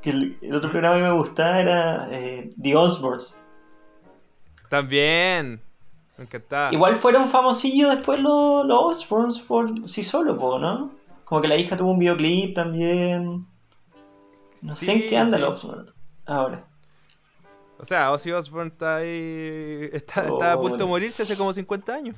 que 0.00 0.10
el, 0.10 0.38
el 0.40 0.54
otro 0.54 0.70
programa 0.70 0.98
que 0.98 1.02
me 1.02 1.12
gustaba 1.14 1.58
era 1.58 2.08
eh, 2.12 2.52
The 2.62 2.76
Osbournes. 2.76 3.36
También. 4.68 5.60
Me 6.16 6.22
encantaba. 6.26 6.72
Igual 6.72 6.94
fueron 6.94 7.26
famosillos 7.28 7.90
después 7.90 8.20
los, 8.20 8.64
los 8.64 8.78
Osbournes 9.02 9.40
por 9.40 9.88
sí 9.88 10.04
solo, 10.04 10.34
¿no? 10.60 10.96
Como 11.28 11.42
que 11.42 11.48
la 11.48 11.56
hija 11.56 11.76
tuvo 11.76 11.90
un 11.90 11.98
videoclip 11.98 12.54
también. 12.54 13.46
No 14.62 14.74
sé 14.74 14.92
en 14.92 15.02
Sí, 15.02 15.06
qué 15.08 15.18
anda 15.18 15.36
sí. 15.56 15.68
ahora. 16.24 16.64
O 17.78 17.84
sea, 17.84 18.10
Ozzy 18.12 18.32
Osbourne 18.32 18.70
está 18.70 18.96
ahí. 18.96 19.90
Está, 19.92 20.22
Oh, 20.22 20.32
está 20.38 20.52
a 20.52 20.56
punto 20.56 20.70
bueno. 20.70 20.76
de 20.78 20.84
morirse 20.86 21.22
hace 21.24 21.36
como 21.36 21.52
50 21.52 21.94
años. 21.94 22.16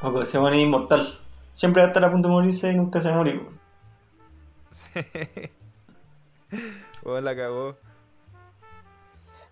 O 0.00 0.24
se 0.24 0.38
pone 0.38 0.58
inmortal. 0.62 1.18
Siempre 1.52 1.82
va 1.82 1.88
a 1.88 1.90
estar 1.90 2.02
a 2.06 2.10
punto 2.10 2.28
de 2.28 2.34
morirse 2.34 2.72
y 2.72 2.74
nunca 2.74 3.02
se 3.02 3.12
morir. 3.12 3.42
po. 3.42 3.52
Oh, 7.04 7.20
la 7.20 7.36
cagó. 7.36 7.76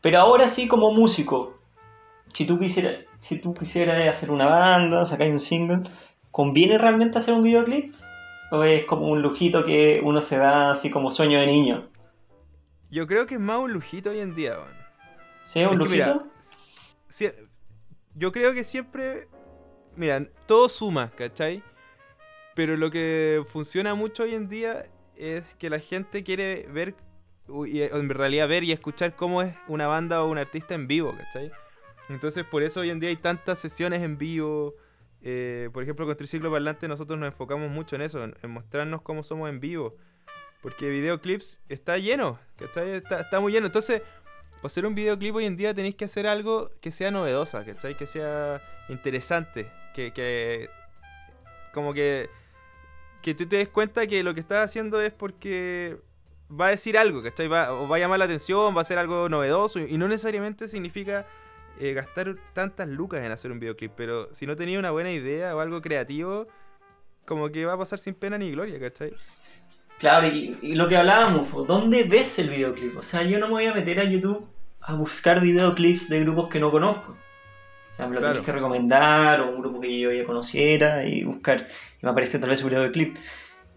Pero 0.01 0.19
ahora 0.21 0.49
sí 0.49 0.69
como 0.69 0.91
músico, 0.93 1.59
si 2.33 2.47
tú 2.47 2.59
quisieras, 2.59 3.05
si 3.19 3.41
tú 3.41 3.53
quisieras 3.53 4.09
hacer 4.09 4.31
una 4.31 4.47
banda, 4.47 5.05
sacar 5.05 5.31
un 5.31 5.39
single, 5.39 5.83
¿conviene 6.31 6.79
realmente 6.79 7.19
hacer 7.19 7.35
un 7.35 7.43
videoclip? 7.43 7.95
¿O 8.51 8.63
es 8.63 8.85
como 8.85 9.09
un 9.09 9.23
lujito 9.23 9.65
que 9.65 10.01
uno 10.03 10.21
se 10.21 10.39
da 10.39 10.71
así 10.71 10.91
como 10.91 11.11
sueño 11.11 11.41
de 11.41 11.47
niño? 11.47 11.89
Yo 12.91 13.07
creo 13.07 13.27
que 13.27 13.35
es 13.35 13.41
más 13.41 13.59
un 13.59 13.73
lujito 13.73 14.11
hoy 14.11 14.21
en 14.21 14.35
día, 14.35 14.53
weón. 14.53 14.77
¿Sí? 15.43 15.65
¿Un 15.65 15.81
Es 15.81 15.87
que 15.87 15.93
mira, 15.93 16.15
lujito? 16.15 17.47
Yo 18.15 18.33
creo 18.33 18.55
que 18.55 18.65
siempre. 18.65 19.29
Mira, 19.97 20.23
todo 20.47 20.69
suma, 20.69 21.11
¿cachai? 21.11 21.62
Pero 22.55 22.77
lo 22.77 22.91
que 22.91 23.45
funciona 23.49 23.95
mucho 23.95 24.23
hoy 24.23 24.35
en 24.35 24.49
día 24.49 24.87
es 25.16 25.55
que 25.57 25.68
la 25.70 25.79
gente 25.79 26.23
quiere 26.23 26.66
ver, 26.70 26.95
y 27.66 27.83
en 27.83 28.09
realidad 28.09 28.49
ver 28.49 28.64
y 28.64 28.73
escuchar 28.73 29.16
cómo 29.16 29.43
es 29.43 29.55
una 29.68 29.87
banda 29.87 30.23
o 30.23 30.31
un 30.31 30.39
artista 30.39 30.75
en 30.75 30.87
vivo, 30.87 31.14
¿cachai? 31.16 31.51
Entonces 32.09 32.45
por 32.45 32.62
eso 32.62 32.81
hoy 32.81 32.91
en 32.91 33.01
día 33.01 33.09
hay 33.09 33.16
tantas 33.16 33.59
sesiones 33.59 34.03
en 34.03 34.16
vivo. 34.18 34.75
Eh, 35.29 35.70
por 35.72 35.83
ejemplo, 35.83 36.07
con 36.07 36.16
Triciclo 36.16 36.53
Parlante 36.53 36.87
nosotros 36.87 37.18
nos 37.18 37.27
enfocamos 37.27 37.68
mucho 37.68 37.97
en 37.97 38.03
eso, 38.03 38.22
en, 38.22 38.37
en 38.43 38.51
mostrarnos 38.51 39.03
cómo 39.03 39.24
somos 39.24 39.49
en 39.49 39.59
vivo. 39.59 39.97
Porque 40.62 40.89
videoclips 40.89 41.61
está 41.68 41.99
lleno, 41.99 42.39
¿cachai? 42.57 42.91
Está, 42.91 43.20
está 43.20 43.41
muy 43.41 43.53
lleno. 43.53 43.66
Entonces, 43.66 44.03
para 44.57 44.66
hacer 44.66 44.87
un 44.87 44.95
videoclip 44.95 45.35
hoy 45.35 45.47
en 45.47 45.57
día 45.57 45.74
tenéis 45.74 45.97
que 45.97 46.05
hacer 46.05 46.29
algo 46.29 46.70
que 46.81 46.93
sea 46.93 47.11
novedosa, 47.11 47.64
¿cachai? 47.64 47.97
Que 47.97 48.07
sea 48.07 48.62
interesante, 48.89 49.68
que, 49.95 50.12
que 50.12 50.70
como 51.72 51.93
que 51.93 52.31
que 53.20 53.35
tú 53.35 53.49
te 53.49 53.57
des 53.57 53.68
cuenta 53.68 54.07
que 54.07 54.22
lo 54.22 54.33
que 54.33 54.39
estás 54.39 54.64
haciendo 54.64 55.01
es 55.01 55.12
porque 55.12 55.99
va 56.49 56.66
a 56.66 56.70
decir 56.70 56.97
algo, 56.97 57.20
¿cachai? 57.24 57.49
Va, 57.49 57.72
o 57.72 57.89
va 57.89 57.97
a 57.97 57.99
llamar 57.99 58.20
la 58.20 58.27
atención, 58.27 58.77
va 58.77 58.83
a 58.83 58.85
ser 58.85 58.99
algo 58.99 59.29
novedoso 59.29 59.81
y 59.81 59.99
no 59.99 60.07
necesariamente 60.07 60.68
significa 60.68 61.27
eh, 61.81 61.93
gastar 61.95 62.37
tantas 62.53 62.89
lucas 62.89 63.22
en 63.24 63.33
hacer 63.33 63.53
un 63.53 63.61
videoclip, 63.61 63.93
pero 63.97 64.33
si 64.35 64.47
no 64.47 64.57
tenía 64.57 64.79
una 64.79 64.91
buena 64.91 65.12
idea 65.12 65.55
o 65.57 65.61
algo 65.61 65.81
creativo, 65.83 66.49
como 67.27 67.51
que 67.51 67.66
va 67.66 67.74
a 67.74 67.79
pasar 67.79 67.99
sin 67.99 68.14
pena 68.14 68.39
ni 68.39 68.53
gloria, 68.53 68.81
¿cachai? 68.81 69.14
Claro, 69.99 70.27
y, 70.27 70.59
y 70.62 70.74
lo 70.74 70.89
que 70.89 70.97
hablábamos, 70.97 71.51
¿dónde 71.66 72.05
ves 72.05 72.39
el 72.39 72.51
videoclip? 72.51 72.97
O 72.99 73.03
sea, 73.03 73.22
yo 73.22 73.39
no 73.39 73.47
me 73.47 73.53
voy 73.55 73.66
a 73.66 73.74
meter 73.74 73.99
a 74.01 74.05
YouTube 74.05 74.47
a 74.81 74.95
buscar 74.95 75.41
videoclips 75.41 76.09
de 76.09 76.20
grupos 76.20 76.49
que 76.49 76.61
no 76.61 76.70
conozco. 76.70 77.12
O 77.12 77.93
sea, 77.95 78.07
me 78.07 78.14
lo 78.16 78.20
Claro. 78.20 78.35
tenés 78.35 78.47
que 78.47 78.53
recomendar 78.53 79.41
o 79.41 79.51
un 79.51 79.61
grupo 79.61 79.81
que 79.81 79.99
yo 79.99 80.12
ya 80.12 80.24
conociera 80.24 81.05
y 81.07 81.24
buscar. 81.24 81.66
Y 82.03 82.05
me 82.07 82.11
aparece 82.11 82.39
tal 82.39 82.51
vez 82.51 82.62
un 82.62 82.70
videoclip. 82.70 83.16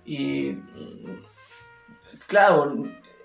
Y. 0.05 0.51
mm, 0.51 1.23
Claro, 2.27 2.83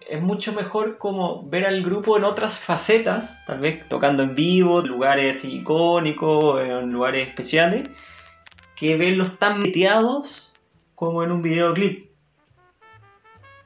es 0.08 0.22
mucho 0.22 0.52
mejor 0.52 0.98
como 0.98 1.48
ver 1.48 1.66
al 1.66 1.82
grupo 1.82 2.16
en 2.16 2.24
otras 2.24 2.58
facetas, 2.58 3.44
tal 3.46 3.60
vez 3.60 3.88
tocando 3.88 4.22
en 4.22 4.34
vivo, 4.34 4.82
lugares 4.82 5.44
icónicos, 5.44 6.60
en 6.60 6.92
lugares 6.92 7.28
especiales, 7.28 7.88
que 8.76 8.96
verlos 8.96 9.38
tan 9.38 9.60
meteados 9.60 10.52
como 10.94 11.22
en 11.22 11.32
un 11.32 11.42
videoclip. 11.42 12.10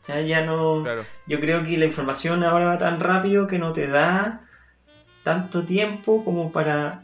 O 0.01 0.05
sea, 0.05 0.23
ya 0.23 0.45
no. 0.45 0.83
Claro. 0.83 1.05
Yo 1.27 1.41
creo 1.41 1.65
que 1.65 1.77
la 1.77 1.85
información 1.85 2.43
ahora 2.43 2.67
va 2.67 2.79
tan 2.79 3.01
rápido 3.01 3.47
que 3.47 3.59
no 3.59 3.73
te 3.73 3.89
da 3.89 4.47
tanto 5.23 5.65
tiempo 5.65 6.25
como 6.25 6.51
para. 6.51 7.03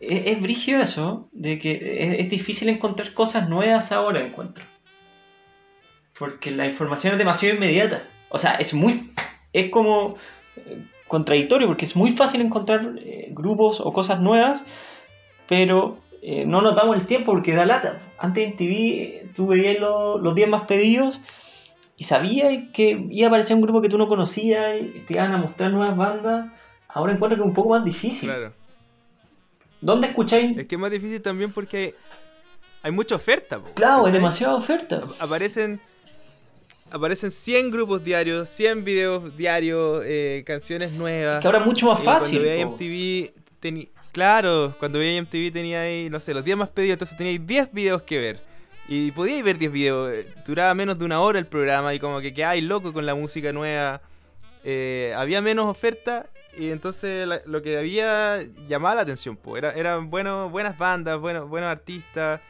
Es, 0.00 0.22
es 0.26 0.40
brigio 0.40 0.80
eso, 0.80 1.28
de 1.32 1.58
que 1.58 1.72
es, 1.72 2.20
es 2.20 2.30
difícil 2.30 2.68
encontrar 2.68 3.14
cosas 3.14 3.48
nuevas 3.48 3.90
ahora, 3.90 4.20
encuentro. 4.20 4.64
Porque 6.22 6.52
la 6.52 6.66
información 6.66 7.12
es 7.14 7.18
demasiado 7.18 7.56
inmediata. 7.56 8.04
O 8.28 8.38
sea, 8.38 8.52
es 8.54 8.72
muy. 8.74 9.10
Es 9.52 9.70
como. 9.70 10.14
eh, 10.56 10.84
contradictorio, 11.08 11.66
porque 11.66 11.84
es 11.84 11.94
muy 11.96 12.12
fácil 12.12 12.40
encontrar 12.40 12.94
eh, 12.98 13.28
grupos 13.32 13.80
o 13.80 13.92
cosas 13.92 14.18
nuevas, 14.20 14.64
pero 15.48 15.98
eh, 16.22 16.44
no 16.46 16.62
nos 16.62 16.74
damos 16.74 16.96
el 16.96 17.04
tiempo 17.06 17.32
porque 17.32 17.54
da 17.54 17.66
lata. 17.66 17.98
Antes 18.18 18.46
en 18.46 18.56
TV 18.56 19.26
tú 19.36 19.48
veías 19.48 19.78
lo- 19.78 20.16
los 20.18 20.34
días 20.34 20.48
más 20.48 20.62
pedidos 20.62 21.20
y 21.98 22.04
sabías 22.04 22.54
que 22.72 23.06
iba 23.10 23.26
a 23.26 23.28
aparecer 23.28 23.54
un 23.56 23.62
grupo 23.62 23.82
que 23.82 23.90
tú 23.90 23.98
no 23.98 24.08
conocías 24.08 24.80
y 24.80 25.00
te 25.06 25.12
iban 25.14 25.32
a 25.32 25.36
mostrar 25.36 25.70
nuevas 25.70 25.94
bandas. 25.96 26.50
Ahora 26.88 27.12
encuentro 27.12 27.36
que 27.36 27.42
es 27.42 27.48
un 27.48 27.54
poco 27.54 27.70
más 27.70 27.84
difícil. 27.84 28.30
Claro. 28.30 28.52
¿Dónde 29.82 30.06
escucháis? 30.06 30.56
Es 30.56 30.66
que 30.66 30.76
es 30.76 30.80
más 30.80 30.90
difícil 30.90 31.20
también 31.20 31.52
porque 31.52 31.94
hay 32.82 32.92
mucha 32.92 33.16
oferta. 33.16 33.58
po, 33.58 33.68
Claro, 33.74 34.06
es 34.06 34.12
demasiada 34.14 34.54
oferta. 34.54 35.02
Aparecen 35.18 35.78
aparecen 36.92 37.30
100 37.30 37.70
grupos 37.70 38.04
diarios, 38.04 38.48
100 38.50 38.84
videos 38.84 39.36
diarios, 39.36 40.04
eh, 40.06 40.42
canciones 40.46 40.92
nuevas. 40.92 41.40
Que 41.40 41.48
ahora 41.48 41.60
es 41.60 41.66
mucho 41.66 41.86
más 41.86 42.00
Eh, 42.00 42.04
fácil. 42.04 42.38
Cuando 42.38 42.48
veía 42.50 42.66
po. 42.66 42.72
MTV, 42.72 43.32
teni- 43.60 43.88
claro, 44.12 44.74
cuando 44.78 44.98
veía 44.98 45.16
MTV 45.20 45.50
tenía 45.52 45.80
ahí, 45.82 46.08
no 46.10 46.20
sé, 46.20 46.34
los 46.34 46.44
10 46.44 46.56
más 46.56 46.68
pedidos, 46.68 46.94
entonces 46.94 47.16
teníais 47.16 47.44
10 47.46 47.72
videos 47.72 48.02
que 48.02 48.18
ver. 48.18 48.40
Y 48.88 49.10
podíais 49.12 49.42
ver 49.44 49.58
10 49.58 49.72
videos, 49.72 50.12
eh, 50.12 50.26
duraba 50.46 50.74
menos 50.74 50.98
de 50.98 51.04
una 51.04 51.20
hora 51.20 51.38
el 51.38 51.46
programa 51.46 51.94
y 51.94 51.98
como 51.98 52.20
que 52.20 52.34
quedáis 52.34 52.62
loco 52.64 52.92
con 52.92 53.06
la 53.06 53.14
música 53.14 53.52
nueva. 53.52 54.00
Eh, 54.64 55.12
había 55.16 55.40
menos 55.40 55.66
oferta 55.66 56.26
y 56.56 56.70
entonces 56.70 57.26
la- 57.26 57.40
lo 57.46 57.62
que 57.62 57.78
había 57.78 58.40
llamaba 58.68 58.96
la 58.96 59.00
atención, 59.02 59.36
pues, 59.36 59.58
era, 59.62 59.72
eran 59.72 60.10
buenos, 60.10 60.50
buenas 60.52 60.76
bandas, 60.78 61.18
buenos, 61.18 61.48
buenos 61.48 61.68
artistas. 61.70 62.40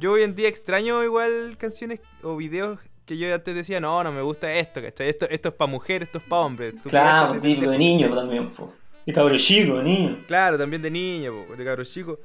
Yo 0.00 0.12
hoy 0.12 0.22
en 0.22 0.34
día 0.34 0.48
extraño 0.48 1.04
igual 1.04 1.56
canciones 1.58 2.00
o 2.22 2.36
videos 2.36 2.80
que 3.06 3.16
yo 3.18 3.32
antes 3.34 3.54
decía, 3.54 3.80
no, 3.80 4.02
no 4.02 4.12
me 4.12 4.22
gusta 4.22 4.52
esto, 4.52 4.80
¿cachai? 4.82 5.08
Esto, 5.10 5.26
esto 5.28 5.48
es 5.50 5.54
para 5.54 5.70
mujeres, 5.70 6.08
esto 6.08 6.18
es 6.18 6.24
para 6.24 6.42
hombres. 6.42 6.74
Claro, 6.84 7.38
típico 7.40 7.70
de 7.70 7.78
niño 7.78 8.14
también. 8.14 8.50
po. 8.50 8.72
De 9.06 9.12
cabro 9.12 9.36
chico, 9.36 9.76
de 9.76 9.82
niño. 9.84 10.16
Claro, 10.26 10.56
también 10.56 10.80
de 10.82 10.90
niño, 10.90 11.32
po, 11.48 11.54
de 11.56 11.64
cabros 11.64 11.92
chicos. 11.92 12.18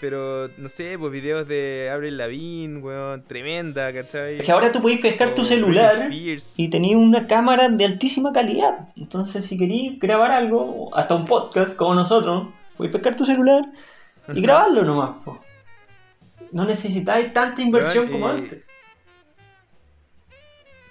Pero, 0.00 0.48
no 0.56 0.68
sé, 0.70 0.98
pues 0.98 1.12
videos 1.12 1.46
de 1.46 1.90
Avril 1.92 2.16
Lavigne, 2.16 2.78
weón, 2.80 3.22
tremenda, 3.26 3.92
¿cachai? 3.92 4.38
Es 4.40 4.46
que 4.46 4.52
ahora 4.52 4.72
tú 4.72 4.80
podéis 4.80 5.00
pescar 5.00 5.34
tu 5.34 5.44
celular 5.44 6.08
y 6.10 6.68
tenéis 6.70 6.96
una 6.96 7.26
cámara 7.26 7.68
de 7.68 7.84
altísima 7.84 8.32
calidad. 8.32 8.88
Entonces, 8.96 9.44
si 9.44 9.58
queréis 9.58 9.98
grabar 9.98 10.30
algo, 10.30 10.94
hasta 10.96 11.14
un 11.14 11.26
podcast 11.26 11.76
como 11.76 11.94
nosotros, 11.94 12.48
podéis 12.78 12.94
pescar 12.94 13.14
tu 13.14 13.26
celular 13.26 13.62
y 14.34 14.40
grabarlo 14.42 14.84
nomás. 14.84 15.22
po. 15.22 15.38
No 16.52 16.64
necesitáis 16.64 17.32
tanta 17.34 17.60
inversión 17.60 18.06
Weón, 18.08 18.20
como 18.20 18.26
y- 18.28 18.30
antes. 18.38 18.62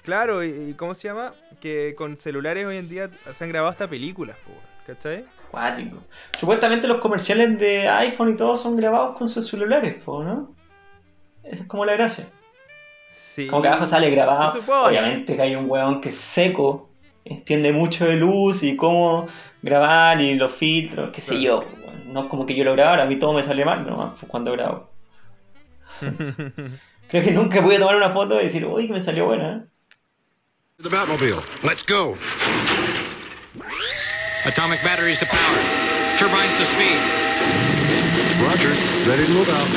Claro, 0.03 0.43
y, 0.43 0.49
y 0.49 0.73
¿cómo 0.73 0.95
se 0.95 1.07
llama? 1.07 1.33
Que 1.59 1.95
con 1.95 2.17
celulares 2.17 2.65
hoy 2.65 2.77
en 2.77 2.89
día 2.89 3.09
se 3.33 3.43
han 3.43 3.49
grabado 3.49 3.71
hasta 3.71 3.87
películas, 3.87 4.37
¿cachai? 4.85 5.25
Cuático. 5.51 5.97
Supuestamente 6.37 6.87
los 6.87 6.99
comerciales 6.99 7.57
de 7.57 7.87
iPhone 7.87 8.31
y 8.31 8.35
todo 8.35 8.55
son 8.55 8.75
grabados 8.75 9.17
con 9.17 9.27
sus 9.29 9.47
celulares, 9.47 9.97
¿no? 10.05 10.53
Esa 11.43 11.63
es 11.63 11.67
como 11.67 11.85
la 11.85 11.93
gracia. 11.93 12.27
Sí. 13.11 13.47
Como 13.47 13.61
que 13.61 13.67
abajo 13.67 13.85
sale 13.85 14.09
grabado. 14.09 14.59
Obviamente 14.85 15.35
que 15.35 15.41
hay 15.41 15.55
un 15.55 15.69
weón 15.69 16.01
que 16.01 16.09
es 16.09 16.17
seco, 16.17 16.89
entiende 17.25 17.71
mucho 17.71 18.05
de 18.05 18.15
luz 18.15 18.63
y 18.63 18.75
cómo 18.75 19.27
grabar 19.61 20.21
y 20.21 20.35
los 20.35 20.51
filtros, 20.51 21.09
qué 21.11 21.21
sé 21.21 21.41
yo. 21.41 21.63
No 22.05 22.23
es 22.23 22.29
como 22.29 22.45
que 22.45 22.55
yo 22.55 22.63
lo 22.63 22.73
grabara, 22.73 23.03
a 23.03 23.05
mí 23.05 23.17
todo 23.17 23.33
me 23.33 23.43
sale 23.43 23.65
mal 23.65 23.85
nomás 23.85 24.13
pues, 24.19 24.29
cuando 24.29 24.51
grabo. 24.51 24.89
Creo 27.09 27.23
que 27.23 27.31
nunca 27.31 27.61
pude 27.61 27.79
tomar 27.79 27.95
una 27.95 28.11
foto 28.11 28.39
y 28.39 28.45
decir, 28.45 28.65
uy, 28.65 28.87
que 28.87 28.93
me 28.93 29.01
salió 29.01 29.25
buena. 29.25 29.67
The 30.81 30.87
Batmobile. 30.87 31.43
Let's 31.61 31.83
go. 31.83 32.15
Atomic 34.45 34.81
batteries 34.81 35.19
to 35.19 35.25
power. 35.25 35.57
Turbines 36.17 36.57
to 36.57 36.63
speed. 36.63 37.01
Roger. 38.47 38.71
Ready 39.05 39.25
to 39.25 39.33
move 39.33 39.49
out. 39.49 39.67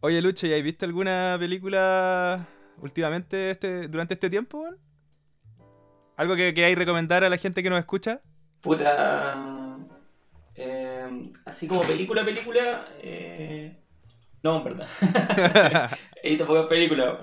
Oye, 0.00 0.20
Lucho, 0.20 0.46
¿ya 0.46 0.56
has 0.56 0.62
visto 0.62 0.84
alguna 0.84 1.38
película 1.38 2.46
últimamente 2.82 3.52
este, 3.52 3.88
durante 3.88 4.12
este 4.12 4.28
tiempo? 4.28 4.68
¿Algo 6.18 6.36
que 6.36 6.52
queráis 6.52 6.76
recomendar 6.76 7.24
a 7.24 7.30
la 7.30 7.38
gente 7.38 7.62
que 7.62 7.70
nos 7.70 7.78
escucha? 7.78 8.20
Puta. 8.60 9.63
Así 11.44 11.66
como 11.68 11.82
película, 11.82 12.24
película. 12.24 12.88
eh, 13.02 13.76
no, 14.42 14.58
en 14.58 14.64
verdad. 14.64 14.88
Edito 16.22 16.46
pocas 16.46 16.66
películas. 16.66 17.16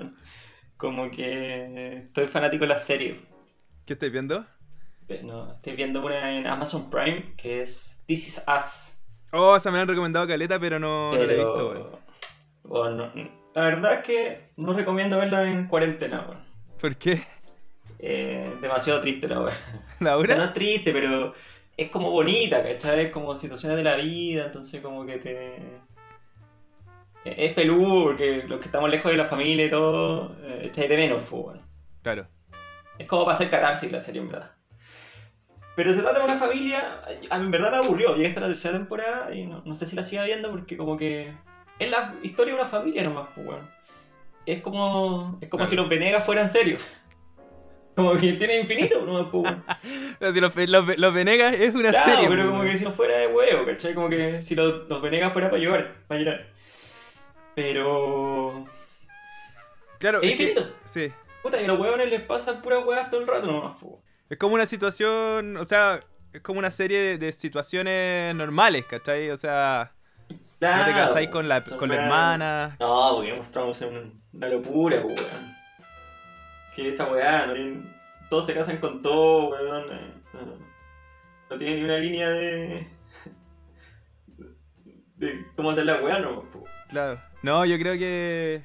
Como 0.78 1.12
que 1.12 1.97
estoy 1.97 2.28
fanático 2.28 2.64
de 2.64 2.70
las 2.70 2.84
series. 2.84 3.18
¿Qué 3.86 3.93
estáis 3.93 4.12
viendo? 4.12 4.45
No, 5.24 5.54
estoy 5.54 5.76
viendo 5.76 6.04
una 6.04 6.32
en 6.32 6.47
Amazon 6.47 6.89
Prime 6.89 7.34
que 7.38 7.62
es 7.62 8.04
This 8.08 8.28
Is 8.28 8.43
Us. 8.47 8.97
Oh, 9.32 9.56
esa 9.56 9.70
me 9.70 9.78
la 9.78 9.84
han 9.84 9.89
recomendado 9.89 10.28
Caleta, 10.28 10.60
pero 10.60 10.80
no, 10.80 11.14
no 11.14 11.24
la 11.24 11.34
he 11.34 11.36
visto. 11.36 12.02
Bueno, 12.64 13.12
la 13.54 13.62
verdad 13.64 13.93
es 13.95 14.04
que 14.04 14.52
no 14.58 14.74
recomiendo 14.74 15.18
verla 15.18 15.49
en 15.49 15.68
cuarentena, 15.68 16.26
weón. 16.28 16.45
¿Por 16.80 16.95
qué? 16.95 17.22
Eh, 17.99 18.52
demasiado 18.62 19.02
triste 19.02 19.28
la 19.28 19.41
weón. 19.41 19.58
¿La 19.99 20.18
O 20.18 20.26
sea, 20.26 20.38
no 20.38 20.45
es 20.45 20.54
triste, 20.54 20.91
pero 20.91 21.34
es 21.78 21.89
como 21.89 22.11
bonita, 22.11 22.61
¿cachai? 22.63 23.05
Es 23.05 23.11
como 23.11 23.36
situaciones 23.36 23.78
de 23.78 23.84
la 23.84 23.95
vida, 23.95 24.45
entonces 24.45 24.82
como 24.82 25.05
que 25.05 25.17
te... 25.17 25.59
Es 27.24 27.53
peludo, 27.53 28.05
porque 28.05 28.43
los 28.47 28.59
que 28.59 28.65
estamos 28.65 28.89
lejos 28.89 29.11
de 29.11 29.17
la 29.17 29.26
familia 29.26 29.65
y 29.65 29.69
todo, 29.69 30.36
eh, 30.43 30.63
echáis 30.65 30.89
de 30.89 30.97
menos, 30.97 31.24
pues, 31.30 31.43
weón. 31.43 31.61
Claro. 32.01 32.28
Es 32.97 33.07
como 33.07 33.26
para 33.26 33.36
hacer 33.36 33.49
catarsis 33.51 33.91
la 33.91 33.99
serie, 33.99 34.22
en 34.22 34.30
verdad. 34.30 34.51
Pero 35.76 35.93
se 35.93 36.01
trata 36.01 36.19
de 36.19 36.26
una 36.26 36.38
familia. 36.38 37.01
A 37.30 37.38
mí 37.38 37.45
en 37.45 37.51
verdad 37.51 37.72
me 37.72 37.78
aburrió. 37.78 38.15
Llegué 38.15 38.30
hasta 38.30 38.41
la 38.41 38.47
tercera 38.47 38.74
temporada 38.78 39.34
y 39.34 39.45
no, 39.45 39.61
no 39.63 39.76
sé 39.76 39.86
si 39.86 39.95
la 39.95 40.03
siga 40.03 40.24
viendo 40.24 40.51
porque, 40.51 40.76
como 40.76 40.97
que. 40.97 41.32
Es 41.80 41.89
la 41.89 42.15
historia 42.24 42.55
de 42.55 42.59
una 42.59 42.69
familia 42.69 43.03
nomás, 43.03 43.30
pues, 43.36 43.47
weón. 43.47 43.69
Es 44.47 44.61
como. 44.61 45.38
Es 45.41 45.47
como 45.47 45.59
Claro. 45.59 45.69
si 45.69 45.76
los 45.76 45.89
Venegas 45.89 46.26
fueran 46.26 46.49
serios. 46.49 46.86
Como 47.95 48.15
que 48.15 48.33
tiene 48.33 48.59
infinito, 48.61 49.03
weón. 49.03 49.63
Pero 50.19 50.33
si 50.33 50.39
los, 50.39 50.55
los, 50.55 50.97
los 50.97 51.13
Venegas 51.13 51.53
es 51.55 51.75
una 51.75 51.89
Claro, 51.91 52.09
serie, 52.11 52.29
pero 52.29 52.49
como 52.49 52.63
que 52.63 52.77
si 52.77 52.83
no 52.85 52.91
fuera 52.91 53.17
de 53.17 53.27
huevo, 53.27 53.65
¿cachai? 53.65 53.93
Como 53.93 54.07
que 54.09 54.39
si 54.41 54.55
los, 54.55 54.87
los 54.87 55.01
Venegas 55.01 55.33
fuera 55.33 55.49
para 55.49 55.61
llorar, 55.61 55.95
para 56.07 56.19
llorar. 56.21 56.47
Pero. 57.55 58.65
Claro, 59.99 60.21
Es 60.21 60.31
es 60.31 60.37
que- 60.37 60.43
infinito. 60.43 60.73
sí. 60.83 61.11
Puta, 61.43 61.59
y 61.59 61.65
a 61.65 61.67
los 61.67 61.79
huevones 61.79 62.09
les 62.09 62.21
pasan 62.21 62.61
puras 62.61 62.85
huevas 62.85 63.09
todo 63.09 63.21
el 63.21 63.27
rato 63.27 63.47
nomás, 63.47 63.77
pues. 63.79 63.93
Es 64.29 64.37
como 64.37 64.55
una 64.55 64.65
situación, 64.67 65.57
o 65.57 65.63
sea, 65.65 65.99
es 66.33 66.41
como 66.41 66.59
una 66.59 66.71
serie 66.71 66.99
de, 66.99 67.17
de 67.17 67.31
situaciones 67.31 68.33
normales, 68.35 68.85
¿cachai? 68.85 69.29
O 69.31 69.37
sea, 69.37 69.91
no 70.29 70.37
te 70.37 70.45
Claro, 70.59 70.93
casáis 70.93 71.29
con 71.29 71.49
la, 71.49 71.63
con 71.63 71.89
la 71.89 71.95
hermana. 71.95 72.77
No, 72.79 73.11
porque 73.15 73.33
mostramos 73.33 73.81
una, 73.81 74.01
una 74.33 74.47
locura, 74.49 75.01
weón. 75.01 75.17
Que 76.76 76.88
esa 76.89 77.11
weá, 77.11 77.47
no 77.47 77.53
tienen- 77.53 77.93
todos 78.30 78.45
se 78.45 78.53
casan 78.53 78.78
con 78.78 79.01
todo, 79.01 79.49
weón. 79.49 79.91
eh, 79.91 80.13
No, 80.34 80.57
no 81.49 81.57
tiene 81.57 81.76
ni 81.78 81.84
una 81.84 81.97
línea 81.97 82.30
de. 82.30 82.88
de 85.17 85.45
cómo 85.55 85.72
hacer 85.72 85.86
la 85.86 86.01
weá, 86.01 86.19
no. 86.19 86.45
Claro. 86.89 87.22
No, 87.43 87.65
yo 87.65 87.78
creo 87.78 87.93
que 87.97 88.61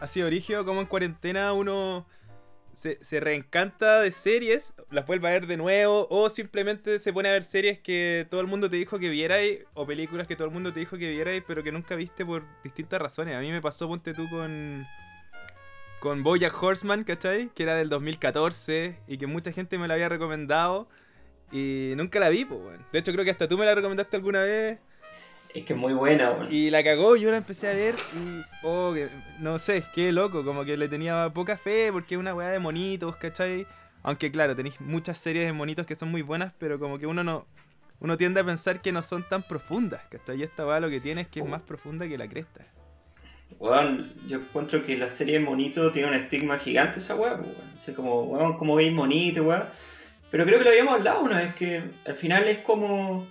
ha 0.00 0.06
sido 0.06 0.26
origen 0.26 0.64
como 0.64 0.80
en 0.80 0.86
cuarentena 0.86 1.52
uno 1.52 2.06
se, 2.72 3.02
se 3.04 3.18
reencanta 3.20 4.00
de 4.00 4.12
series, 4.12 4.74
las 4.90 5.04
vuelve 5.06 5.28
a 5.28 5.32
ver 5.32 5.46
de 5.46 5.56
nuevo, 5.56 6.06
o 6.10 6.30
simplemente 6.30 7.00
se 7.00 7.12
pone 7.12 7.28
a 7.28 7.32
ver 7.32 7.42
series 7.42 7.80
que 7.80 8.26
todo 8.30 8.40
el 8.40 8.46
mundo 8.46 8.70
te 8.70 8.76
dijo 8.76 8.98
que 9.00 9.08
vierais, 9.08 9.64
o 9.74 9.84
películas 9.86 10.28
que 10.28 10.36
todo 10.36 10.46
el 10.46 10.54
mundo 10.54 10.72
te 10.72 10.80
dijo 10.80 10.96
que 10.96 11.08
vierais, 11.10 11.42
pero 11.46 11.62
que 11.64 11.72
nunca 11.72 11.96
viste 11.96 12.24
por 12.24 12.44
distintas 12.62 13.00
razones. 13.00 13.34
A 13.34 13.40
mí 13.40 13.50
me 13.50 13.60
pasó, 13.60 13.88
ponte 13.88 14.14
tú, 14.14 14.28
con, 14.30 14.86
con 16.00 16.22
Bojack 16.22 16.60
Horseman, 16.62 17.04
¿cachai? 17.04 17.50
Que 17.54 17.62
era 17.64 17.74
del 17.76 17.88
2014 17.88 18.96
y 19.08 19.18
que 19.18 19.26
mucha 19.26 19.52
gente 19.52 19.78
me 19.78 19.88
la 19.88 19.94
había 19.94 20.08
recomendado 20.08 20.88
y 21.50 21.92
nunca 21.96 22.20
la 22.20 22.28
vi, 22.28 22.44
pues, 22.44 22.60
weón. 22.60 22.84
De 22.92 22.98
hecho, 23.00 23.12
creo 23.12 23.24
que 23.24 23.30
hasta 23.30 23.48
tú 23.48 23.58
me 23.58 23.64
la 23.66 23.74
recomendaste 23.74 24.16
alguna 24.16 24.40
vez. 24.42 24.78
Es 25.54 25.64
que 25.64 25.72
es 25.72 25.78
muy 25.78 25.94
buena, 25.94 26.30
weón. 26.32 26.48
Y 26.52 26.70
la 26.70 26.84
cagó, 26.84 27.16
yo 27.16 27.30
la 27.30 27.38
empecé 27.38 27.68
a 27.68 27.72
ver 27.72 27.94
y. 28.14 28.42
Oh, 28.62 28.92
que- 28.94 29.08
no 29.40 29.58
sé, 29.58 29.82
qué 29.94 30.12
loco, 30.12 30.44
como 30.44 30.64
que 30.64 30.76
le 30.76 30.88
tenía 30.88 31.30
poca 31.34 31.56
fe 31.56 31.90
porque 31.90 32.14
es 32.14 32.20
una 32.20 32.34
weá 32.34 32.50
de 32.50 32.58
monitos, 32.58 33.16
¿cachai? 33.16 33.66
Aunque 34.02 34.30
claro, 34.30 34.54
tenéis 34.54 34.80
muchas 34.80 35.18
series 35.18 35.46
de 35.46 35.52
monitos 35.52 35.84
que 35.86 35.96
son 35.96 36.10
muy 36.10 36.22
buenas, 36.22 36.52
pero 36.58 36.78
como 36.78 36.98
que 36.98 37.06
uno 37.06 37.24
no. 37.24 37.46
Uno 38.00 38.16
tiende 38.16 38.38
a 38.40 38.44
pensar 38.44 38.80
que 38.80 38.92
no 38.92 39.02
son 39.02 39.28
tan 39.28 39.42
profundas, 39.42 40.02
¿cachai? 40.08 40.38
Y 40.38 40.44
esta 40.44 40.64
weá 40.64 40.78
lo 40.78 40.88
que 40.88 41.00
tiene 41.00 41.22
es 41.22 41.28
que 41.28 41.40
es 41.40 41.46
más 41.46 41.62
profunda 41.62 42.06
que 42.06 42.16
la 42.16 42.28
cresta. 42.28 42.64
Weón, 43.58 44.14
yo 44.26 44.38
encuentro 44.38 44.84
que 44.84 44.96
la 44.96 45.08
serie 45.08 45.40
Monito 45.40 45.90
tiene 45.90 46.08
un 46.08 46.14
estigma 46.14 46.58
gigante 46.58 46.98
esa 46.98 47.16
weá, 47.16 47.36
pues, 47.36 47.48
weón. 47.48 47.96
Como, 47.96 48.22
weón, 48.22 48.56
como 48.56 48.76
veis 48.76 48.92
Monito, 48.92 49.42
weón. 49.42 49.64
Pero 50.30 50.44
creo 50.44 50.58
que 50.58 50.64
lo 50.64 50.70
habíamos 50.70 50.94
hablado 50.94 51.22
una 51.22 51.38
vez, 51.38 51.54
que 51.54 51.82
al 52.06 52.14
final 52.14 52.46
es 52.48 52.58
como. 52.58 53.26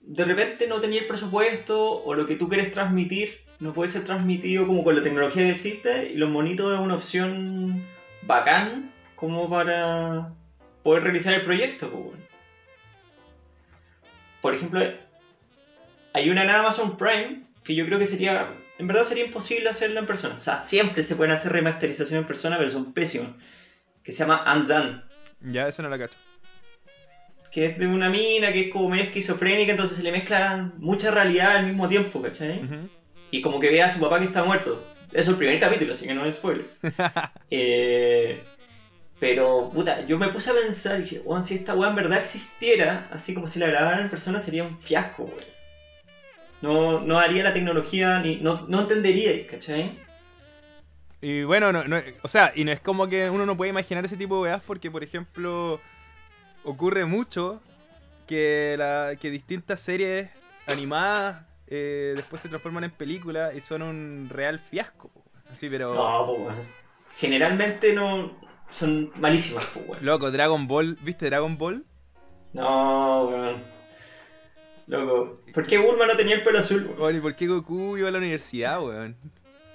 De 0.00 0.24
repente 0.24 0.68
no 0.68 0.80
tenía 0.80 1.00
el 1.00 1.06
presupuesto 1.06 2.04
o 2.04 2.14
lo 2.14 2.26
que 2.26 2.36
tú 2.36 2.48
quieres 2.48 2.70
transmitir 2.70 3.46
no 3.58 3.72
puede 3.72 3.88
ser 3.88 4.04
transmitido 4.04 4.66
como 4.66 4.84
con 4.84 4.96
la 4.96 5.02
tecnología 5.02 5.44
que 5.44 5.50
existe 5.50 6.10
y 6.12 6.16
los 6.16 6.30
monitos 6.30 6.74
es 6.74 6.80
una 6.80 6.94
opción 6.94 7.82
bacán 8.22 8.92
como 9.14 9.48
para 9.48 10.32
poder 10.82 11.04
realizar 11.04 11.34
el 11.34 11.42
proyecto, 11.42 11.90
pues. 11.90 12.20
Por 14.42 14.54
ejemplo, 14.54 14.80
hay 16.12 16.30
una 16.30 16.44
en 16.44 16.50
Amazon 16.50 16.96
Prime 16.96 17.42
que 17.64 17.74
yo 17.74 17.86
creo 17.86 17.98
que 17.98 18.06
sería, 18.06 18.46
en 18.78 18.86
verdad 18.86 19.04
sería 19.04 19.24
imposible 19.24 19.68
hacerla 19.68 20.00
en 20.00 20.06
persona. 20.06 20.36
O 20.36 20.40
sea, 20.40 20.58
siempre 20.58 21.04
se 21.04 21.16
pueden 21.16 21.32
hacer 21.32 21.52
remasterizaciones 21.52 22.22
en 22.22 22.26
persona, 22.26 22.58
pero 22.58 22.70
son 22.70 22.92
pésimas. 22.92 23.30
Que 24.02 24.12
se 24.12 24.18
llama 24.18 24.44
Undone. 24.54 25.02
Ya, 25.40 25.68
esa 25.68 25.82
no 25.82 25.88
la 25.88 25.98
cacho. 25.98 26.16
Que 27.50 27.66
es 27.66 27.78
de 27.78 27.86
una 27.86 28.10
mina 28.10 28.52
que 28.52 28.66
es 28.66 28.72
como 28.72 28.90
medio 28.90 29.04
esquizofrénica, 29.04 29.70
entonces 29.70 29.96
se 29.96 30.02
le 30.02 30.12
mezcla 30.12 30.72
mucha 30.76 31.10
realidad 31.10 31.56
al 31.56 31.66
mismo 31.66 31.88
tiempo, 31.88 32.20
¿cachai? 32.20 32.62
Y 33.30 33.40
como 33.40 33.58
que 33.60 33.70
ve 33.70 33.82
a 33.82 33.92
su 33.92 33.98
papá 33.98 34.18
que 34.18 34.26
está 34.26 34.44
muerto. 34.44 34.84
Eso 35.10 35.20
es 35.20 35.28
el 35.28 35.36
primer 35.36 35.58
capítulo, 35.58 35.92
así 35.92 36.06
que 36.06 36.14
no 36.14 36.26
es 36.26 36.36
spoiler. 36.36 36.66
Eh, 37.50 38.42
pero, 39.20 39.70
puta, 39.72 40.04
yo 40.04 40.18
me 40.18 40.28
puse 40.28 40.50
a 40.50 40.54
pensar 40.54 40.98
y 40.98 41.02
dije, 41.02 41.22
weón, 41.24 41.44
si 41.44 41.54
esta 41.54 41.74
weá 41.74 41.88
en 41.88 41.96
verdad 41.96 42.18
existiera, 42.18 43.08
así 43.10 43.32
como 43.32 43.48
si 43.48 43.58
la 43.58 43.68
grabaran 43.68 44.00
en 44.00 44.10
persona, 44.10 44.40
sería 44.40 44.64
un 44.64 44.78
fiasco, 44.78 45.24
weón. 45.24 45.55
No, 46.62 47.00
no 47.00 47.18
haría 47.18 47.42
la 47.44 47.52
tecnología, 47.52 48.18
ni, 48.20 48.36
no, 48.36 48.64
no 48.68 48.80
entendería, 48.82 49.46
¿cachai? 49.46 49.92
Y 51.20 51.42
bueno, 51.44 51.72
no, 51.72 51.84
no- 51.84 52.00
o 52.22 52.28
sea, 52.28 52.52
y 52.54 52.64
no 52.64 52.72
es 52.72 52.80
como 52.80 53.06
que 53.08 53.28
uno 53.30 53.46
no 53.46 53.56
puede 53.56 53.70
imaginar 53.70 54.04
ese 54.04 54.16
tipo 54.16 54.36
de 54.36 54.42
weas 54.42 54.62
porque, 54.66 54.90
por 54.90 55.02
ejemplo, 55.02 55.80
ocurre 56.64 57.04
mucho 57.04 57.60
que, 58.26 58.74
la, 58.78 59.14
que 59.20 59.30
distintas 59.30 59.80
series 59.80 60.30
animadas 60.66 61.44
eh, 61.68 62.12
después 62.16 62.42
se 62.42 62.48
transforman 62.48 62.84
en 62.84 62.90
películas 62.90 63.54
y 63.54 63.60
son 63.60 63.82
un 63.82 64.28
real 64.30 64.60
fiasco. 64.60 65.10
Así, 65.50 65.68
pero... 65.68 65.94
No, 65.94 66.46
pues. 66.46 66.74
Generalmente 67.16 67.92
no. 67.92 68.36
Son 68.68 69.10
malísimas, 69.16 69.64
pues, 69.72 69.86
weón. 69.88 70.04
Loco, 70.04 70.30
Dragon 70.30 70.66
Ball, 70.66 70.98
¿viste 71.02 71.26
Dragon 71.26 71.56
Ball? 71.56 71.84
No, 72.52 73.24
weón. 73.28 73.75
Loco. 74.86 75.40
¿Por 75.52 75.66
qué 75.66 75.78
Bulma 75.78 76.06
no 76.06 76.16
tenía 76.16 76.36
el 76.36 76.42
pelo 76.42 76.58
azul, 76.60 76.84
weón? 76.86 77.00
Weón, 77.00 77.16
¿y 77.16 77.20
por 77.20 77.34
qué 77.34 77.46
Goku 77.46 77.96
iba 77.96 78.08
a 78.08 78.10
la 78.12 78.18
universidad, 78.18 78.80
weón? 78.82 79.16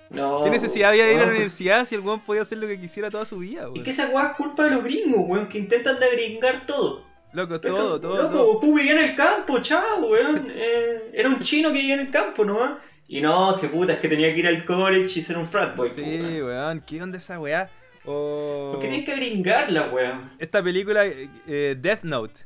No. 0.09 0.41
¿Qué 0.43 0.49
necesidad 0.49 0.89
había 0.89 1.05
de 1.05 1.14
ir 1.14 1.20
a 1.20 1.26
la 1.26 1.32
universidad 1.32 1.86
si 1.86 1.95
el 1.95 2.01
weón 2.01 2.20
podía 2.22 2.41
hacer 2.43 2.57
lo 2.57 2.68
que 2.68 2.80
quisiera 2.80 3.09
toda 3.09 3.26
su 3.26 3.38
vida, 3.39 3.62
Es 3.62 3.68
weón? 3.70 3.84
que 3.84 3.91
esa 3.91 4.09
weá 4.09 4.28
es 4.28 4.34
culpa 4.34 4.64
de 4.66 4.72
los 4.72 4.84
gringos, 4.84 5.22
weón, 5.28 5.47
que 5.47 5.57
intentan 5.57 5.99
de 5.99 6.12
gringar 6.12 6.66
todo. 6.66 7.05
Loco, 7.34 7.59
Pero, 7.62 7.76
todo, 7.76 8.01
todo, 8.01 8.18
Loco, 8.18 8.30
todo. 8.30 8.53
Goku 8.53 8.76
vivía 8.76 8.91
en 8.91 8.97
el 9.09 9.16
campo, 9.16 9.59
chao, 9.62 9.99
weón. 10.05 10.47
Eh, 10.53 11.12
era 11.14 11.30
un 11.30 11.39
chino 11.39 11.70
que 11.72 11.80
vivía 11.80 11.93
en 11.95 12.01
el 12.01 12.09
campo 12.12 12.43
nomás. 12.43 12.74
Y 13.07 13.20
no, 13.22 13.57
que 13.59 13.68
puta, 13.68 13.93
es 13.93 13.99
que 13.99 14.07
tenía 14.09 14.34
que 14.34 14.39
ir 14.39 14.47
al 14.47 14.64
college 14.66 15.20
y 15.20 15.22
ser 15.22 15.38
un 15.38 15.45
frat 15.45 15.76
boy, 15.76 15.89
Sí, 15.89 16.01
weón. 16.01 16.43
weón, 16.43 16.84
¿qué 16.86 17.01
onda 17.01 17.18
esa 17.18 17.39
weá? 17.39 17.70
¿Por 18.03 18.80
qué 18.80 18.88
tienes 18.88 19.05
que 19.05 19.16
gringarla, 19.16 19.89
weón? 19.91 20.32
Esta 20.39 20.62
película, 20.64 21.03
eh, 21.05 21.76
Death 21.80 22.03
Note. 22.03 22.41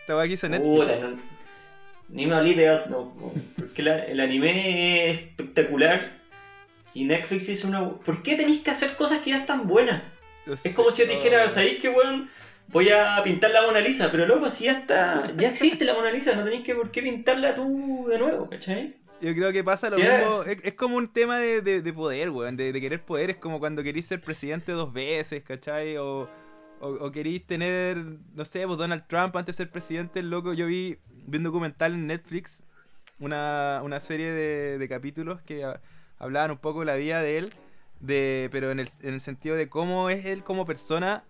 Esta 0.00 0.16
weá 0.16 0.26
que 0.26 0.32
hizo 0.34 0.48
Netflix. 0.48 0.76
Puta, 0.76 0.96
no- 1.08 1.34
ni 2.14 2.26
me 2.26 2.34
hablé 2.36 2.54
de 2.54 2.70
weón, 2.70 3.12
porque 3.58 3.82
la- 3.82 4.04
el 4.04 4.20
anime 4.20 5.10
es 5.10 5.18
espectacular. 5.18 6.22
Y 6.94 7.04
Netflix 7.04 7.48
hizo 7.48 7.66
una. 7.68 7.90
¿Por 7.90 8.22
qué 8.22 8.36
tenéis 8.36 8.60
que 8.62 8.70
hacer 8.70 8.94
cosas 8.96 9.20
que 9.22 9.30
ya 9.30 9.38
están 9.38 9.66
buenas? 9.66 10.02
Es 10.62 10.74
como 10.74 10.90
si 10.90 11.02
yo 11.02 11.08
te 11.08 11.14
dijera. 11.16 11.48
¿sabéis 11.48 11.78
qué, 11.80 11.88
weón? 11.88 12.30
Voy 12.68 12.88
a 12.88 13.20
pintar 13.24 13.50
la 13.50 13.62
Mona 13.62 13.80
Lisa, 13.80 14.10
pero 14.10 14.26
loco, 14.26 14.48
si 14.48 14.64
ya 14.64 14.72
está. 14.78 15.32
Ya 15.36 15.48
existe 15.48 15.84
la 15.84 15.94
Mona 15.94 16.10
Lisa, 16.12 16.34
no 16.36 16.44
tenéis 16.44 16.62
que 16.64 16.74
por 16.74 16.90
qué 16.92 17.02
pintarla 17.02 17.54
tú 17.56 18.06
de 18.08 18.18
nuevo, 18.18 18.48
¿cachai? 18.48 18.94
Yo 19.20 19.34
creo 19.34 19.52
que 19.52 19.64
pasa 19.64 19.90
lo 19.90 19.96
Sí, 19.96 20.02
mismo. 20.02 20.42
es. 20.42 20.48
Es, 20.58 20.64
es 20.64 20.74
como 20.74 20.96
un 20.96 21.12
tema 21.12 21.38
de, 21.38 21.62
de- 21.62 21.82
de 21.82 21.92
poder, 21.92 22.30
weón. 22.30 22.56
De, 22.56 22.72
de 22.72 22.80
querer 22.80 23.02
poder. 23.02 23.30
Es 23.30 23.36
como 23.36 23.58
cuando 23.58 23.82
querís 23.82 24.06
ser 24.06 24.20
presidente 24.20 24.70
dos 24.72 24.92
veces, 24.92 25.42
¿cachai? 25.42 25.96
O, 25.96 26.28
o, 26.80 26.88
o 26.88 27.10
querís 27.10 27.44
tener, 27.46 27.96
no 28.34 28.44
sé, 28.44 28.64
pues 28.66 28.78
Donald 28.78 29.04
Trump 29.08 29.34
antes 29.36 29.56
de 29.56 29.64
ser 29.64 29.70
presidente, 29.72 30.20
el 30.20 30.30
loco. 30.30 30.52
Yo 30.54 30.66
vi, 30.66 30.98
vi 31.26 31.38
un 31.38 31.44
documental 31.44 31.94
en 31.94 32.06
Netflix, 32.06 32.62
una, 33.18 33.80
una 33.82 34.00
serie 34.00 34.30
de, 34.30 34.78
de 34.78 34.88
capítulos 34.88 35.40
que 35.42 35.64
hablaban 36.18 36.50
un 36.50 36.58
poco 36.58 36.80
de 36.80 36.86
la 36.86 36.96
vida 36.96 37.22
de 37.22 37.38
él, 37.38 37.52
de, 38.00 38.48
pero 38.52 38.70
en 38.70 38.80
el, 38.80 38.88
en 39.02 39.14
el 39.14 39.20
sentido 39.20 39.56
de 39.56 39.68
cómo 39.68 40.10
es 40.10 40.26
él 40.26 40.42
como 40.44 40.66
persona 40.66 41.24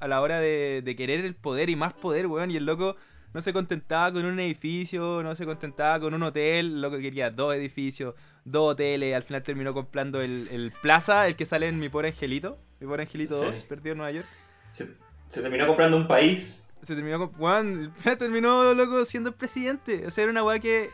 a 0.00 0.08
la 0.08 0.20
hora 0.20 0.40
de, 0.40 0.82
de 0.84 0.96
querer 0.96 1.24
el 1.24 1.34
poder 1.34 1.70
y 1.70 1.76
más 1.76 1.92
poder, 1.92 2.26
weón. 2.26 2.50
Y 2.50 2.56
el 2.56 2.66
loco 2.66 2.96
no 3.34 3.42
se 3.42 3.52
contentaba 3.52 4.12
con 4.12 4.24
un 4.24 4.38
edificio, 4.40 5.22
no 5.22 5.34
se 5.34 5.44
contentaba 5.44 6.00
con 6.00 6.14
un 6.14 6.22
hotel, 6.22 6.66
el 6.66 6.80
loco 6.80 6.98
quería 6.98 7.30
dos 7.30 7.54
edificios, 7.54 8.14
dos 8.44 8.72
hoteles. 8.72 9.14
Al 9.14 9.22
final 9.22 9.42
terminó 9.42 9.74
comprando 9.74 10.20
el, 10.22 10.48
el 10.50 10.72
Plaza, 10.82 11.26
el 11.26 11.36
que 11.36 11.46
sale 11.46 11.68
en 11.68 11.78
Mi 11.78 11.88
Pobre 11.88 12.08
Angelito, 12.08 12.58
Mi 12.80 12.86
Pobre 12.86 13.02
Angelito 13.02 13.38
Sí. 13.40 13.44
2, 13.46 13.64
perdido 13.64 13.92
en 13.92 13.98
Nueva 13.98 14.12
York. 14.12 14.26
Se, 14.64 14.88
se 15.26 15.42
terminó 15.42 15.66
comprando 15.66 15.96
un 15.96 16.06
país. 16.06 16.64
Se 16.82 16.94
terminó 16.94 17.30
con. 17.32 17.92
Final 17.94 18.18
terminó 18.18 18.74
loco 18.74 19.04
siendo 19.04 19.30
el 19.30 19.34
presidente. 19.34 20.06
O 20.06 20.10
sea, 20.10 20.22
era 20.24 20.30
una 20.30 20.42
weá 20.44 20.58
que 20.58 20.90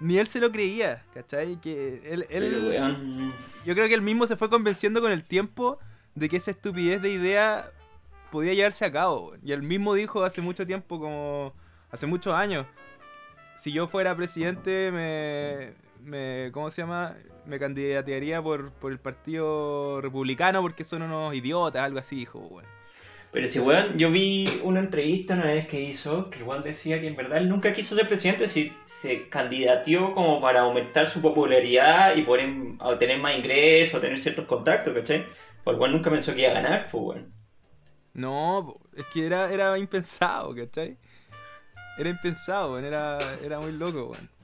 ni 0.00 0.18
él 0.18 0.26
se 0.26 0.40
lo 0.40 0.52
creía, 0.52 1.04
¿cachai? 1.14 1.60
Que 1.60 2.02
él. 2.04 2.26
él- 2.30 3.32
yo 3.64 3.74
creo 3.74 3.88
que 3.88 3.94
él 3.94 4.02
mismo 4.02 4.26
se 4.26 4.36
fue 4.36 4.48
convenciendo 4.50 5.00
con 5.00 5.10
el 5.12 5.24
tiempo 5.24 5.78
de 6.14 6.28
que 6.28 6.36
esa 6.36 6.50
estupidez 6.50 7.02
de 7.02 7.10
idea 7.10 7.64
podía 8.30 8.54
llevarse 8.54 8.84
a 8.84 8.92
cabo. 8.92 9.34
Y 9.42 9.52
él 9.52 9.62
mismo 9.62 9.94
dijo 9.94 10.22
hace 10.22 10.40
mucho 10.42 10.66
tiempo, 10.66 11.00
como 11.00 11.52
hace 11.90 12.06
muchos 12.06 12.34
años, 12.34 12.66
si 13.56 13.72
yo 13.72 13.88
fuera 13.88 14.14
presidente 14.16 14.90
me, 14.92 15.72
me 16.02 16.50
¿cómo 16.52 16.70
se 16.70 16.82
llama? 16.82 17.14
Me 17.46 17.58
candidatearía 17.58 18.42
por, 18.42 18.70
por 18.72 18.92
el 18.92 18.98
partido 18.98 20.00
republicano 20.00 20.60
porque 20.62 20.84
son 20.84 21.02
unos 21.02 21.34
idiotas, 21.34 21.82
algo 21.82 21.98
así, 21.98 22.16
dijo, 22.16 22.38
weón. 22.38 22.75
Pero 23.32 23.48
si, 23.48 23.58
weón, 23.58 23.98
yo 23.98 24.10
vi 24.10 24.48
una 24.62 24.80
entrevista 24.80 25.34
una 25.34 25.46
vez 25.46 25.66
que 25.66 25.80
hizo, 25.80 26.30
que 26.30 26.38
el 26.38 26.44
weón 26.44 26.62
decía 26.62 27.00
que 27.00 27.08
en 27.08 27.16
verdad 27.16 27.38
él 27.38 27.48
nunca 27.48 27.72
quiso 27.72 27.94
ser 27.94 28.08
presidente, 28.08 28.48
si 28.48 28.72
se 28.84 29.28
candidateó 29.28 30.12
como 30.14 30.40
para 30.40 30.60
aumentar 30.60 31.06
su 31.06 31.20
popularidad 31.20 32.16
y 32.16 32.22
poder 32.22 32.48
obtener 32.80 33.18
más 33.18 33.36
ingresos, 33.36 34.00
tener 34.00 34.18
ciertos 34.18 34.46
contactos, 34.46 34.94
¿cachai? 34.94 35.26
Pues 35.64 35.74
el 35.74 35.80
weón 35.80 35.92
nunca 35.92 36.10
pensó 36.10 36.34
que 36.34 36.42
iba 36.42 36.50
a 36.50 36.54
ganar, 36.54 36.88
pues, 36.90 37.04
weón. 37.04 37.32
No, 38.14 38.80
es 38.96 39.04
que 39.12 39.26
era, 39.26 39.52
era 39.52 39.76
impensado, 39.76 40.54
¿cachai? 40.54 40.96
Era 41.98 42.08
impensado, 42.08 42.72
weón, 42.72 42.84
era, 42.84 43.18
era 43.44 43.58
muy 43.60 43.72
loco, 43.72 44.12
weón. 44.12 44.35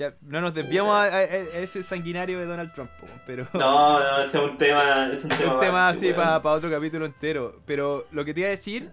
Ya, 0.00 0.14
no 0.22 0.40
nos 0.40 0.54
desviamos 0.54 0.94
a, 0.96 1.02
a- 1.04 1.18
a 1.18 1.58
ese 1.58 1.82
sanguinario 1.82 2.38
de 2.38 2.46
Donald 2.46 2.72
Trump, 2.72 2.90
pero... 3.26 3.46
No, 3.52 4.00
no, 4.00 4.18
ese 4.22 4.38
es 4.38 4.44
un 4.50 4.56
tema. 4.56 5.10
Es 5.12 5.24
un 5.24 5.28
tema, 5.30 5.52
un 5.54 5.60
tema 5.60 5.88
aparte, 5.88 6.06
así 6.08 6.14
para 6.14 6.38
otro 6.56 6.70
capítulo 6.70 7.04
entero. 7.04 7.60
Pero 7.66 8.06
lo 8.10 8.24
que 8.24 8.32
te 8.32 8.40
iba 8.40 8.46
a 8.46 8.50
decir 8.50 8.90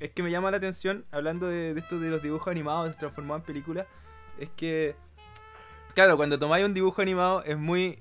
es 0.00 0.10
que 0.10 0.20
me 0.24 0.32
llama 0.32 0.50
la 0.50 0.56
atención, 0.56 1.04
hablando 1.12 1.46
de, 1.46 1.74
de 1.74 1.78
esto 1.80 2.00
de 2.00 2.10
los 2.10 2.20
dibujos 2.22 2.48
animados 2.48 2.96
transformados 2.96 3.42
en 3.42 3.46
películas, 3.46 3.86
es 4.40 4.48
que, 4.56 4.96
claro, 5.94 6.16
cuando 6.16 6.40
tomáis 6.40 6.64
un 6.64 6.74
dibujo 6.74 7.02
animado 7.02 7.44
es 7.44 7.56
muy, 7.56 8.00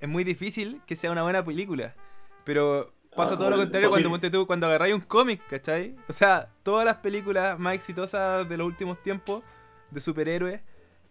es 0.00 0.08
muy 0.08 0.24
difícil 0.24 0.82
que 0.86 0.96
sea 0.96 1.12
una 1.12 1.22
buena 1.22 1.44
película. 1.44 1.94
Pero 2.42 2.92
pasa 3.14 3.34
Ah, 3.34 3.38
todo 3.38 3.50
lo 3.50 3.56
contrario 3.56 3.88
cuando, 3.88 4.08
posible. 4.08 4.28
ponte 4.28 4.30
tú, 4.36 4.46
cuando 4.48 4.66
agarráis 4.66 4.94
un 4.94 5.00
cómic, 5.00 5.46
¿cachai? 5.48 5.94
O 6.08 6.12
sea, 6.12 6.46
todas 6.64 6.84
las 6.84 6.96
películas 6.96 7.56
más 7.56 7.74
exitosas 7.74 8.48
de 8.48 8.56
los 8.56 8.66
últimos 8.66 9.00
tiempos 9.00 9.44
de 9.92 10.00
superhéroes 10.00 10.60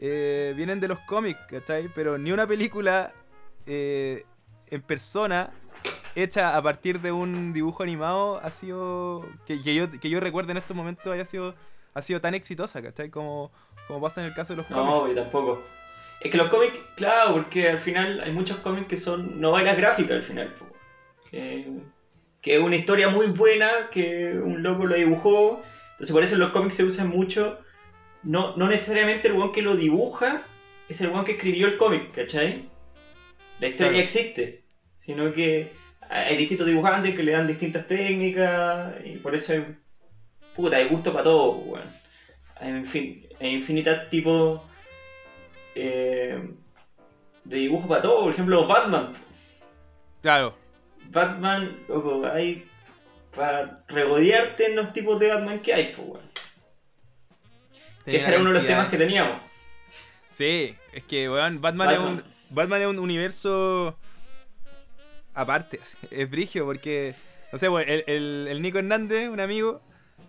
eh, 0.06 0.54
vienen 0.58 0.82
de 0.82 0.89
los 0.89 0.99
cómics, 0.99 1.39
¿cachai? 1.47 1.88
Pero 1.95 2.18
ni 2.18 2.34
una 2.34 2.45
película 2.45 3.14
eh, 3.66 4.26
en 4.68 4.82
persona, 4.82 5.51
hecha 6.14 6.58
a 6.58 6.62
partir 6.62 6.99
de 6.99 7.14
un 7.14 7.54
dibujo 7.54 7.84
animado, 7.84 8.38
ha 8.43 8.51
sido. 8.51 9.26
que, 9.45 9.62
que 9.62 9.74
yo, 9.74 9.89
que 9.89 10.10
yo 10.10 10.20
recuerdo 10.20 10.51
en 10.51 10.58
estos 10.58 10.76
momentos 10.76 11.08
haya 11.08 11.24
sido. 11.24 11.56
ha 11.93 12.01
sido 12.01 12.20
tan 12.20 12.34
exitosa, 12.36 12.82
¿cachai? 12.82 13.10
Como, 13.10 13.49
como 13.88 14.01
pasa 14.01 14.20
en 14.20 14.28
el 14.28 14.34
caso 14.34 14.51
de 14.51 14.58
los 14.58 14.66
cómics. 14.66 14.86
No, 14.86 15.08
yo 15.08 15.16
tampoco. 15.16 15.64
Es 16.20 16.30
que 16.30 16.38
los 16.38 16.49
cómics, 16.49 16.80
claro, 16.97 17.32
porque 17.32 17.70
al 17.70 17.80
final 17.80 18.20
hay 18.26 18.34
muchos 18.34 18.58
cómics 18.58 18.88
que 18.88 18.97
son 18.97 19.39
novelas 19.39 19.78
gráficas 19.78 20.18
al 20.18 20.22
final. 20.22 20.54
po. 20.56 20.66
Que, 21.32 21.72
es 22.41 22.60
una 22.60 22.76
historia 22.76 23.08
muy 23.08 23.28
buena, 23.28 23.89
que 23.89 24.34
un 24.34 24.64
loco 24.64 24.86
lo 24.86 24.97
dibujó. 24.97 25.62
Entonces 25.91 26.12
por 26.12 26.24
eso 26.24 26.36
los 26.36 26.51
cómics 26.51 26.76
se 26.76 26.84
usan 26.84 27.08
mucho. 27.08 27.62
No, 28.24 28.55
no 28.55 28.67
necesariamente 28.67 29.28
el 29.28 29.34
weón 29.34 29.51
que 29.51 29.61
lo 29.61 29.76
dibuja 29.76 30.43
es 30.89 31.01
el 31.01 31.09
weón 31.09 31.26
que 31.26 31.34
escribió 31.34 31.67
el 31.67 31.78
cómic, 31.78 32.11
¿cachai? 32.11 32.69
La 33.59 33.67
historia 33.67 33.91
Claro. 33.91 33.97
ya 33.97 34.03
existe. 34.03 34.63
Sino 34.93 35.34
que 35.34 35.71
hay 36.09 36.38
distintos 36.38 36.67
dibujantes 36.67 37.15
que 37.15 37.24
le 37.24 37.34
dan 37.34 37.47
distintas 37.47 37.88
técnicas. 37.88 38.93
Y 39.03 39.17
por 39.17 39.36
eso 39.36 39.53
hay, 39.53 39.78
puta, 40.55 40.78
hay 40.78 40.88
gusto 40.88 41.11
para 41.11 41.24
todo, 41.24 41.51
weón. 41.51 41.89
Hay, 42.55 42.69
en 42.69 42.86
fin, 42.86 43.28
hay 43.39 43.59
tipos 44.09 44.61
eh, 45.76 46.53
de 47.43 47.57
dibujo 47.57 47.88
para 47.88 48.01
todo. 48.01 48.24
Por 48.24 48.34
ejemplo, 48.34 48.67
Batman. 48.67 49.13
Claro. 50.21 50.55
Batman, 51.09 51.78
loco, 51.89 52.26
hay 52.26 52.65
para 53.36 53.84
regodearte 53.88 54.67
en 54.67 54.76
los 54.76 54.93
tipos 54.93 55.19
de 55.19 55.28
Batman 55.30 55.59
que 55.59 55.74
hay, 55.74 55.93
pues, 55.95 56.07
weón. 56.07 56.32
Que 58.06 58.18
ese 58.18 58.30
era 58.30 58.39
uno 58.39 58.49
de 58.49 58.56
los 58.60 58.68
temas 58.68 58.89
que 58.89 58.97
teníamos. 58.97 59.41
Sí, 60.30 60.76
es 60.91 61.04
que, 61.04 61.30
weón, 61.30 61.62
Batman, 61.62 61.88
Batman. 61.88 62.08
Es 62.08 62.14
un, 62.14 62.24
Batman 62.49 62.82
es 62.82 62.88
un 62.88 62.99
universo 62.99 63.97
aparte. 65.34 65.80
Es 66.12 66.30
brigio 66.30 66.66
porque, 66.66 67.16
no 67.51 67.60
sé, 67.60 67.70
weón, 67.70 67.88
el, 67.88 68.04
el, 68.08 68.47
el 68.49 68.62
Nico 68.62 68.80
Hernández, 68.80 69.30
un 69.30 69.39
amigo, 69.39 69.82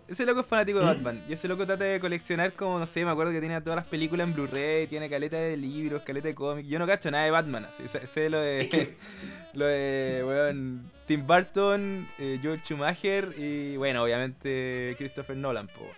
ese 0.07 0.25
loco 0.25 0.41
es 0.41 0.45
fanático 0.45 0.79
de 0.79 0.85
¿Mm? 0.85 0.87
Batman. 0.87 1.23
Y 1.27 1.33
ese 1.33 1.47
loco 1.47 1.65
trata 1.65 1.83
de 1.83 1.99
coleccionar 1.99 2.53
como, 2.53 2.77
no 2.77 2.85
sé, 2.85 3.03
me 3.03 3.11
acuerdo 3.11 3.31
que 3.31 3.39
tiene 3.39 3.59
todas 3.61 3.77
las 3.77 3.85
películas 3.85 4.27
en 4.27 4.33
Blu-ray, 4.35 4.87
tiene 4.87 5.09
caleta 5.09 5.37
de 5.37 5.57
libros, 5.57 6.03
caleta 6.03 6.27
de 6.27 6.35
cómics. 6.35 6.67
Yo 6.67 6.77
no 6.77 6.85
cacho 6.85 7.09
nada 7.09 7.25
de 7.25 7.31
Batman, 7.31 7.65
así. 7.65 7.87
Sé 7.87 8.29
lo 8.29 8.39
de, 8.39 8.95
lo 9.53 9.65
de, 9.65 10.23
weón, 10.25 10.91
Tim 11.07 11.25
Burton, 11.25 12.07
eh, 12.19 12.39
George 12.41 12.63
Schumacher 12.65 13.33
y, 13.37 13.77
bueno, 13.77 14.03
obviamente 14.03 14.95
Christopher 14.97 15.35
Nolan, 15.35 15.67
po. 15.67 15.89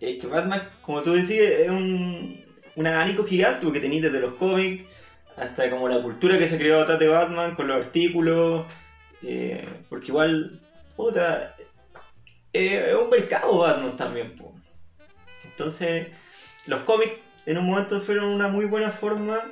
Es 0.00 0.18
que 0.18 0.26
Batman, 0.26 0.68
como 0.82 1.02
tú 1.02 1.12
decías, 1.12 1.46
es 1.46 1.70
un, 1.70 2.44
un 2.76 2.86
abanico 2.86 3.24
gigante 3.24 3.64
porque 3.64 3.80
tenéis 3.80 4.02
desde 4.02 4.20
los 4.20 4.34
cómics 4.34 4.84
hasta 5.36 5.70
como 5.70 5.88
la 5.88 6.02
cultura 6.02 6.38
que 6.38 6.46
se 6.48 6.56
creó 6.58 6.80
atrás 6.80 6.98
de 6.98 7.08
Batman 7.08 7.54
con 7.54 7.68
los 7.68 7.76
artículos. 7.84 8.64
eh, 9.22 9.82
porque 9.88 10.06
igual, 10.08 10.60
puta, 10.96 11.54
eh, 12.52 12.88
es 12.90 12.94
un 12.94 13.08
mercado 13.08 13.58
Batman 13.58 13.96
también. 13.96 14.34
po. 14.36 14.52
Entonces, 15.44 16.08
los 16.66 16.80
cómics 16.82 17.14
en 17.46 17.58
un 17.58 17.66
momento 17.66 18.00
fueron 18.00 18.26
una 18.28 18.48
muy 18.48 18.64
buena 18.64 18.90
forma 18.90 19.44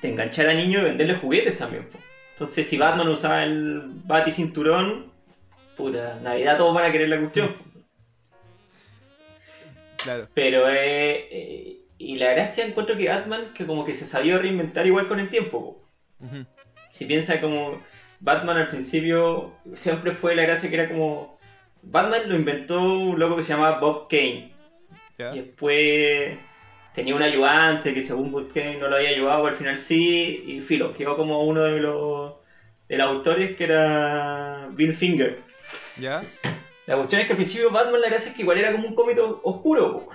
de 0.00 0.08
enganchar 0.08 0.48
a 0.48 0.54
niños 0.54 0.82
y 0.82 0.84
venderles 0.84 1.18
juguetes 1.18 1.56
también. 1.56 1.84
po. 1.88 1.98
Entonces, 2.34 2.66
si 2.66 2.76
Batman 2.76 3.08
usaba 3.08 3.42
el 3.44 3.82
bati 4.06 4.30
cinturón, 4.30 5.10
puta, 5.76 6.18
Navidad 6.20 6.56
todos 6.56 6.74
van 6.74 6.84
a 6.84 6.92
querer 6.92 7.08
la 7.08 7.18
cuestión. 7.18 7.48
po. 7.48 7.71
Claro. 10.02 10.28
Pero, 10.34 10.68
eh, 10.68 11.28
eh, 11.30 11.78
y 11.98 12.16
la 12.16 12.32
gracia 12.32 12.66
encuentro 12.66 12.96
que 12.96 13.08
Batman, 13.08 13.52
que 13.54 13.66
como 13.66 13.84
que 13.84 13.94
se 13.94 14.06
sabía 14.06 14.38
reinventar 14.38 14.86
igual 14.86 15.08
con 15.08 15.20
el 15.20 15.28
tiempo. 15.28 15.80
Si 16.92 17.04
piensa 17.06 17.40
como 17.40 17.80
Batman 18.20 18.56
al 18.56 18.68
principio, 18.68 19.52
siempre 19.74 20.12
fue 20.12 20.34
la 20.34 20.42
gracia 20.42 20.68
que 20.68 20.76
era 20.76 20.88
como. 20.88 21.38
Batman 21.82 22.22
lo 22.28 22.36
inventó 22.36 22.80
un 22.80 23.18
loco 23.18 23.36
que 23.36 23.42
se 23.42 23.52
llamaba 23.52 23.80
Bob 23.80 24.08
Kane. 24.08 24.52
¿Ya? 25.18 25.34
Y 25.34 25.40
después 25.40 26.38
tenía 26.94 27.14
un 27.14 27.22
ayudante 27.22 27.94
que 27.94 28.02
según 28.02 28.30
Bob 28.30 28.52
Kane 28.52 28.78
no 28.78 28.88
lo 28.88 28.96
había 28.96 29.10
ayudado, 29.10 29.46
al 29.46 29.54
final 29.54 29.78
sí. 29.78 30.44
Y 30.46 30.60
filo, 30.60 30.92
quedó 30.92 31.16
como 31.16 31.44
uno 31.44 31.62
de 31.62 31.80
los, 31.80 32.34
de 32.88 32.96
los 32.96 33.08
autores 33.08 33.56
que 33.56 33.64
era 33.64 34.68
Bill 34.72 34.92
Finger. 34.92 35.40
¿Ya? 35.98 36.22
La 36.92 36.98
cuestión 36.98 37.22
es 37.22 37.26
que 37.26 37.32
al 37.32 37.38
principio 37.38 37.70
Batman 37.70 38.02
la 38.02 38.08
gracia 38.10 38.28
es 38.28 38.36
que 38.36 38.42
igual 38.42 38.58
era 38.58 38.70
como 38.72 38.86
un 38.86 38.94
cómic 38.94 39.18
oscuro, 39.44 39.92
po. 39.94 40.08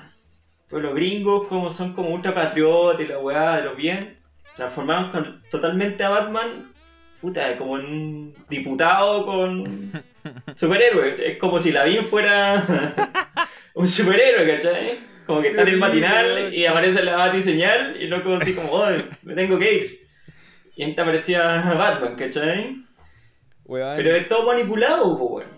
Pero 0.69 0.81
los 0.83 0.93
gringos 0.93 1.47
como 1.47 1.71
son 1.71 1.93
como 1.93 2.09
ultra 2.09 2.35
patriotas 2.35 3.01
y 3.01 3.07
la 3.07 3.17
weá 3.17 3.55
de 3.57 3.63
los 3.63 3.75
bien, 3.75 4.19
transformaron 4.55 5.09
con- 5.11 5.43
totalmente 5.49 6.03
a 6.03 6.09
Batman, 6.09 6.71
puta, 7.19 7.57
como 7.57 7.79
en 7.79 7.85
un 7.87 8.35
diputado 8.47 9.25
con 9.25 9.91
superhéroe. 10.55 11.15
Es 11.31 11.37
como 11.39 11.59
si 11.59 11.71
la 11.71 11.83
bien 11.83 12.05
fuera 12.05 12.63
un 13.73 13.87
superhéroe, 13.87 14.47
¿cachai? 14.47 14.99
Como 15.25 15.41
que 15.41 15.47
está 15.47 15.63
en 15.63 15.67
el 15.69 15.77
matinal 15.79 16.53
y 16.53 16.65
aparece 16.67 17.01
la 17.01 17.15
batiseñal 17.15 17.99
y 17.99 18.05
loco 18.05 18.35
así 18.35 18.53
como, 18.53 18.71
oh, 18.71 18.87
me 19.23 19.33
tengo 19.33 19.57
que 19.57 19.73
ir. 19.73 20.07
Y 20.75 20.93
te 20.93 21.01
aparecía 21.01 21.73
Batman, 21.75 22.15
¿cachai? 22.15 22.83
Pero 23.97 24.15
es 24.15 24.27
todo 24.27 24.45
manipulado, 24.45 25.17
pues, 25.17 25.45
weón. 25.47 25.56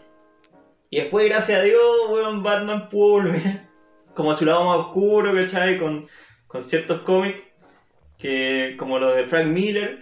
Y 0.89 0.97
después, 1.01 1.27
gracias 1.29 1.59
a 1.59 1.63
Dios, 1.63 1.81
weón, 2.09 2.41
Batman 2.43 2.89
pudo 2.89 3.21
volver 3.23 3.61
como 4.15 4.31
a 4.31 4.35
su 4.35 4.45
lado 4.45 4.65
más 4.65 4.77
oscuro, 4.87 5.33
¿cachai? 5.33 5.77
Con, 5.77 6.07
con 6.47 6.61
ciertos 6.61 7.01
cómics, 7.01 7.41
que, 8.17 8.75
como 8.77 8.97
los 8.99 9.15
de 9.15 9.25
Frank 9.25 9.47
Miller. 9.47 9.99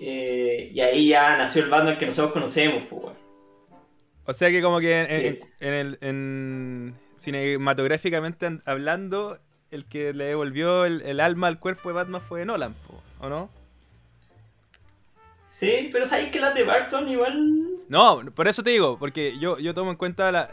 eh, 0.00 0.70
y 0.72 0.80
ahí 0.80 1.08
ya 1.08 1.36
nació 1.36 1.64
el 1.64 1.70
Batman 1.70 1.98
que 1.98 2.06
nosotros 2.06 2.32
conocemos, 2.32 2.84
pues, 2.88 3.02
weón. 3.02 3.16
O 4.26 4.32
sea 4.32 4.48
que 4.50 4.62
como 4.62 4.78
que 4.80 5.00
en, 5.00 5.10
en- 5.10 5.34
¿Qué? 5.36 5.42
en 5.60 5.74
el, 5.74 5.98
en 6.02 6.94
cinematográficamente 7.18 8.46
an- 8.46 8.62
hablando, 8.64 9.38
el 9.72 9.86
que 9.86 10.12
le 10.12 10.26
devolvió 10.26 10.84
el, 10.84 11.02
el 11.02 11.18
alma 11.20 11.48
al 11.48 11.58
cuerpo 11.58 11.88
de 11.88 11.96
Batman 11.96 12.20
fue 12.22 12.44
Nolan, 12.44 12.74
¿o 13.18 13.28
no? 13.28 13.50
Sí, 15.50 15.88
pero 15.92 16.04
¿sabéis 16.04 16.30
que 16.30 16.38
las 16.40 16.54
de 16.54 16.62
Barton 16.62 17.08
igual... 17.08 17.66
No, 17.88 18.20
por 18.36 18.46
eso 18.46 18.62
te 18.62 18.70
digo, 18.70 18.98
porque 19.00 19.36
yo, 19.40 19.58
yo 19.58 19.74
tomo 19.74 19.90
en 19.90 19.96
cuenta 19.96 20.30
la, 20.30 20.48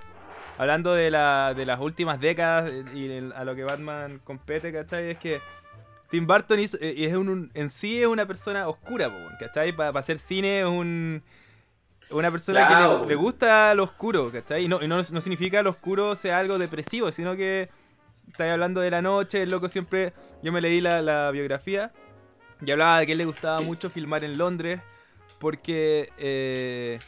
hablando 0.58 0.94
de, 0.96 1.12
la, 1.12 1.54
de 1.56 1.68
las 1.68 1.80
últimas 1.80 2.20
décadas 2.20 2.72
y 2.96 3.06
el- 3.12 3.32
a 3.34 3.44
lo 3.46 3.56
que 3.56 3.64
Batman 3.64 4.20
compete, 4.24 4.74
¿cachai? 4.74 5.12
Es 5.12 5.18
que 5.20 5.40
Tim 6.10 6.26
Burton 6.26 6.60
hizo- 6.60 6.80
eh, 6.82 6.96
es 7.06 7.16
un, 7.16 7.30
un- 7.30 7.52
en 7.54 7.70
sí 7.70 8.02
es 8.02 8.08
una 8.08 8.26
persona 8.26 8.68
oscura, 8.68 9.12
¿cachai? 9.40 9.72
Para 9.72 9.98
hacer 10.00 10.18
cine 10.18 10.62
es 10.62 10.66
un, 10.66 11.22
una 12.10 12.32
persona 12.32 12.68
que 12.68 13.08
le 13.08 13.16
gusta 13.16 13.76
lo 13.76 13.84
oscuro, 13.84 14.32
¿cachai? 14.32 14.64
Y 14.66 14.68
no, 14.68 14.82
y 14.82 14.88
no, 14.88 14.98
no 14.98 15.22
significa 15.22 15.62
lo 15.62 15.70
oscuro 15.70 16.16
sea 16.16 16.40
algo 16.40 16.58
depresivo, 16.58 17.12
sino 17.12 17.36
que 17.36 17.70
estáis 18.32 18.52
hablando 18.52 18.82
de 18.82 18.90
la 18.90 19.04
noche, 19.04 19.44
el 19.44 19.52
loco 19.52 19.70
siempre... 19.70 20.14
Yo 20.42 20.52
me 20.52 20.60
leí 20.62 20.82
la, 20.82 21.02
la 21.04 21.30
biografía 21.32 21.92
y 22.66 22.72
hablaba 22.72 23.00
de 23.00 23.06
que 23.06 23.12
a 23.12 23.14
él 23.14 23.18
le 23.20 23.26
gustaba 23.26 23.62
mucho 23.62 23.90
filmar 23.90 24.24
en 24.24 24.38
Londres 24.38 24.80
porque 25.40 26.10
eh, 26.18 27.00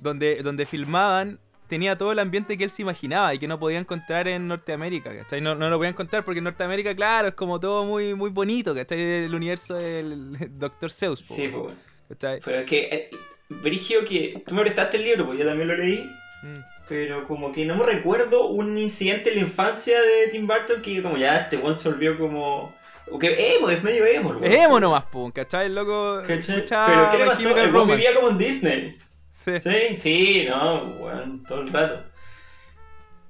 donde, 0.00 0.42
donde 0.42 0.66
filmaban 0.66 1.38
tenía 1.68 1.96
todo 1.96 2.12
el 2.12 2.18
ambiente 2.18 2.56
que 2.56 2.64
él 2.64 2.70
se 2.70 2.82
imaginaba 2.82 3.34
y 3.34 3.38
que 3.38 3.46
no 3.46 3.60
podía 3.60 3.78
encontrar 3.78 4.26
en 4.26 4.48
Norteamérica, 4.48 5.14
¿cachai? 5.14 5.40
No, 5.40 5.54
no 5.54 5.68
lo 5.68 5.76
podía 5.76 5.90
encontrar 5.90 6.24
porque 6.24 6.38
en 6.38 6.44
Norteamérica, 6.44 6.96
claro, 6.96 7.28
es 7.28 7.34
como 7.34 7.60
todo 7.60 7.84
muy, 7.84 8.14
muy 8.14 8.30
bonito, 8.30 8.74
¿cachai? 8.74 9.00
El 9.00 9.34
universo 9.34 9.74
del 9.74 10.36
Dr. 10.58 10.90
Seuss, 10.90 11.22
po, 11.22 11.34
Sí, 11.34 11.48
pues. 11.48 11.74
¿cachai? 12.08 12.40
Pero 12.44 12.60
es 12.60 12.66
que, 12.66 12.78
eh, 12.80 13.10
Brigio, 13.50 14.04
que 14.04 14.42
tú 14.46 14.54
me 14.54 14.62
prestaste 14.62 14.96
el 14.96 15.04
libro, 15.04 15.26
pues 15.26 15.38
yo 15.38 15.46
también 15.46 15.68
lo 15.68 15.76
leí. 15.76 16.10
Mm. 16.42 16.60
Pero 16.88 17.28
como 17.28 17.52
que 17.52 17.66
no 17.66 17.76
me 17.76 17.84
recuerdo 17.84 18.46
un 18.48 18.78
incidente 18.78 19.30
en 19.30 19.36
la 19.36 19.42
infancia 19.42 20.00
de 20.00 20.28
Tim 20.30 20.46
Burton 20.46 20.80
que 20.80 21.02
como 21.02 21.18
ya 21.18 21.40
este 21.40 21.58
weón 21.58 21.76
se 21.76 21.90
volvió 21.90 22.18
como... 22.18 22.74
Que 23.20 23.56
emo, 23.56 23.70
es 23.70 23.82
medio 23.82 24.04
emo. 24.06 24.30
weón. 24.30 24.44
Es 24.44 24.54
emo 24.64 24.78
nomás, 24.80 25.04
po, 25.04 25.30
¿cachai? 25.32 25.66
El 25.66 25.74
loco 25.74 26.22
¿Cachai? 26.26 26.64
Pero 26.68 27.10
¿qué 27.10 27.18
le 27.18 27.26
pasó? 27.26 27.56
El 27.56 27.72
weón 27.74 27.88
vivía 27.88 28.14
como 28.14 28.30
en 28.30 28.38
Disney. 28.38 28.98
Sí. 29.30 29.60
Sí, 29.60 29.96
sí, 29.96 30.46
no, 30.48 30.84
weón, 31.00 31.44
todo 31.44 31.60
el 31.62 31.72
rato. 31.72 32.04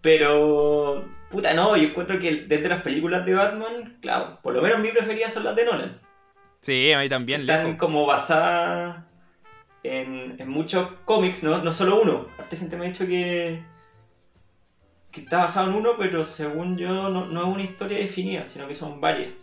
Pero... 0.00 1.04
Puta, 1.30 1.52
no, 1.52 1.76
yo 1.76 1.88
encuentro 1.88 2.18
que 2.18 2.44
desde 2.46 2.68
las 2.70 2.80
películas 2.80 3.26
de 3.26 3.34
Batman, 3.34 3.98
claro, 4.00 4.38
por 4.42 4.54
lo 4.54 4.62
menos 4.62 4.78
mi 4.80 4.88
preferida 4.88 5.28
son 5.28 5.44
las 5.44 5.54
de 5.54 5.64
Nolan. 5.66 6.00
Sí, 6.62 6.90
a 6.92 7.00
mí 7.00 7.08
también, 7.10 7.42
Están 7.42 7.64
lejos. 7.64 7.78
como 7.78 8.06
basadas 8.06 9.04
en, 9.82 10.36
en 10.38 10.48
muchos 10.48 10.88
cómics, 11.04 11.42
¿no? 11.42 11.58
no 11.62 11.70
solo 11.72 12.00
uno. 12.00 12.28
Harta 12.38 12.56
gente 12.56 12.76
me 12.78 12.86
ha 12.86 12.88
dicho 12.88 13.06
que, 13.06 13.62
que 15.12 15.20
está 15.20 15.38
basado 15.38 15.68
en 15.68 15.76
uno, 15.76 15.90
pero 15.98 16.24
según 16.24 16.78
yo 16.78 17.10
no, 17.10 17.26
no 17.26 17.42
es 17.42 17.48
una 17.48 17.62
historia 17.62 17.98
definida, 17.98 18.46
sino 18.46 18.66
que 18.66 18.74
son 18.74 18.98
varias. 19.02 19.34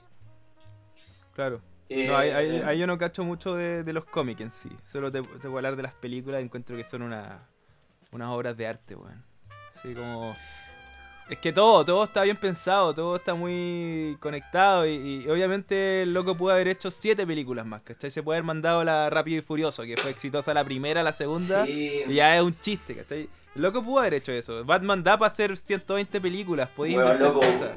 Claro. 1.36 1.62
Eh, 1.90 2.08
No, 2.08 2.18
ahí, 2.18 2.32
ahí- 2.32 2.62
ahí 2.66 2.80
yo 2.80 2.88
no 2.88 2.98
cacho 2.98 3.24
mucho 3.24 3.54
de, 3.56 3.84
de 3.84 3.94
los 3.94 4.06
cómics 4.06 4.42
en 4.42 4.50
sí. 4.50 4.70
Solo 4.84 5.12
te, 5.12 5.22
te 5.22 5.48
voy 5.48 5.58
a 5.58 5.60
hablar 5.60 5.76
de 5.76 5.84
las 5.84 5.94
películas 5.94 6.42
y 6.42 6.46
encuentro 6.46 6.76
que 6.76 6.84
son 6.84 7.04
una, 7.04 7.48
unas 8.12 8.30
obras 8.30 8.58
de 8.58 8.66
arte, 8.68 8.96
weón. 8.96 9.24
Así 9.76 9.94
como. 9.94 10.36
Es 11.30 11.40
que 11.40 11.52
todo, 11.52 11.84
todo 11.84 12.04
está 12.04 12.22
bien 12.22 12.38
pensado, 12.38 12.94
todo 12.94 13.16
está 13.16 13.34
muy 13.34 14.16
conectado 14.20 14.86
y, 14.86 15.24
y 15.26 15.28
obviamente 15.30 16.04
el 16.04 16.14
loco 16.14 16.38
pudo 16.38 16.54
haber 16.54 16.68
hecho 16.68 16.92
siete 16.92 17.26
películas 17.26 17.66
más, 17.66 17.82
¿cachai? 17.82 18.12
Se 18.12 18.22
puede 18.22 18.38
haber 18.38 18.46
mandado 18.46 18.84
la 18.84 19.10
Rápido 19.10 19.40
y 19.40 19.42
Furioso, 19.42 19.82
que 19.84 19.98
fue 19.98 20.12
exitosa 20.12 20.54
la 20.54 20.64
primera, 20.64 21.02
la 21.02 21.14
segunda, 21.14 21.66
Sí. 21.66 22.04
y 22.08 22.14
ya 22.14 22.38
es 22.38 22.44
un 22.44 22.56
chiste, 22.60 22.96
¿cachai? 22.96 23.28
El 23.56 23.62
loco 23.64 23.84
pudo 23.84 24.02
haber 24.02 24.14
hecho 24.16 24.32
eso. 24.34 24.64
Batman 24.66 25.04
da 25.04 25.18
para 25.18 25.32
hacer 25.32 25.58
120 25.58 26.22
películas, 26.22 26.70
podéis 26.70 26.96
cosas. 26.98 27.72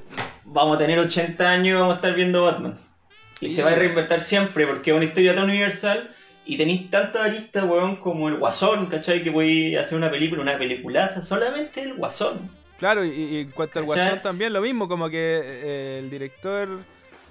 vamos 0.45 0.75
a 0.77 0.79
tener 0.79 0.99
80 0.99 1.49
años 1.51 1.69
y 1.69 1.73
vamos 1.73 1.93
a 1.95 1.97
estar 1.97 2.15
viendo 2.15 2.45
Batman. 2.45 2.79
Y 3.41 3.51
se 3.51 3.63
va 3.63 3.71
a 3.71 3.75
reinventar 3.75 4.21
siempre 4.21 4.67
porque 4.67 4.91
es 4.91 4.97
una 4.97 5.05
historia 5.05 5.35
tan 5.35 5.45
universal 5.45 6.15
y 6.45 6.57
tenéis 6.57 6.91
tantas 6.91 7.27
aristas, 7.27 7.65
weón, 7.65 7.97
como 7.97 8.29
el 8.29 8.37
Guasón, 8.37 8.87
¿cachai? 8.87 9.23
Que 9.23 9.31
podéis 9.31 9.79
hacer 9.79 9.99
una 9.99 10.11
película, 10.11 10.43
una 10.43 10.57
peliculaza, 10.57 11.21
solamente 11.23 11.83
el 11.83 11.95
Guasón. 11.95 12.51
Claro, 12.79 13.05
y, 13.05 13.11
y 13.11 13.41
en 13.43 13.51
cuanto 13.51 13.79
al 13.79 13.87
¿Cachai? 13.87 14.05
Guasón 14.05 14.23
también 14.23 14.53
lo 14.53 14.63
mismo, 14.63 14.89
como 14.89 15.11
que 15.11 15.41
eh, 15.45 15.99
el 15.99 16.11
director 16.11 16.69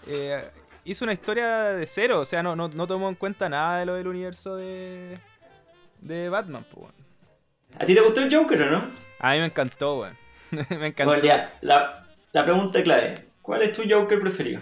eh, 0.08 0.44
hizo 0.86 1.04
una 1.04 1.14
historia 1.14 1.64
de 1.74 1.88
cero, 1.88 2.20
o 2.22 2.26
sea, 2.26 2.44
no, 2.44 2.56
no, 2.56 2.68
no 2.68 2.86
tomó 2.86 3.10
en 3.10 3.16
cuenta 3.16 3.50
nada 3.50 3.80
de 3.80 3.86
lo 3.88 3.96
del 3.96 4.08
universo 4.08 4.56
de, 4.56 5.18
de 6.02 6.30
Batman, 6.30 6.64
pues, 6.72 6.84
weón. 6.84 6.96
¿A 7.80 7.86
ti 7.86 7.96
te 7.96 8.02
gustó 8.02 8.22
el 8.22 8.34
Joker 8.34 8.62
o 8.62 8.72
no? 8.72 8.86
A 9.20 9.34
mí 9.34 9.40
me 9.40 9.46
encantó, 9.46 10.00
weón. 10.02 10.18
me 10.52 10.88
encantó. 10.88 11.06
Bueno, 11.06 11.24
ya, 11.24 11.58
la, 11.62 12.08
la 12.34 12.44
pregunta 12.44 12.84
clave. 12.84 13.16
¿Cuál 13.42 13.64
es 13.64 13.74
tu 13.74 13.84
Joker 13.90 14.20
preferido? 14.20 14.62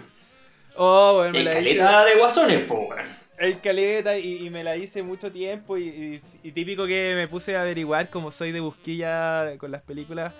Oh, 0.76 1.18
weón, 1.20 1.32
me 1.32 1.42
la 1.44 1.58
hice. 1.60 1.76
caleta 1.78 2.04
de 2.04 2.14
Guasones, 2.16 2.68
po, 2.68 2.74
weón. 2.88 3.02
El 3.38 3.60
caleta 3.60 4.16
y, 4.18 4.46
y 4.46 4.50
me 4.50 4.64
la 4.64 4.76
hice 4.76 5.02
mucho 5.02 5.30
tiempo 5.30 5.76
y, 5.76 5.82
y- 5.88 6.20
y 6.42 6.52
típico 6.52 6.86
que 6.86 7.12
me 7.14 7.28
puse 7.28 7.54
a 7.56 7.62
averiguar 7.62 8.08
como 8.08 8.30
soy 8.30 8.50
de 8.52 8.60
busquilla 8.60 9.56
con 9.58 9.70
las 9.70 9.82
películas 9.82 10.32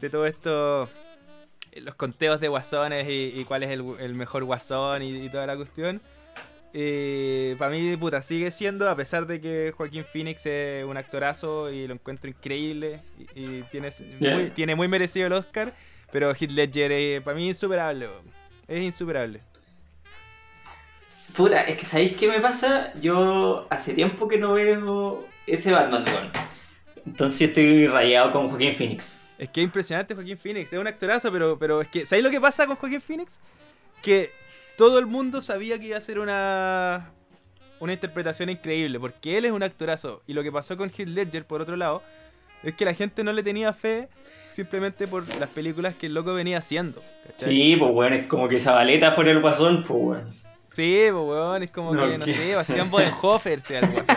de 0.00 0.10
todo 0.10 0.24
esto, 0.26 0.88
eh, 1.72 1.80
los 1.80 1.96
conteos 1.96 2.40
de 2.40 2.46
guasones 2.48 3.06
y, 3.08 3.44
cuál 3.46 3.64
es 3.64 3.70
el, 3.70 3.84
el 3.98 4.14
mejor 4.14 4.44
guasón 4.44 5.02
y, 5.02 5.28
toda 5.28 5.46
la 5.46 5.56
cuestión. 5.56 6.00
Para 7.58 7.70
mí, 7.70 7.96
puta, 7.96 8.20
sigue 8.22 8.50
siendo, 8.50 8.88
a 8.88 8.96
pesar 8.96 9.26
de 9.26 9.40
que 9.40 9.72
Joaquín 9.76 10.04
Phoenix 10.04 10.44
es 10.46 10.84
un 10.84 10.96
actorazo 10.96 11.70
y 11.70 11.86
lo 11.86 11.94
encuentro 11.94 12.28
increíble 12.30 13.00
y, 13.34 13.62
tiene, 13.70 13.90
Yeah. 14.20 14.34
muy, 14.34 14.50
tiene 14.50 14.74
muy 14.74 14.88
merecido 14.88 15.26
el 15.28 15.32
Oscar, 15.32 15.72
pero 16.12 16.32
Heath 16.34 16.50
Ledger 16.50 17.22
para 17.22 17.36
mí 17.36 17.48
es 17.48 17.56
insuperable, 17.56 18.06
weón. 18.08 18.43
Es 18.68 18.82
insuperable. 18.82 19.40
Puta, 21.36 21.62
es 21.62 21.76
que 21.76 21.84
¿sabéis 21.84 22.16
qué 22.16 22.28
me 22.28 22.40
pasa? 22.40 22.92
Yo 23.00 23.66
hace 23.70 23.92
tiempo 23.92 24.28
que 24.28 24.38
no 24.38 24.52
veo 24.52 25.26
ese 25.46 25.72
Batman, 25.72 26.04
weón. 26.06 26.30
Entonces 27.06 27.48
estoy 27.48 27.86
rayado 27.86 28.30
con 28.30 28.48
Joaquín 28.48 28.72
Phoenix. 28.72 29.20
Es 29.36 29.48
que 29.48 29.60
es 29.60 29.64
impresionante 29.64 30.14
Joaquín 30.14 30.38
Phoenix, 30.38 30.72
es 30.72 30.78
un 30.78 30.86
actorazo, 30.86 31.32
pero, 31.32 31.58
pero 31.58 31.80
es 31.80 31.88
que, 31.88 32.06
¿sabéis 32.06 32.24
lo 32.24 32.30
que 32.30 32.40
pasa 32.40 32.66
con 32.66 32.76
Joaquín 32.76 33.00
Phoenix? 33.00 33.40
Que 34.00 34.30
todo 34.76 34.98
el 34.98 35.06
mundo 35.06 35.42
sabía 35.42 35.78
que 35.78 35.86
iba 35.86 35.98
a 35.98 36.00
ser 36.00 36.20
una, 36.20 37.10
una 37.80 37.92
interpretación 37.92 38.48
increíble, 38.48 39.00
porque 39.00 39.36
él 39.36 39.44
es 39.44 39.52
un 39.52 39.62
actorazo. 39.62 40.22
Y 40.26 40.34
lo 40.34 40.42
que 40.42 40.52
pasó 40.52 40.76
con 40.76 40.90
Heath 40.90 41.08
Ledger, 41.08 41.44
por 41.44 41.60
otro 41.60 41.76
lado, 41.76 42.02
es 42.62 42.74
que 42.74 42.84
la 42.84 42.94
gente 42.94 43.24
no 43.24 43.32
le 43.32 43.42
tenía 43.42 43.72
fe 43.72 44.08
simplemente 44.54 45.06
por 45.06 45.26
las 45.36 45.48
películas 45.50 45.94
que 45.94 46.06
el 46.06 46.14
loco 46.14 46.32
venía 46.32 46.58
haciendo. 46.58 47.02
¿cachai? 47.26 47.50
Sí, 47.50 47.76
pues 47.76 47.90
weón, 47.92 48.12
es 48.14 48.26
como 48.26 48.48
que 48.48 48.56
esa 48.56 48.72
baleta 48.72 49.12
fuera 49.12 49.32
el 49.32 49.40
guasón, 49.40 49.84
pues 49.86 50.00
weón. 50.02 50.44
Sí, 50.68 51.06
pues 51.10 51.24
weón, 51.24 51.62
es 51.62 51.70
como 51.70 51.94
No, 51.94 52.08
que, 52.08 52.18
no 52.18 52.24
¿qué? 52.24 52.34
sé, 52.34 52.54
Bastián 52.56 52.90
Bodenhofer 52.90 53.60
sea 53.60 53.80
el 53.80 53.86
guasón, 53.90 54.16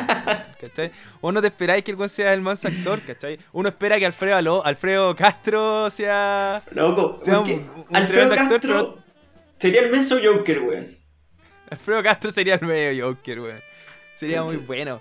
¿cachai? 0.60 0.92
Vos 1.22 1.34
no 1.34 1.42
te 1.42 1.48
esperáis 1.48 1.84
que 1.84 1.92
el 1.92 1.98
weón 1.98 2.10
sea 2.10 2.34
el 2.34 2.42
manso 2.42 2.68
actor, 2.68 3.00
¿cachai? 3.02 3.38
Uno 3.52 3.70
espera 3.70 4.00
que 4.00 4.06
Alfredo, 4.06 4.36
Aló- 4.38 4.66
Alfredo 4.66 5.16
Castro 5.16 5.90
sea... 5.92 6.62
Loco, 6.72 7.18
Sea 7.20 7.38
porque 7.38 7.54
un- 7.54 7.86
un 7.90 7.96
Alfredo 7.96 8.32
actor, 8.34 8.48
Castro 8.50 9.00
sería 9.60 9.82
el 9.82 9.92
menso 9.92 10.18
Joker, 10.24 10.60
weón. 10.62 10.98
Alfredo 11.70 12.02
Castro 12.04 12.32
sería 12.32 12.56
el 12.56 12.66
medio 12.66 13.08
Joker, 13.08 13.40
weón. 13.40 13.62
Sería 14.14 14.42
muy 14.42 14.58
bueno. 14.58 15.00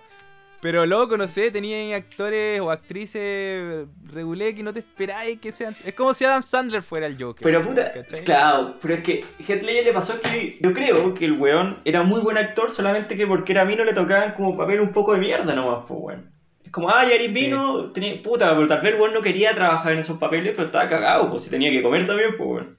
Pero 0.60 0.86
loco, 0.86 1.16
no 1.16 1.28
sé, 1.28 1.50
tenía 1.50 1.94
actores 1.96 2.60
o 2.60 2.70
actrices 2.70 3.86
regulé 4.04 4.54
que 4.54 4.62
no 4.62 4.72
te 4.72 4.80
esperáis 4.80 5.38
que 5.38 5.52
sean. 5.52 5.76
Es 5.84 5.94
como 5.94 6.14
si 6.14 6.24
Adam 6.24 6.42
Sandler 6.42 6.82
fuera 6.82 7.06
el 7.06 7.22
Joker. 7.22 7.42
Pero 7.42 7.62
puta, 7.62 7.92
¿cachai? 7.92 8.24
claro, 8.24 8.74
pero 8.80 8.94
es 8.94 9.00
que 9.02 9.24
Heath 9.38 9.62
Ledger 9.62 9.84
le 9.84 9.92
pasó 9.92 10.20
que 10.20 10.58
yo 10.60 10.72
creo 10.72 11.14
que 11.14 11.26
el 11.26 11.32
weón 11.32 11.78
era 11.84 12.02
muy 12.02 12.20
buen 12.20 12.38
actor, 12.38 12.70
solamente 12.70 13.16
que 13.16 13.26
porque 13.26 13.52
era 13.52 13.64
vino 13.64 13.84
le 13.84 13.92
tocaban 13.92 14.32
como 14.32 14.56
papel 14.56 14.80
un 14.80 14.92
poco 14.92 15.12
de 15.12 15.20
mierda 15.20 15.54
nomás, 15.54 15.84
pues 15.86 16.00
weón. 16.02 16.30
Es 16.64 16.72
como, 16.72 16.90
ah, 16.90 17.04
Yaris 17.08 17.32
vino, 17.32 17.92
tenía, 17.92 18.20
puta, 18.22 18.52
pero 18.54 18.66
tal 18.66 18.80
vez 18.80 18.94
el 18.94 19.00
weón 19.00 19.14
no 19.14 19.22
quería 19.22 19.54
trabajar 19.54 19.92
en 19.92 20.00
esos 20.00 20.18
papeles, 20.18 20.52
pero 20.56 20.66
estaba 20.66 20.88
cagado, 20.88 21.30
pues 21.30 21.44
si 21.44 21.50
tenía 21.50 21.70
que 21.70 21.82
comer 21.82 22.06
también, 22.06 22.30
pues 22.36 22.48
weón. 22.48 22.78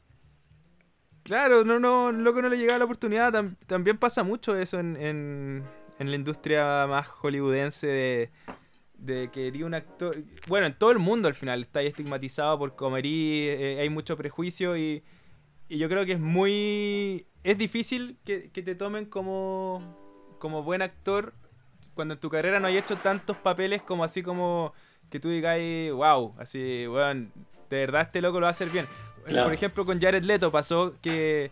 Claro, 1.23 1.63
no, 1.65 1.79
no, 1.79 2.11
loco 2.11 2.41
no 2.41 2.49
le 2.49 2.57
llegaba 2.57 2.79
la 2.79 2.85
oportunidad. 2.85 3.33
Tam- 3.33 3.55
también 3.65 3.97
pasa 3.97 4.23
mucho 4.23 4.55
eso 4.57 4.79
en, 4.79 4.95
en, 4.95 5.63
en 5.99 6.09
la 6.09 6.15
industria 6.15 6.85
más 6.87 7.07
hollywoodense 7.07 7.87
de, 7.87 8.29
de 8.97 9.29
que 9.31 9.63
un 9.63 9.73
actor. 9.73 10.15
Bueno, 10.47 10.67
en 10.67 10.77
todo 10.77 10.91
el 10.91 10.99
mundo 10.99 11.27
al 11.27 11.35
final 11.35 11.61
está 11.61 11.79
ahí 11.79 11.87
estigmatizado 11.87 12.57
por 12.59 12.75
comerí, 12.75 13.47
eh, 13.49 13.79
hay 13.79 13.89
mucho 13.89 14.17
prejuicio 14.17 14.77
y, 14.77 15.03
y 15.69 15.77
yo 15.77 15.89
creo 15.89 16.05
que 16.05 16.13
es 16.13 16.19
muy. 16.19 17.25
Es 17.43 17.57
difícil 17.57 18.17
que, 18.25 18.51
que 18.51 18.61
te 18.61 18.75
tomen 18.75 19.05
como, 19.05 20.35
como 20.39 20.63
buen 20.63 20.81
actor 20.81 21.33
cuando 21.93 22.13
en 22.13 22.19
tu 22.19 22.29
carrera 22.29 22.59
no 22.59 22.67
hay 22.67 22.77
hecho 22.77 22.95
tantos 22.97 23.37
papeles 23.37 23.81
como 23.81 24.03
así 24.03 24.21
como 24.21 24.73
que 25.09 25.19
tú 25.19 25.29
digas, 25.29 25.57
wow, 25.93 26.35
así, 26.37 26.85
weón, 26.87 27.31
de 27.69 27.77
verdad 27.77 28.01
este 28.03 28.21
loco 28.21 28.39
lo 28.39 28.43
va 28.43 28.49
a 28.49 28.51
hacer 28.51 28.69
bien. 28.69 28.85
Claro. 29.25 29.47
Por 29.47 29.53
ejemplo, 29.53 29.85
con 29.85 29.99
Jared 29.99 30.23
Leto 30.23 30.51
pasó 30.51 30.93
que. 31.01 31.51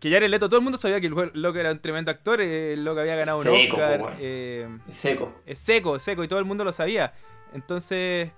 Que 0.00 0.10
Jared 0.10 0.30
Leto, 0.30 0.48
todo 0.48 0.58
el 0.58 0.64
mundo 0.64 0.78
sabía 0.78 1.00
que 1.00 1.08
el 1.08 1.14
loco 1.34 1.58
era 1.58 1.72
un 1.72 1.80
tremendo 1.80 2.10
actor, 2.10 2.40
eh, 2.40 2.74
el 2.74 2.84
loco 2.84 3.00
había 3.00 3.16
ganado 3.16 3.40
un 3.40 3.48
Oscar. 3.48 4.00
weón. 4.00 4.14
eh, 4.20 4.68
seco. 4.88 5.34
es 5.44 5.58
seco, 5.58 5.98
seco, 5.98 6.22
y 6.22 6.28
todo 6.28 6.38
el 6.38 6.44
mundo 6.44 6.64
lo 6.64 6.72
sabía. 6.72 7.14
Entonces, 7.52 8.30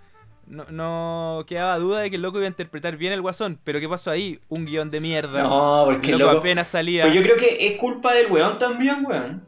no, 0.46 0.64
no 0.70 1.44
quedaba 1.46 1.78
duda 1.78 2.00
de 2.00 2.10
que 2.10 2.16
el 2.16 2.22
loco 2.22 2.38
iba 2.38 2.46
a 2.46 2.48
interpretar 2.48 2.96
bien 2.96 3.12
el 3.12 3.20
guasón. 3.20 3.58
Pero 3.62 3.80
¿qué 3.80 3.88
pasó 3.88 4.10
ahí? 4.10 4.40
Un 4.48 4.64
guion 4.64 4.90
de 4.90 5.00
mierda. 5.00 5.42
No, 5.42 5.82
porque 5.84 6.12
el 6.12 6.18
loco 6.18 6.32
loco... 6.32 6.40
apenas 6.40 6.68
salía. 6.68 7.04
Pero 7.04 7.14
yo 7.14 7.22
creo 7.22 7.36
que 7.36 7.66
es 7.66 7.76
culpa 7.78 8.14
del 8.14 8.30
weón 8.30 8.58
también, 8.58 9.04
weón. 9.04 9.46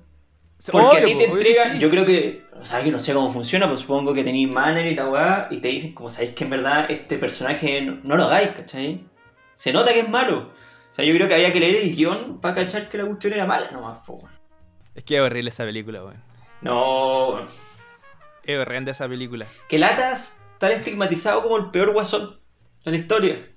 Porque 0.70 0.86
Obvio, 0.86 0.98
a 1.00 1.04
ti 1.04 1.18
te 1.18 1.24
entregan, 1.24 1.72
sí. 1.72 1.78
yo 1.80 1.90
creo 1.90 2.06
que, 2.06 2.44
o 2.60 2.62
sea, 2.62 2.84
que 2.84 2.92
no 2.92 3.00
sé 3.00 3.12
cómo 3.12 3.32
funciona, 3.32 3.66
pero 3.66 3.76
supongo 3.76 4.14
que 4.14 4.22
tenéis 4.22 4.48
manager 4.48 4.92
y 4.92 4.94
tal 4.94 5.48
y 5.50 5.56
te 5.58 5.68
dicen, 5.68 5.92
como 5.92 6.08
sabéis 6.08 6.32
que 6.32 6.44
en 6.44 6.50
verdad 6.50 6.86
este 6.88 7.18
personaje 7.18 7.82
no, 7.82 7.98
no 8.04 8.16
lo 8.16 8.24
hagáis, 8.24 8.50
¿cachai? 8.50 9.04
Se 9.56 9.72
nota 9.72 9.92
que 9.92 10.00
es 10.00 10.08
malo. 10.08 10.52
O 10.92 10.94
sea, 10.94 11.06
yo 11.06 11.14
creo 11.14 11.26
que 11.26 11.32
había 11.32 11.50
que 11.54 11.58
leer 11.58 11.76
el 11.76 11.96
guion 11.96 12.38
para 12.38 12.54
cachar 12.54 12.90
que 12.90 12.98
la 12.98 13.06
cuestión 13.06 13.32
era 13.32 13.46
mala 13.46 13.70
nomás, 13.70 14.00
po. 14.06 14.12
weón. 14.16 14.30
Es 14.94 15.02
que 15.04 15.16
es 15.16 15.22
horrible 15.22 15.48
esa 15.48 15.64
película, 15.64 16.04
weón. 16.04 16.22
No, 16.60 17.28
weón. 17.30 17.46
Es 18.44 18.58
horrenda 18.58 18.92
esa 18.92 19.08
película. 19.08 19.46
que 19.68 19.78
latas 19.78 20.44
tan 20.58 20.72
estigmatizado 20.72 21.42
como 21.42 21.56
el 21.56 21.70
peor 21.70 21.94
guasón 21.94 22.38
de 22.84 22.90
la 22.90 22.96
historia. 22.98 23.48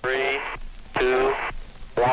3, 0.00 0.40
2, 0.98 1.32
1. 1.96 2.04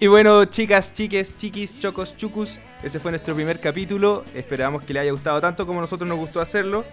Y 0.00 0.08
bueno, 0.08 0.44
chicas, 0.46 0.92
chiques, 0.92 1.36
chiquis, 1.38 1.78
chocos, 1.78 2.16
chucus, 2.16 2.58
ese 2.82 2.98
fue 2.98 3.12
nuestro 3.12 3.36
primer 3.36 3.60
capítulo. 3.60 4.24
Esperamos 4.34 4.82
que 4.82 4.92
les 4.92 5.02
haya 5.02 5.12
gustado 5.12 5.40
tanto 5.40 5.64
como 5.64 5.78
a 5.78 5.82
nosotros 5.82 6.08
nos 6.08 6.18
gustó 6.18 6.40
hacerlo. 6.40 6.84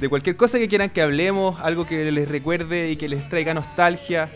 De 0.00 0.08
cualquier 0.08 0.34
cosa 0.34 0.58
que 0.58 0.66
quieran 0.66 0.88
que 0.88 1.02
hablemos, 1.02 1.60
algo 1.60 1.86
que 1.86 2.10
les 2.10 2.26
recuerde 2.26 2.90
y 2.90 2.96
que 2.96 3.06
les 3.06 3.28
traiga 3.28 3.52
nostalgia, 3.52 4.30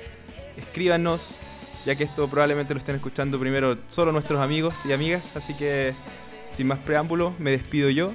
escríbanos, 0.59 1.39
ya 1.87 1.95
que 1.95 2.05
esto 2.05 2.29
probablemente 2.29 2.75
lo 2.75 2.79
estén 2.79 2.97
escuchando 2.97 3.41
primero 3.41 3.79
solo 3.89 4.13
nuestros 4.13 4.43
amigos 4.43 4.75
y 4.85 4.93
amigas. 4.93 5.35
Así 5.35 5.57
que, 5.57 5.95
sin 6.55 6.67
más 6.67 6.81
preámbulo, 6.81 7.33
me 7.39 7.51
despido 7.51 7.89
yo. 7.89 8.13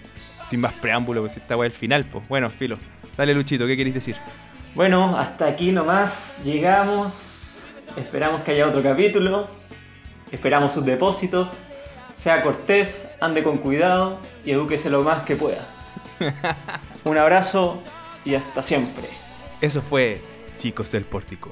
Sin 0.48 0.62
más 0.62 0.74
preámbulo, 0.74 1.22
pues 1.22 1.38
esta 1.38 1.56
el 1.56 1.72
final, 1.72 2.06
pues. 2.06 2.28
Bueno, 2.30 2.52
filo. 2.52 2.78
Dale, 3.18 3.34
Luchito, 3.34 3.66
¿qué 3.66 3.76
queréis 3.76 3.96
decir? 3.96 4.16
Bueno, 4.76 5.18
hasta 5.18 5.48
aquí 5.48 5.72
nomás 5.72 6.38
llegamos. 6.44 7.64
Esperamos 7.98 8.44
que 8.44 8.52
haya 8.52 8.68
otro 8.68 8.84
capítulo. 8.84 9.48
Esperamos 10.32 10.72
sus 10.72 10.86
depósitos. 10.86 11.64
Sea 12.14 12.44
cortés, 12.44 13.10
ande 13.20 13.42
con 13.42 13.58
cuidado 13.58 14.20
y 14.46 14.52
edúquese 14.52 14.92
lo 14.92 15.02
más 15.02 15.24
que 15.24 15.36
pueda. 15.36 15.66
Un 17.04 17.18
abrazo 17.18 17.82
y 18.26 18.36
hasta 18.36 18.62
siempre. 18.62 19.06
Eso 19.62 19.82
fue 19.82 20.22
Chicos 20.58 20.92
del 20.92 21.06
Pórtico. 21.06 21.50